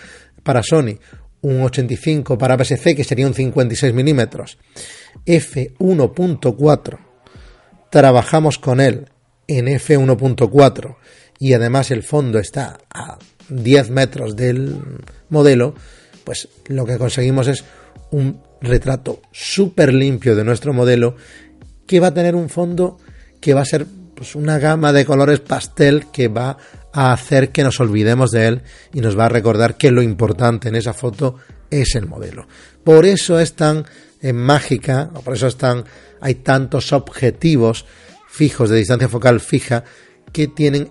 para 0.43 0.63
Sony, 0.63 0.99
un 1.41 1.63
85 1.63 2.39
para 2.39 2.63
PSC 2.63 2.95
que 2.95 3.05
sería 3.05 3.27
un 3.27 3.35
56 3.35 3.93
milímetros, 3.95 4.59
f1.4 5.27 6.99
trabajamos 7.91 8.59
con 8.59 8.81
él 8.81 9.09
en 9.47 9.67
f1.4 9.67 10.97
y 11.39 11.53
además 11.53 11.91
el 11.91 12.03
fondo 12.03 12.39
está 12.39 12.79
a 12.93 13.19
10 13.49 13.91
metros 13.91 14.37
del 14.37 14.81
modelo, 15.29 15.75
pues 16.25 16.49
lo 16.67 16.87
que 16.87 16.99
conseguimos 16.99 17.49
es 17.49 17.65
un 18.11 18.41
retrato 18.61 19.21
súper 19.33 19.93
limpio 19.93 20.35
de 20.35 20.45
nuestro 20.45 20.73
modelo 20.73 21.17
que 21.87 22.01
va 22.01 22.09
a 22.09 22.15
tener 22.15 22.35
un 22.35 22.49
fondo 22.49 22.99
que 23.41 23.55
va 23.55 23.61
a 23.61 23.67
ser 23.67 23.87
pues, 24.15 24.35
una 24.35 24.59
gama 24.59 24.93
de 24.93 25.05
colores 25.05 25.41
pastel 25.41 26.07
que 26.13 26.29
va 26.29 26.57
a 26.93 27.13
hacer 27.13 27.51
que 27.51 27.65
nos 27.65 27.81
olvidemos 27.81 28.31
de 28.31 28.47
él 28.47 28.63
y 28.93 29.01
nos 29.01 29.19
va 29.19 29.27
a 29.27 29.29
recordar 29.29 29.77
que 29.77 29.91
lo 29.91 30.03
importante 30.03 30.69
en 30.69 30.77
esa 30.77 30.95
foto 30.95 31.37
es 31.71 31.95
el 31.95 32.07
modelo. 32.07 32.47
Por 32.83 33.05
eso 33.05 33.39
es 33.41 33.55
tan 33.55 33.85
eh, 34.21 34.33
mágica, 34.33 35.11
por 35.25 35.35
eso 35.35 35.47
es 35.47 35.57
tan, 35.57 35.85
hay 36.21 36.37
tantos 36.37 36.93
objetivos 36.93 37.85
fijos 38.29 38.71
de 38.71 38.79
distancia 38.79 39.09
focal 39.09 39.41
fija 39.41 39.85
que 40.33 40.49
tienen 40.49 40.91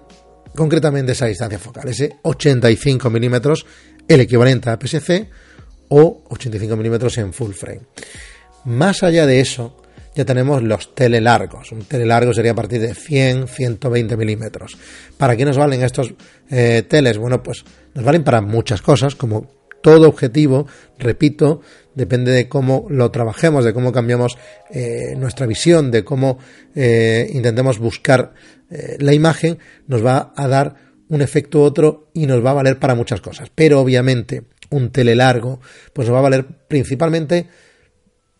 concretamente 0.55 1.13
esa 1.13 1.25
distancia 1.25 1.59
focal, 1.59 1.89
ese 1.89 2.17
85 2.21 3.09
milímetros, 3.09 3.65
el 4.07 4.21
equivalente 4.21 4.69
a 4.69 4.77
PSC 4.79 5.29
o 5.93 6.23
85 6.29 6.75
milímetros 6.75 7.17
en 7.19 7.33
full 7.33 7.51
frame. 7.51 7.81
Más 8.65 9.03
allá 9.03 9.27
de 9.27 9.39
eso, 9.39 9.77
ya 10.15 10.25
tenemos 10.25 10.63
los 10.63 10.95
telelargos. 10.95 11.71
Un 11.71 11.83
telelargo 11.83 12.33
sería 12.33 12.51
a 12.51 12.55
partir 12.55 12.81
de 12.81 12.95
100, 12.95 13.47
120 13.47 14.17
milímetros. 14.17 14.75
¿Para 15.17 15.35
qué 15.35 15.45
nos 15.45 15.57
valen 15.57 15.83
estos 15.83 16.15
eh, 16.49 16.83
teles? 16.87 17.19
Bueno, 17.19 17.43
pues 17.43 17.63
nos 17.93 18.03
valen 18.03 18.23
para 18.23 18.41
muchas 18.41 18.81
cosas, 18.81 19.15
como 19.15 19.47
todo 19.83 20.07
objetivo, 20.07 20.65
repito, 20.97 21.61
depende 21.93 22.31
de 22.31 22.49
cómo 22.49 22.87
lo 22.89 23.11
trabajemos, 23.11 23.63
de 23.63 23.73
cómo 23.73 23.91
cambiamos 23.91 24.37
eh, 24.71 25.13
nuestra 25.15 25.45
visión, 25.45 25.91
de 25.91 26.03
cómo 26.03 26.39
eh, 26.73 27.29
intentemos 27.33 27.77
buscar 27.79 28.33
la 28.97 29.13
imagen, 29.13 29.59
nos 29.85 30.03
va 30.03 30.33
a 30.35 30.47
dar 30.47 30.75
un 31.09 31.21
efecto 31.21 31.59
u 31.59 31.61
otro 31.61 32.09
y 32.15 32.25
nos 32.25 32.43
va 32.43 32.49
a 32.49 32.55
valer 32.55 32.79
para 32.79 32.95
muchas 32.95 33.21
cosas. 33.21 33.51
Pero 33.53 33.79
obviamente 33.79 34.45
un 34.73 34.91
telelargo, 34.91 35.59
pues 35.93 36.07
nos 36.07 36.15
va 36.15 36.19
a 36.19 36.23
valer 36.23 36.45
principalmente 36.67 37.47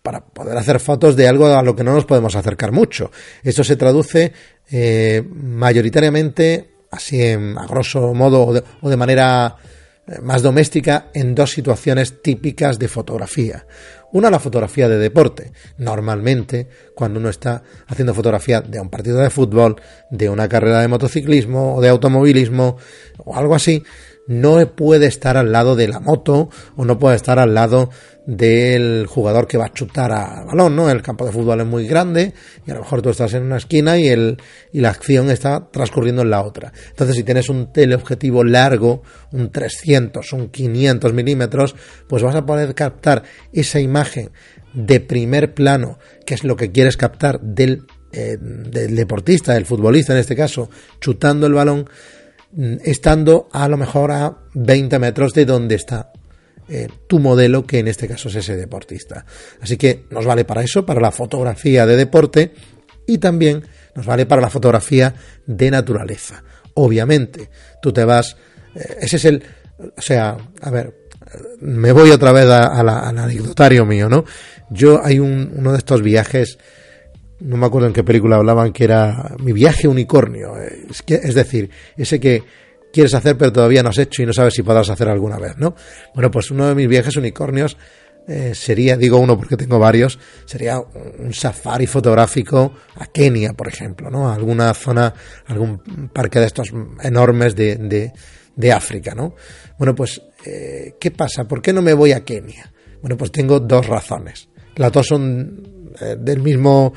para 0.02 0.26
poder 0.26 0.58
hacer 0.58 0.80
fotos 0.80 1.16
de 1.16 1.28
algo 1.28 1.48
a 1.48 1.64
lo 1.64 1.76
que 1.76 1.84
no 1.84 1.94
nos 1.94 2.06
podemos 2.06 2.36
acercar 2.36 2.72
mucho. 2.72 3.10
Esto 3.42 3.64
se 3.64 3.78
traduce 3.78 4.34
eh, 4.70 5.24
mayoritariamente, 5.34 6.72
así 6.92 7.22
en, 7.22 7.58
a 7.58 7.66
grosso 7.66 8.14
modo 8.14 8.64
o 8.82 8.90
de, 8.90 8.98
manera 8.98 9.56
eh, 10.06 10.20
más 10.22 10.42
doméstica, 10.42 11.08
en 11.14 11.34
dos 11.34 11.52
situaciones 11.52 12.22
típicas 12.22 12.78
de 12.78 12.90
fotografía. 12.90 13.66
Una, 14.12 14.30
la 14.30 14.40
fotografía 14.40 14.90
de 14.90 14.98
deporte. 14.98 15.54
Normalmente, 15.78 16.68
cuando 16.94 17.20
uno 17.20 17.30
está 17.30 17.64
haciendo 17.88 18.14
fotografía 18.14 18.62
de 18.62 18.80
un 18.80 18.90
partido 18.90 19.18
de 19.20 19.30
fútbol, 19.30 19.82
de 20.12 20.30
una 20.30 20.50
carrera 20.50 20.82
de 20.82 20.88
motociclismo 20.90 21.76
o 21.76 21.82
de 21.82 21.90
automovilismo 21.90 22.78
o 23.24 23.36
algo 23.36 23.56
así, 23.56 23.84
no 24.28 24.76
puede 24.76 25.08
estar 25.08 25.38
al 25.38 25.52
lado 25.52 25.76
de 25.76 25.88
la 25.88 26.00
moto 26.00 26.50
o 26.76 26.86
no 26.86 26.98
puede 26.98 27.16
estar 27.16 27.40
al 27.40 27.54
lado 27.54 27.90
del 28.26 29.06
jugador 29.06 29.48
que 29.48 29.58
va 29.58 29.66
a 29.66 29.74
chutar 29.74 30.12
a 30.14 30.46
balón, 30.46 30.76
¿no? 30.76 30.90
El 30.90 31.02
campo 31.02 31.26
de 31.26 31.34
fútbol 31.34 31.60
es 31.60 31.68
muy 31.68 31.88
grande 31.88 32.34
y 32.66 32.72
a 32.72 32.76
lo 32.76 32.82
mejor 32.82 33.02
tú 33.02 33.10
estás 33.10 33.34
en 33.34 33.44
una 33.44 33.58
esquina 33.58 33.98
y, 33.98 34.08
el, 34.08 34.38
y 34.72 34.80
la 34.80 34.90
acción 34.90 35.30
está 35.30 35.68
transcurriendo 35.72 36.22
en 36.22 36.30
la 36.30 36.42
otra. 36.42 36.72
Entonces, 36.90 37.18
si 37.18 37.24
tienes 37.24 37.50
un 37.50 37.74
teleobjetivo 37.74 38.44
largo, 38.44 39.04
un 39.32 39.52
300, 39.52 40.32
un 40.34 40.50
500 40.50 41.14
milímetros, 41.14 41.76
pues 42.08 42.24
vas 42.24 42.36
a 42.36 42.46
poder 42.46 42.74
captar 42.76 43.24
esa 43.52 43.80
imagen 43.82 44.32
de 44.74 45.00
primer 45.02 45.54
plano, 45.54 46.00
que 46.26 46.34
es 46.34 46.44
lo 46.44 46.56
que 46.56 46.72
quieres 46.72 46.96
captar 46.96 47.42
del, 47.42 47.86
eh, 48.14 48.38
del 48.40 48.96
deportista, 48.96 49.54
del 49.54 49.66
futbolista 49.66 50.14
en 50.14 50.20
este 50.20 50.36
caso, 50.36 50.70
chutando 51.02 51.46
el 51.46 51.54
balón, 51.54 51.90
estando 52.84 53.50
a 53.52 53.68
lo 53.68 53.78
mejor 53.78 54.12
a 54.12 54.38
20 54.54 55.00
metros 55.00 55.34
de 55.34 55.46
donde 55.46 55.76
está 55.76 56.12
eh, 56.70 56.88
tu 57.08 57.20
modelo, 57.20 57.66
que 57.66 57.80
en 57.80 57.88
este 57.88 58.08
caso 58.08 58.30
es 58.30 58.36
ese 58.36 58.56
deportista. 58.56 59.26
Así 59.62 59.78
que 59.78 60.06
nos 60.12 60.26
vale 60.26 60.46
para 60.46 60.64
eso, 60.64 60.86
para 60.86 61.02
la 61.02 61.12
fotografía 61.12 61.86
de 61.86 61.96
deporte 61.96 62.54
y 63.06 63.18
también 63.18 63.64
nos 63.96 64.06
vale 64.06 64.26
para 64.26 64.42
la 64.42 64.50
fotografía 64.50 65.14
de 65.46 65.72
naturaleza. 65.72 66.44
Obviamente, 66.76 67.50
tú 67.82 67.92
te 67.92 68.06
vas, 68.06 68.38
eh, 68.76 68.98
ese 69.02 69.18
es 69.18 69.26
el, 69.26 69.44
o 69.98 70.02
sea, 70.02 70.38
a 70.62 70.70
ver, 70.70 70.94
me 71.60 71.92
voy 71.92 72.12
otra 72.12 72.32
vez 72.32 72.46
al 72.46 72.90
anecdotario 72.90 73.86
mío, 73.86 74.08
¿no? 74.08 74.24
Yo 74.70 75.04
hay 75.04 75.20
un, 75.20 75.52
uno 75.56 75.72
de 75.72 75.78
estos 75.80 76.02
viajes 76.02 76.58
no 77.44 77.58
me 77.58 77.66
acuerdo 77.66 77.88
en 77.88 77.94
qué 77.94 78.04
película 78.04 78.38
hablaban, 78.38 78.72
que 78.72 78.86
era 78.86 79.36
mi 79.40 79.52
viaje 79.52 79.88
unicornio. 79.88 80.56
Es, 80.58 81.04
es 81.08 81.36
decir, 81.36 81.70
ese 81.98 82.20
que 82.20 82.44
quieres 82.92 83.14
hacer 83.14 83.38
pero 83.38 83.52
todavía 83.52 83.84
no 83.84 83.90
has 83.90 83.98
hecho 83.98 84.22
y 84.22 84.26
no 84.26 84.34
sabes 84.34 84.54
si 84.54 84.64
podrás 84.64 84.90
hacer 84.90 85.10
alguna 85.10 85.38
vez, 85.38 85.58
¿no? 85.58 85.76
Bueno, 86.14 86.32
pues 86.32 86.52
uno 86.52 86.68
de 86.68 86.76
mis 86.76 86.88
viajes 86.88 87.18
unicornios 87.18 87.78
eh, 88.28 88.54
sería, 88.56 88.96
digo 88.96 89.18
uno 89.18 89.38
porque 89.38 89.58
tengo 89.58 89.80
varios, 89.80 90.18
sería 90.46 90.80
un 90.80 91.34
safari 91.34 91.88
fotográfico 91.88 92.74
a 92.96 93.08
Kenia, 93.08 93.54
por 93.54 93.68
ejemplo, 93.68 94.10
¿no? 94.10 94.30
A 94.30 94.36
alguna 94.36 94.74
zona, 94.74 95.14
algún 95.48 96.10
parque 96.14 96.40
de 96.40 96.46
estos 96.46 96.72
enormes 97.02 97.56
de, 97.56 97.76
de, 97.76 98.14
de 98.56 98.72
África, 98.72 99.14
¿no? 99.14 99.36
Bueno, 99.78 99.94
pues, 99.94 100.22
eh, 100.46 100.96
¿qué 101.00 101.12
pasa? 101.12 101.46
¿Por 101.46 101.62
qué 101.62 101.74
no 101.74 101.82
me 101.82 101.94
voy 101.94 102.14
a 102.14 102.24
Kenia? 102.24 102.72
Bueno, 103.02 103.18
pues 103.18 103.32
tengo 103.32 103.60
dos 103.60 103.88
razones. 103.88 104.48
Las 104.76 104.92
dos 104.92 105.08
son 105.08 105.92
eh, 106.00 106.16
del 106.18 106.40
mismo 106.40 106.94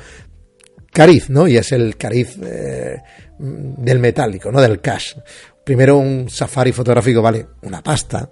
cariz, 0.91 1.29
¿no? 1.29 1.47
Y 1.47 1.57
es 1.57 1.71
el 1.71 1.97
cariz 1.97 2.37
eh, 2.41 2.97
del 3.39 3.99
metálico, 3.99 4.51
¿no? 4.51 4.61
Del 4.61 4.81
cash. 4.81 5.15
Primero 5.63 5.97
un 5.97 6.29
safari 6.29 6.71
fotográfico 6.71 7.21
vale 7.21 7.45
una 7.63 7.83
pasta, 7.83 8.29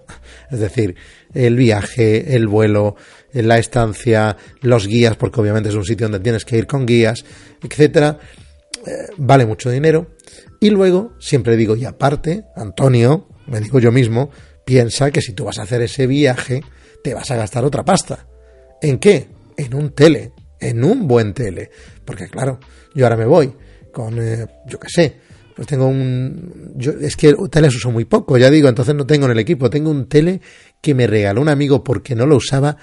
es 0.50 0.58
decir, 0.58 0.96
el 1.34 1.54
viaje, 1.54 2.34
el 2.34 2.48
vuelo, 2.48 2.96
la 3.32 3.58
estancia, 3.58 4.36
los 4.62 4.86
guías, 4.86 5.16
porque 5.16 5.40
obviamente 5.40 5.68
es 5.68 5.74
un 5.74 5.84
sitio 5.84 6.06
donde 6.06 6.20
tienes 6.20 6.46
que 6.46 6.56
ir 6.56 6.66
con 6.66 6.86
guías, 6.86 7.24
etcétera, 7.62 8.18
eh, 8.86 9.08
vale 9.18 9.44
mucho 9.44 9.70
dinero. 9.70 10.16
Y 10.60 10.70
luego, 10.70 11.12
siempre 11.20 11.56
digo, 11.56 11.76
y 11.76 11.84
aparte, 11.84 12.44
Antonio, 12.56 13.28
me 13.46 13.60
digo 13.60 13.80
yo 13.80 13.92
mismo, 13.92 14.30
piensa 14.64 15.10
que 15.10 15.20
si 15.20 15.32
tú 15.32 15.44
vas 15.44 15.58
a 15.58 15.62
hacer 15.62 15.82
ese 15.82 16.06
viaje, 16.06 16.62
te 17.04 17.14
vas 17.14 17.30
a 17.30 17.36
gastar 17.36 17.64
otra 17.64 17.84
pasta. 17.84 18.26
¿En 18.80 18.98
qué? 18.98 19.28
En 19.56 19.74
un 19.74 19.90
tele, 19.90 20.32
en 20.58 20.84
un 20.84 21.06
buen 21.06 21.34
tele. 21.34 21.70
Porque 22.06 22.28
claro, 22.28 22.58
yo 22.94 23.04
ahora 23.04 23.16
me 23.18 23.26
voy 23.26 23.52
con, 23.92 24.18
eh, 24.18 24.46
yo 24.66 24.78
qué 24.78 24.88
sé, 24.88 25.16
pues 25.54 25.66
tengo 25.66 25.86
un... 25.86 26.74
Yo, 26.76 26.92
es 26.92 27.16
que 27.16 27.34
teles 27.50 27.74
uso 27.74 27.90
muy 27.90 28.04
poco, 28.04 28.36
ya 28.36 28.50
digo, 28.50 28.68
entonces 28.68 28.94
no 28.94 29.06
tengo 29.06 29.24
en 29.24 29.32
el 29.32 29.38
equipo. 29.38 29.70
Tengo 29.70 29.90
un 29.90 30.06
tele 30.06 30.40
que 30.80 30.94
me 30.94 31.06
regaló 31.06 31.40
un 31.40 31.48
amigo 31.48 31.82
porque 31.82 32.14
no 32.14 32.26
lo 32.26 32.36
usaba, 32.36 32.76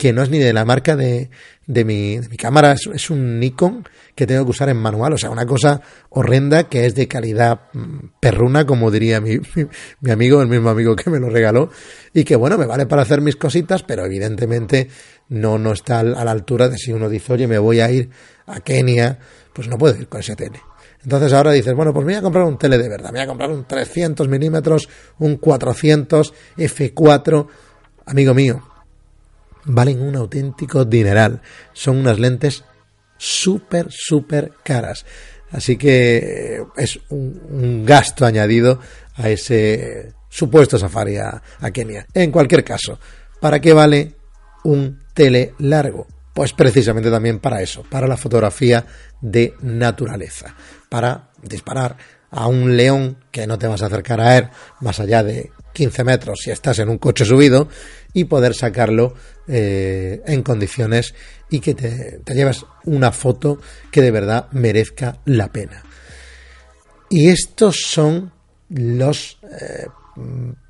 que 0.00 0.14
no 0.14 0.22
es 0.22 0.30
ni 0.30 0.38
de 0.38 0.54
la 0.54 0.64
marca 0.64 0.96
de, 0.96 1.28
de, 1.66 1.84
mi, 1.84 2.18
mi 2.30 2.38
cámara, 2.38 2.72
es, 2.72 3.10
un 3.10 3.38
Nikon 3.38 3.86
que 4.14 4.26
tengo 4.26 4.46
que 4.46 4.52
usar 4.52 4.70
en 4.70 4.78
manual, 4.78 5.12
o 5.12 5.18
sea, 5.18 5.28
una 5.28 5.44
cosa 5.44 5.82
horrenda 6.08 6.70
que 6.70 6.86
es 6.86 6.94
de 6.94 7.06
calidad 7.06 7.64
mm, 7.74 8.06
perruna, 8.18 8.64
como 8.64 8.90
diría 8.90 9.20
mi, 9.20 9.38
mi, 10.00 10.10
amigo, 10.10 10.40
el 10.40 10.48
mismo 10.48 10.70
amigo 10.70 10.96
que 10.96 11.10
me 11.10 11.20
lo 11.20 11.28
regaló, 11.28 11.68
y 12.14 12.24
que 12.24 12.34
bueno, 12.34 12.56
me 12.56 12.64
vale 12.64 12.86
para 12.86 13.02
hacer 13.02 13.20
mis 13.20 13.36
cositas, 13.36 13.82
pero 13.82 14.06
evidentemente 14.06 14.88
no, 15.28 15.58
no 15.58 15.72
está 15.72 16.00
a 16.00 16.02
la 16.02 16.30
altura 16.30 16.70
de 16.70 16.78
si 16.78 16.94
uno 16.94 17.10
dice, 17.10 17.34
oye, 17.34 17.46
me 17.46 17.58
voy 17.58 17.80
a 17.80 17.90
ir 17.90 18.08
a 18.46 18.60
Kenia, 18.60 19.18
pues 19.52 19.68
no 19.68 19.76
puedo 19.76 20.00
ir 20.00 20.08
con 20.08 20.20
ese 20.20 20.34
tele. 20.34 20.62
Entonces 21.02 21.30
ahora 21.34 21.52
dices, 21.52 21.74
bueno, 21.74 21.92
pues 21.92 22.06
me 22.06 22.14
voy 22.14 22.20
a 22.20 22.22
comprar 22.22 22.46
un 22.46 22.56
tele 22.56 22.78
de 22.78 22.88
verdad, 22.88 23.10
me 23.10 23.18
voy 23.18 23.24
a 23.24 23.26
comprar 23.26 23.50
un 23.50 23.66
300 23.66 24.28
milímetros, 24.28 24.88
un 25.18 25.36
400 25.36 26.32
F4, 26.56 27.46
amigo 28.06 28.32
mío, 28.32 28.62
valen 29.64 30.00
un 30.00 30.16
auténtico 30.16 30.84
dineral. 30.84 31.40
Son 31.72 31.96
unas 31.96 32.18
lentes 32.18 32.64
súper, 33.16 33.88
súper 33.90 34.52
caras. 34.64 35.04
Así 35.50 35.76
que 35.76 36.64
es 36.76 37.00
un, 37.08 37.84
gasto 37.84 38.24
añadido 38.24 38.80
a 39.16 39.28
ese 39.28 40.12
supuesto 40.28 40.78
safari 40.78 41.16
a, 41.16 41.42
a 41.60 41.70
Kenia. 41.70 42.06
En 42.14 42.30
cualquier 42.30 42.64
caso, 42.64 42.98
¿para 43.40 43.60
qué 43.60 43.72
vale 43.72 44.14
un 44.64 45.02
tele 45.12 45.54
largo? 45.58 46.06
Pues 46.32 46.52
precisamente 46.52 47.10
también 47.10 47.40
para 47.40 47.60
eso, 47.60 47.82
para 47.82 48.06
la 48.06 48.16
fotografía 48.16 48.86
de 49.20 49.54
naturaleza, 49.60 50.54
para 50.88 51.30
disparar 51.42 51.96
a 52.30 52.46
un 52.46 52.76
león 52.76 53.16
que 53.32 53.46
no 53.46 53.58
te 53.58 53.66
vas 53.66 53.82
a 53.82 53.86
acercar 53.86 54.20
a 54.20 54.38
él 54.38 54.48
más 54.80 55.00
allá 55.00 55.24
de 55.24 55.50
15 55.72 56.04
metros 56.04 56.40
si 56.42 56.50
estás 56.50 56.78
en 56.78 56.88
un 56.88 56.98
coche 56.98 57.24
subido 57.24 57.68
y 58.12 58.24
poder 58.24 58.54
sacarlo 58.54 59.14
eh, 59.48 60.22
en 60.26 60.42
condiciones 60.42 61.14
y 61.48 61.60
que 61.60 61.74
te, 61.74 62.20
lleves 62.34 62.64
una 62.84 63.12
foto 63.12 63.60
que 63.90 64.02
de 64.02 64.10
verdad 64.10 64.48
merezca 64.52 65.18
la 65.24 65.48
pena. 65.48 65.82
Y 67.08 67.28
estos 67.28 67.82
son 67.86 68.32
los 68.68 69.38
eh, 69.42 69.86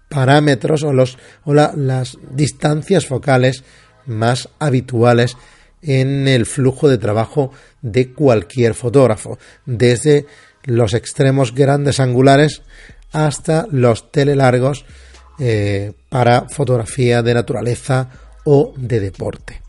parámetros 0.09 0.83
o, 0.83 0.93
los, 0.93 1.19
o 1.45 1.55
las 1.55 2.19
distancias 2.31 3.07
focales 3.07 3.65
más 4.07 4.49
habituales 4.59 5.37
en 5.83 6.29
el 6.29 6.47
flujo 6.47 6.89
de 6.89 6.99
trabajo 6.99 7.53
de 7.83 8.13
cualquier 8.13 8.75
fotógrafo, 8.75 9.39
desde 9.65 10.27
los 10.65 10.95
extremos 10.95 11.55
grandes 11.55 12.01
angulares 12.01 12.63
hasta 13.13 13.67
los 13.71 14.11
telelargos 14.11 14.85
eh, 15.39 15.93
para 16.09 16.49
fotografía 16.49 17.23
de 17.23 17.35
naturaleza 17.35 18.11
o 18.45 18.75
de 18.77 19.01
deporte. 19.01 19.63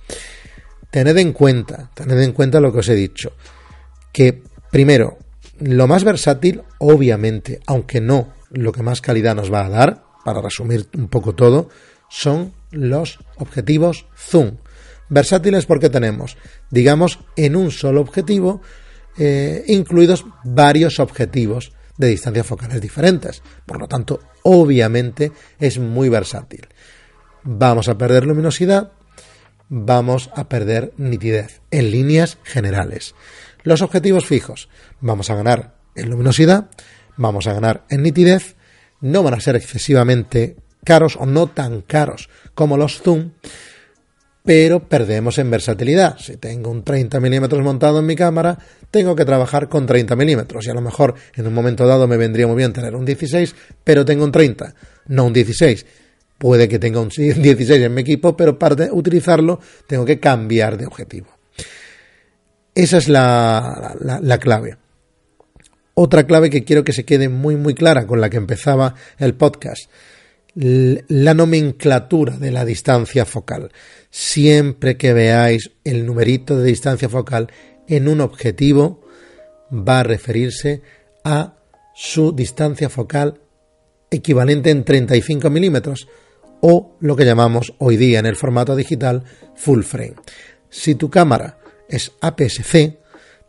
Tened 0.89 1.17
en 1.17 1.31
cuenta, 1.31 1.89
tened 1.93 2.21
en 2.21 2.33
cuenta 2.33 2.59
lo 2.59 2.73
que 2.73 2.79
os 2.79 2.89
he 2.89 2.95
dicho, 2.95 3.33
que 4.11 4.43
primero, 4.69 5.17
lo 5.59 5.87
más 5.87 6.03
versátil, 6.03 6.61
obviamente, 6.79 7.61
aunque 7.67 8.01
no 8.01 8.33
lo 8.49 8.71
que 8.71 8.83
más 8.83 8.99
calidad 8.99 9.35
nos 9.35 9.51
va 9.51 9.65
a 9.65 9.69
dar, 9.69 10.03
para 10.25 10.41
resumir 10.41 10.87
un 10.97 11.07
poco 11.07 11.33
todo, 11.33 11.69
son 12.09 12.53
los 12.71 13.19
objetivos 13.37 14.05
zoom. 14.15 14.57
Versátiles 15.09 15.65
porque 15.65 15.89
tenemos, 15.89 16.37
digamos, 16.69 17.19
en 17.35 17.55
un 17.55 17.71
solo 17.71 18.01
objetivo, 18.01 18.61
eh, 19.17 19.63
incluidos 19.67 20.25
varios 20.43 20.99
objetivos 20.99 21.73
de 21.97 22.07
distancias 22.07 22.45
focales 22.45 22.81
diferentes. 22.81 23.41
Por 23.65 23.79
lo 23.79 23.87
tanto, 23.87 24.19
obviamente 24.43 25.31
es 25.59 25.79
muy 25.79 26.09
versátil. 26.09 26.67
Vamos 27.43 27.87
a 27.89 27.97
perder 27.97 28.25
luminosidad, 28.25 28.91
vamos 29.69 30.29
a 30.35 30.49
perder 30.49 30.93
nitidez 30.97 31.61
en 31.71 31.91
líneas 31.91 32.37
generales. 32.43 33.15
Los 33.63 33.81
objetivos 33.81 34.25
fijos, 34.25 34.69
vamos 34.99 35.29
a 35.29 35.35
ganar 35.35 35.75
en 35.95 36.09
luminosidad, 36.09 36.69
vamos 37.17 37.47
a 37.47 37.53
ganar 37.53 37.85
en 37.89 38.03
nitidez, 38.03 38.55
no 38.99 39.23
van 39.23 39.33
a 39.33 39.41
ser 39.41 39.55
excesivamente 39.55 40.57
caros 40.83 41.15
o 41.15 41.25
no 41.25 41.47
tan 41.47 41.81
caros 41.81 42.29
como 42.53 42.77
los 42.77 43.01
zoom, 43.01 43.31
pero 44.43 44.87
perdemos 44.87 45.37
en 45.37 45.51
versatilidad. 45.51 46.17
Si 46.17 46.37
tengo 46.37 46.71
un 46.71 46.83
30 46.83 47.19
milímetros 47.19 47.63
montado 47.63 47.99
en 47.99 48.05
mi 48.05 48.15
cámara, 48.15 48.57
tengo 48.89 49.15
que 49.15 49.25
trabajar 49.25 49.69
con 49.69 49.85
30 49.85 50.15
milímetros 50.15 50.65
y 50.65 50.69
a 50.69 50.73
lo 50.73 50.81
mejor 50.81 51.15
en 51.35 51.47
un 51.47 51.53
momento 51.53 51.85
dado 51.85 52.07
me 52.07 52.17
vendría 52.17 52.47
muy 52.47 52.57
bien 52.57 52.73
tener 52.73 52.95
un 52.95 53.05
16, 53.05 53.55
pero 53.83 54.03
tengo 54.03 54.23
un 54.23 54.31
30, 54.31 54.73
no 55.07 55.25
un 55.25 55.33
16. 55.33 55.85
puede 56.37 56.67
que 56.67 56.79
tenga 56.79 56.99
un 56.99 57.09
16 57.09 57.69
en 57.69 57.93
mi 57.93 58.01
equipo, 58.01 58.35
pero 58.35 58.57
para 58.57 58.91
utilizarlo 58.91 59.59
tengo 59.85 60.05
que 60.05 60.19
cambiar 60.19 60.77
de 60.77 60.87
objetivo. 60.87 61.27
Esa 62.73 62.97
es 62.97 63.09
la, 63.09 63.95
la, 63.99 64.37
clave. 64.39 64.77
Otra 65.93 66.25
clave 66.25 66.49
que 66.49 66.63
quiero 66.63 66.83
que 66.83 66.93
se 66.93 67.03
quede 67.03 67.27
muy 67.27 67.57
muy 67.57 67.75
clara 67.75 68.07
con 68.07 68.21
la 68.21 68.29
que 68.29 68.37
empezaba 68.37 68.95
el 69.19 69.35
podcast. 69.35 69.89
La 70.53 71.33
nomenclatura 71.33 72.37
de 72.37 72.51
la 72.51 72.65
distancia 72.65 73.25
focal. 73.25 73.71
Siempre 74.09 74.97
que 74.97 75.13
veáis 75.13 75.71
el 75.83 76.05
numerito 76.05 76.57
de 76.57 76.65
distancia 76.65 77.07
focal 77.07 77.47
en 77.87 78.07
un 78.07 78.19
objetivo, 78.21 79.01
va 79.71 80.01
a 80.01 80.03
referirse 80.03 80.81
a 81.23 81.55
su 81.93 82.33
distancia 82.33 82.89
focal 82.89 83.41
equivalente 84.09 84.69
en 84.69 84.83
35 84.83 85.49
milímetros 85.49 86.07
o 86.59 86.95
lo 86.99 87.15
que 87.15 87.25
llamamos 87.25 87.73
hoy 87.79 87.97
día 87.97 88.19
en 88.19 88.25
el 88.25 88.35
formato 88.35 88.75
digital 88.75 89.23
full 89.55 89.83
frame. 89.83 90.15
Si 90.69 90.95
tu 90.95 91.09
cámara 91.09 91.59
es 91.89 92.11
APS-C, 92.21 92.99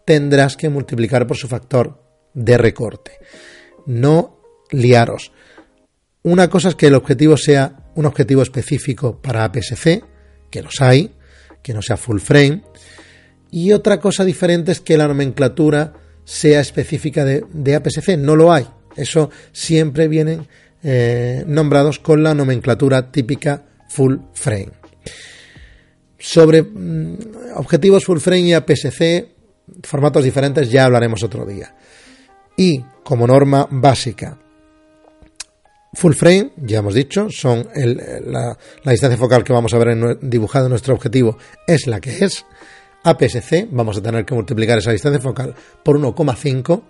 tendrás 0.04 0.56
que 0.56 0.68
multiplicar 0.68 1.26
por 1.26 1.36
su 1.36 1.48
factor 1.48 2.00
de 2.34 2.58
recorte. 2.58 3.12
No 3.86 4.38
liaros. 4.70 5.32
Una 6.24 6.48
cosa 6.48 6.68
es 6.68 6.74
que 6.76 6.86
el 6.86 6.94
objetivo 6.94 7.36
sea 7.36 7.90
un 7.96 8.06
objetivo 8.06 8.42
específico 8.42 9.20
para 9.20 9.44
APS-C, 9.44 10.04
que 10.50 10.62
los 10.62 10.80
hay, 10.80 11.10
que 11.62 11.74
no 11.74 11.82
sea 11.82 11.96
full 11.96 12.20
frame, 12.20 12.62
y 13.50 13.72
otra 13.72 13.98
cosa 13.98 14.24
diferente 14.24 14.72
es 14.72 14.80
que 14.80 14.96
la 14.96 15.08
nomenclatura 15.08 15.92
sea 16.24 16.60
específica 16.60 17.24
de, 17.24 17.74
APS-C, 17.74 18.16
no 18.16 18.36
lo 18.36 18.52
hay. 18.52 18.66
Eso 18.96 19.30
siempre 19.52 20.06
vienen 20.06 20.46
eh, 20.82 21.44
nombrados 21.46 21.98
con 21.98 22.22
la 22.22 22.34
nomenclatura 22.34 23.10
típica 23.10 23.64
full 23.88 24.16
frame. 24.32 24.70
Sobre 26.18 26.62
mm, 26.62 27.18
objetivos 27.56 28.04
full 28.04 28.18
frame 28.18 28.42
y 28.42 28.52
APS-C, 28.52 29.28
formatos 29.82 30.22
diferentes, 30.22 30.70
ya 30.70 30.84
hablaremos 30.84 31.22
otro 31.24 31.44
día. 31.44 31.74
Y 32.56 32.80
como 33.02 33.26
norma 33.26 33.66
básica, 33.70 34.38
full 35.92 36.14
frame, 36.14 36.52
ya 36.56 36.78
hemos 36.78 36.94
dicho, 36.94 37.28
son 37.30 37.68
la, 37.74 38.56
distancia 38.84 39.18
focal 39.18 39.44
que 39.44 39.52
vamos 39.52 39.74
a 39.74 39.78
ver 39.78 39.88
en, 39.88 40.18
dibujada 40.22 40.66
en 40.66 40.70
nuestro 40.70 40.94
objetivo 40.94 41.36
es 41.66 41.86
la 41.86 42.00
que 42.00 42.24
es. 42.24 42.44
APS-C, 43.04 43.68
vamos 43.72 43.98
a 43.98 44.02
tener 44.02 44.24
que 44.24 44.34
multiplicar 44.34 44.78
esa 44.78 44.92
distancia 44.92 45.20
focal 45.20 45.54
por 45.82 45.98
1,5 45.98 46.82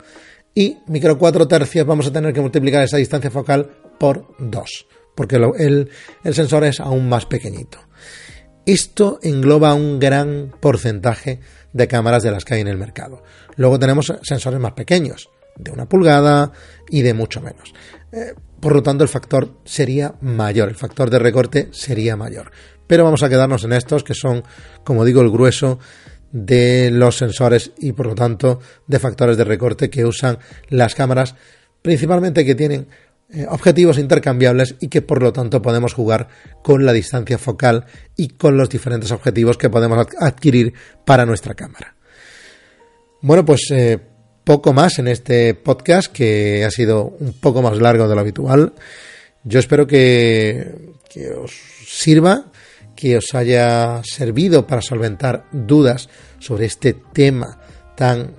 y 0.55 0.76
micro 0.86 1.16
4 1.16 1.48
tercios 1.48 1.86
vamos 1.86 2.07
a 2.07 2.12
tener 2.12 2.34
que 2.34 2.42
multiplicar 2.42 2.84
esa 2.84 2.98
distancia 2.98 3.30
focal 3.30 3.70
por 3.98 4.34
2, 4.38 4.86
porque 5.14 5.36
el, 5.36 5.88
el 6.22 6.34
sensor 6.34 6.64
es 6.64 6.80
aún 6.80 7.09
más 7.09 7.24
pequeñito. 7.24 7.78
Esto 8.66 9.18
engloba 9.22 9.74
un 9.74 9.98
gran 9.98 10.55
porcentaje 10.61 11.40
de 11.72 11.88
cámaras 11.88 12.22
de 12.22 12.30
las 12.30 12.44
que 12.44 12.55
hay 12.55 12.61
en 12.61 12.68
el 12.68 12.76
mercado. 12.76 13.22
Luego 13.57 13.78
tenemos 13.78 14.12
sensores 14.22 14.61
más 14.61 14.72
pequeños, 14.72 15.30
de 15.57 15.70
una 15.70 15.88
pulgada 15.88 16.53
y 16.90 17.03
de 17.03 17.14
mucho 17.14 17.40
menos. 17.40 17.72
Eh, 18.13 18.35
por 18.61 18.75
lo 18.75 18.83
tanto, 18.83 19.03
el 19.03 19.09
factor 19.09 19.59
sería 19.65 20.15
mayor, 20.21 20.69
el 20.69 20.77
factor 20.77 21.11
de 21.11 21.19
recorte 21.19 21.69
sería 21.73 22.17
mayor. 22.17 22.53
Pero 22.87 23.05
vamos 23.05 23.23
a 23.23 23.29
quedarnos 23.29 23.65
en 23.65 23.73
estos 23.73 24.05
que 24.05 24.15
son, 24.15 24.43
como 24.85 25.05
digo, 25.05 25.23
el 25.23 25.31
grueso 25.31 25.79
de 26.31 26.91
los 26.91 27.17
sensores 27.17 27.73
y 27.79 27.93
por 27.93 28.07
lo 28.07 28.15
tanto 28.15 28.61
de 28.87 28.99
factores 28.99 29.37
de 29.37 29.45
recorte 29.45 29.91
que 29.91 30.05
usan 30.05 30.39
las 30.69 30.95
cámaras, 30.95 31.35
principalmente 31.83 32.45
que 32.45 32.55
tienen 32.55 32.89
eh, 33.31 33.47
objetivos 33.49 33.99
intercambiables 33.99 34.77
y 34.81 34.89
que 34.89 35.03
por 35.03 35.23
lo 35.23 35.33
tanto 35.33 35.63
podemos 35.63 35.95
jugar 35.95 36.29
con 36.63 36.85
la 36.85 36.93
distancia 36.93 37.39
focal 37.39 37.87
y 38.17 38.29
con 38.29 38.57
los 38.57 38.69
diferentes 38.69 39.11
objetivos 39.11 39.57
que 39.57 39.71
podemos 39.71 40.07
adquirir 40.19 40.75
para 41.05 41.25
nuestra 41.25 41.55
cámara. 41.55 41.97
Bueno, 43.23 43.45
pues 43.45 43.71
eh, 43.71 43.99
poco 44.45 44.72
más 44.72 44.99
en 44.99 45.09
este 45.09 45.55
podcast 45.55 46.12
que 46.12 46.64
ha 46.64 46.70
sido 46.70 47.16
un 47.20 47.32
poco 47.32 47.62
más 47.62 47.78
largo 47.78 48.09
de 48.09 48.14
lo 48.14 48.20
habitual. 48.20 48.72
Yo 49.45 49.59
espero 49.59 49.86
que, 49.86 50.93
os 51.43 51.53
sirva 51.86 52.47
que 52.97 53.16
os 53.16 53.34
haya 53.34 54.03
servido 54.05 54.66
para 54.66 54.82
solventar 54.82 55.47
dudas 55.53 56.09
sobre 56.38 56.66
este 56.66 56.95
tema 57.12 57.59
tan 57.97 58.34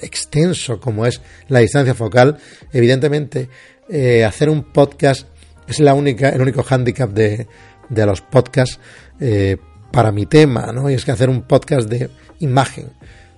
extenso 0.00 0.80
como 0.80 1.06
es 1.06 1.20
la 1.48 1.60
distancia 1.60 1.94
focal. 1.94 2.38
Evidentemente, 2.72 3.48
eh, 3.88 4.24
hacer 4.24 4.48
un 4.48 4.64
podcast 4.72 5.28
es 5.66 5.80
la 5.80 5.94
única, 5.94 6.30
el 6.30 6.40
único 6.40 6.62
hándicap 6.62 7.10
de, 7.10 7.46
de, 7.88 8.06
los 8.06 8.20
podcasts 8.20 8.80
eh, 9.20 9.56
para 9.92 10.12
mi 10.12 10.26
tema, 10.26 10.72
¿no? 10.72 10.90
Y 10.90 10.94
es 10.94 11.04
que 11.04 11.12
hacer 11.12 11.30
un 11.30 11.42
podcast 11.42 11.88
de 11.88 12.10
imagen 12.40 12.90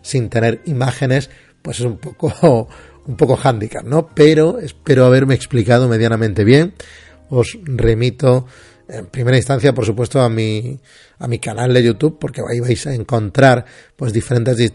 sin 0.03 0.29
tener 0.29 0.61
imágenes, 0.67 1.31
pues 1.65 1.81
es 1.81 1.87
un 1.87 1.97
poco, 1.97 2.69
un 3.07 3.17
poco 3.17 3.37
hándicap, 3.37 3.85
¿no? 3.85 4.11
Pero 4.15 4.59
espero 4.59 5.07
haberme 5.07 5.35
explicado 5.35 5.89
medianamente 5.89 6.45
bien. 6.45 6.75
Os 7.31 7.59
remito 7.65 8.47
en 8.87 9.07
primera 9.07 9.39
instancia, 9.39 9.73
por 9.73 9.87
supuesto, 9.87 10.21
a 10.21 10.29
mi, 10.29 10.79
a 11.19 11.27
mi 11.27 11.39
canal 11.39 11.73
de 11.73 11.83
YouTube, 11.83 12.19
porque 12.21 12.43
ahí 12.47 12.61
vais 12.61 12.87
a 12.87 12.95
encontrar 12.95 13.65
pues 13.97 14.13
diferentes 14.13 14.61
eh, 14.61 14.73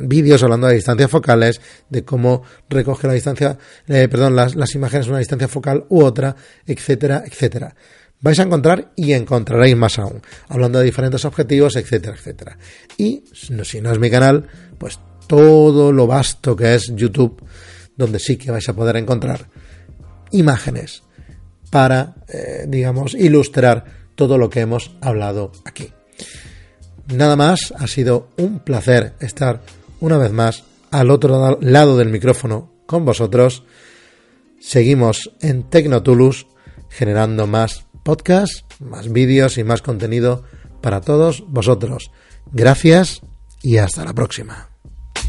vídeos 0.00 0.42
hablando 0.42 0.66
de 0.66 0.74
distancias 0.74 1.10
focales, 1.10 1.58
de 1.88 2.04
cómo 2.04 2.42
recoge 2.68 3.06
la 3.06 3.14
distancia, 3.14 3.56
eh, 3.88 4.06
perdón, 4.08 4.36
las, 4.36 4.54
las 4.56 4.74
imágenes 4.74 5.08
una 5.08 5.20
distancia 5.20 5.48
focal 5.48 5.86
u 5.88 6.02
otra, 6.02 6.36
etcétera, 6.66 7.22
etcétera. 7.24 7.74
Vais 8.20 8.38
a 8.38 8.42
encontrar 8.42 8.92
y 8.94 9.14
encontraréis 9.14 9.74
más 9.74 9.98
aún, 9.98 10.20
hablando 10.48 10.80
de 10.80 10.84
diferentes 10.84 11.24
objetivos, 11.24 11.76
etcétera, 11.76 12.14
etcétera. 12.14 12.58
Y 12.98 13.24
si 13.32 13.80
no 13.80 13.90
es 13.90 13.98
mi 13.98 14.10
canal, 14.10 14.46
pues 14.76 15.00
todo 15.30 15.92
lo 15.92 16.08
vasto 16.08 16.56
que 16.56 16.74
es 16.74 16.92
YouTube, 16.96 17.40
donde 17.96 18.18
sí 18.18 18.36
que 18.36 18.50
vais 18.50 18.68
a 18.68 18.74
poder 18.74 18.96
encontrar 18.96 19.46
imágenes, 20.32 21.04
para, 21.70 22.16
eh, 22.26 22.64
digamos, 22.66 23.14
ilustrar 23.14 23.84
todo 24.16 24.38
lo 24.38 24.50
que 24.50 24.58
hemos 24.58 24.90
hablado 25.00 25.52
aquí. 25.64 25.92
Nada 27.14 27.36
más, 27.36 27.72
ha 27.78 27.86
sido 27.86 28.30
un 28.38 28.58
placer 28.58 29.14
estar 29.20 29.62
una 30.00 30.18
vez 30.18 30.32
más 30.32 30.64
al 30.90 31.12
otro 31.12 31.58
lado 31.60 31.96
del 31.96 32.08
micrófono 32.08 32.72
con 32.86 33.04
vosotros. 33.04 33.62
Seguimos 34.60 35.30
en 35.40 35.62
Tecnotulus 35.62 36.48
generando 36.88 37.46
más 37.46 37.86
podcasts, 38.02 38.64
más 38.80 39.12
vídeos 39.12 39.58
y 39.58 39.62
más 39.62 39.80
contenido 39.80 40.42
para 40.80 41.00
todos 41.00 41.44
vosotros. 41.46 42.10
Gracias 42.50 43.22
y 43.62 43.76
hasta 43.76 44.04
la 44.04 44.12
próxima. 44.12 44.69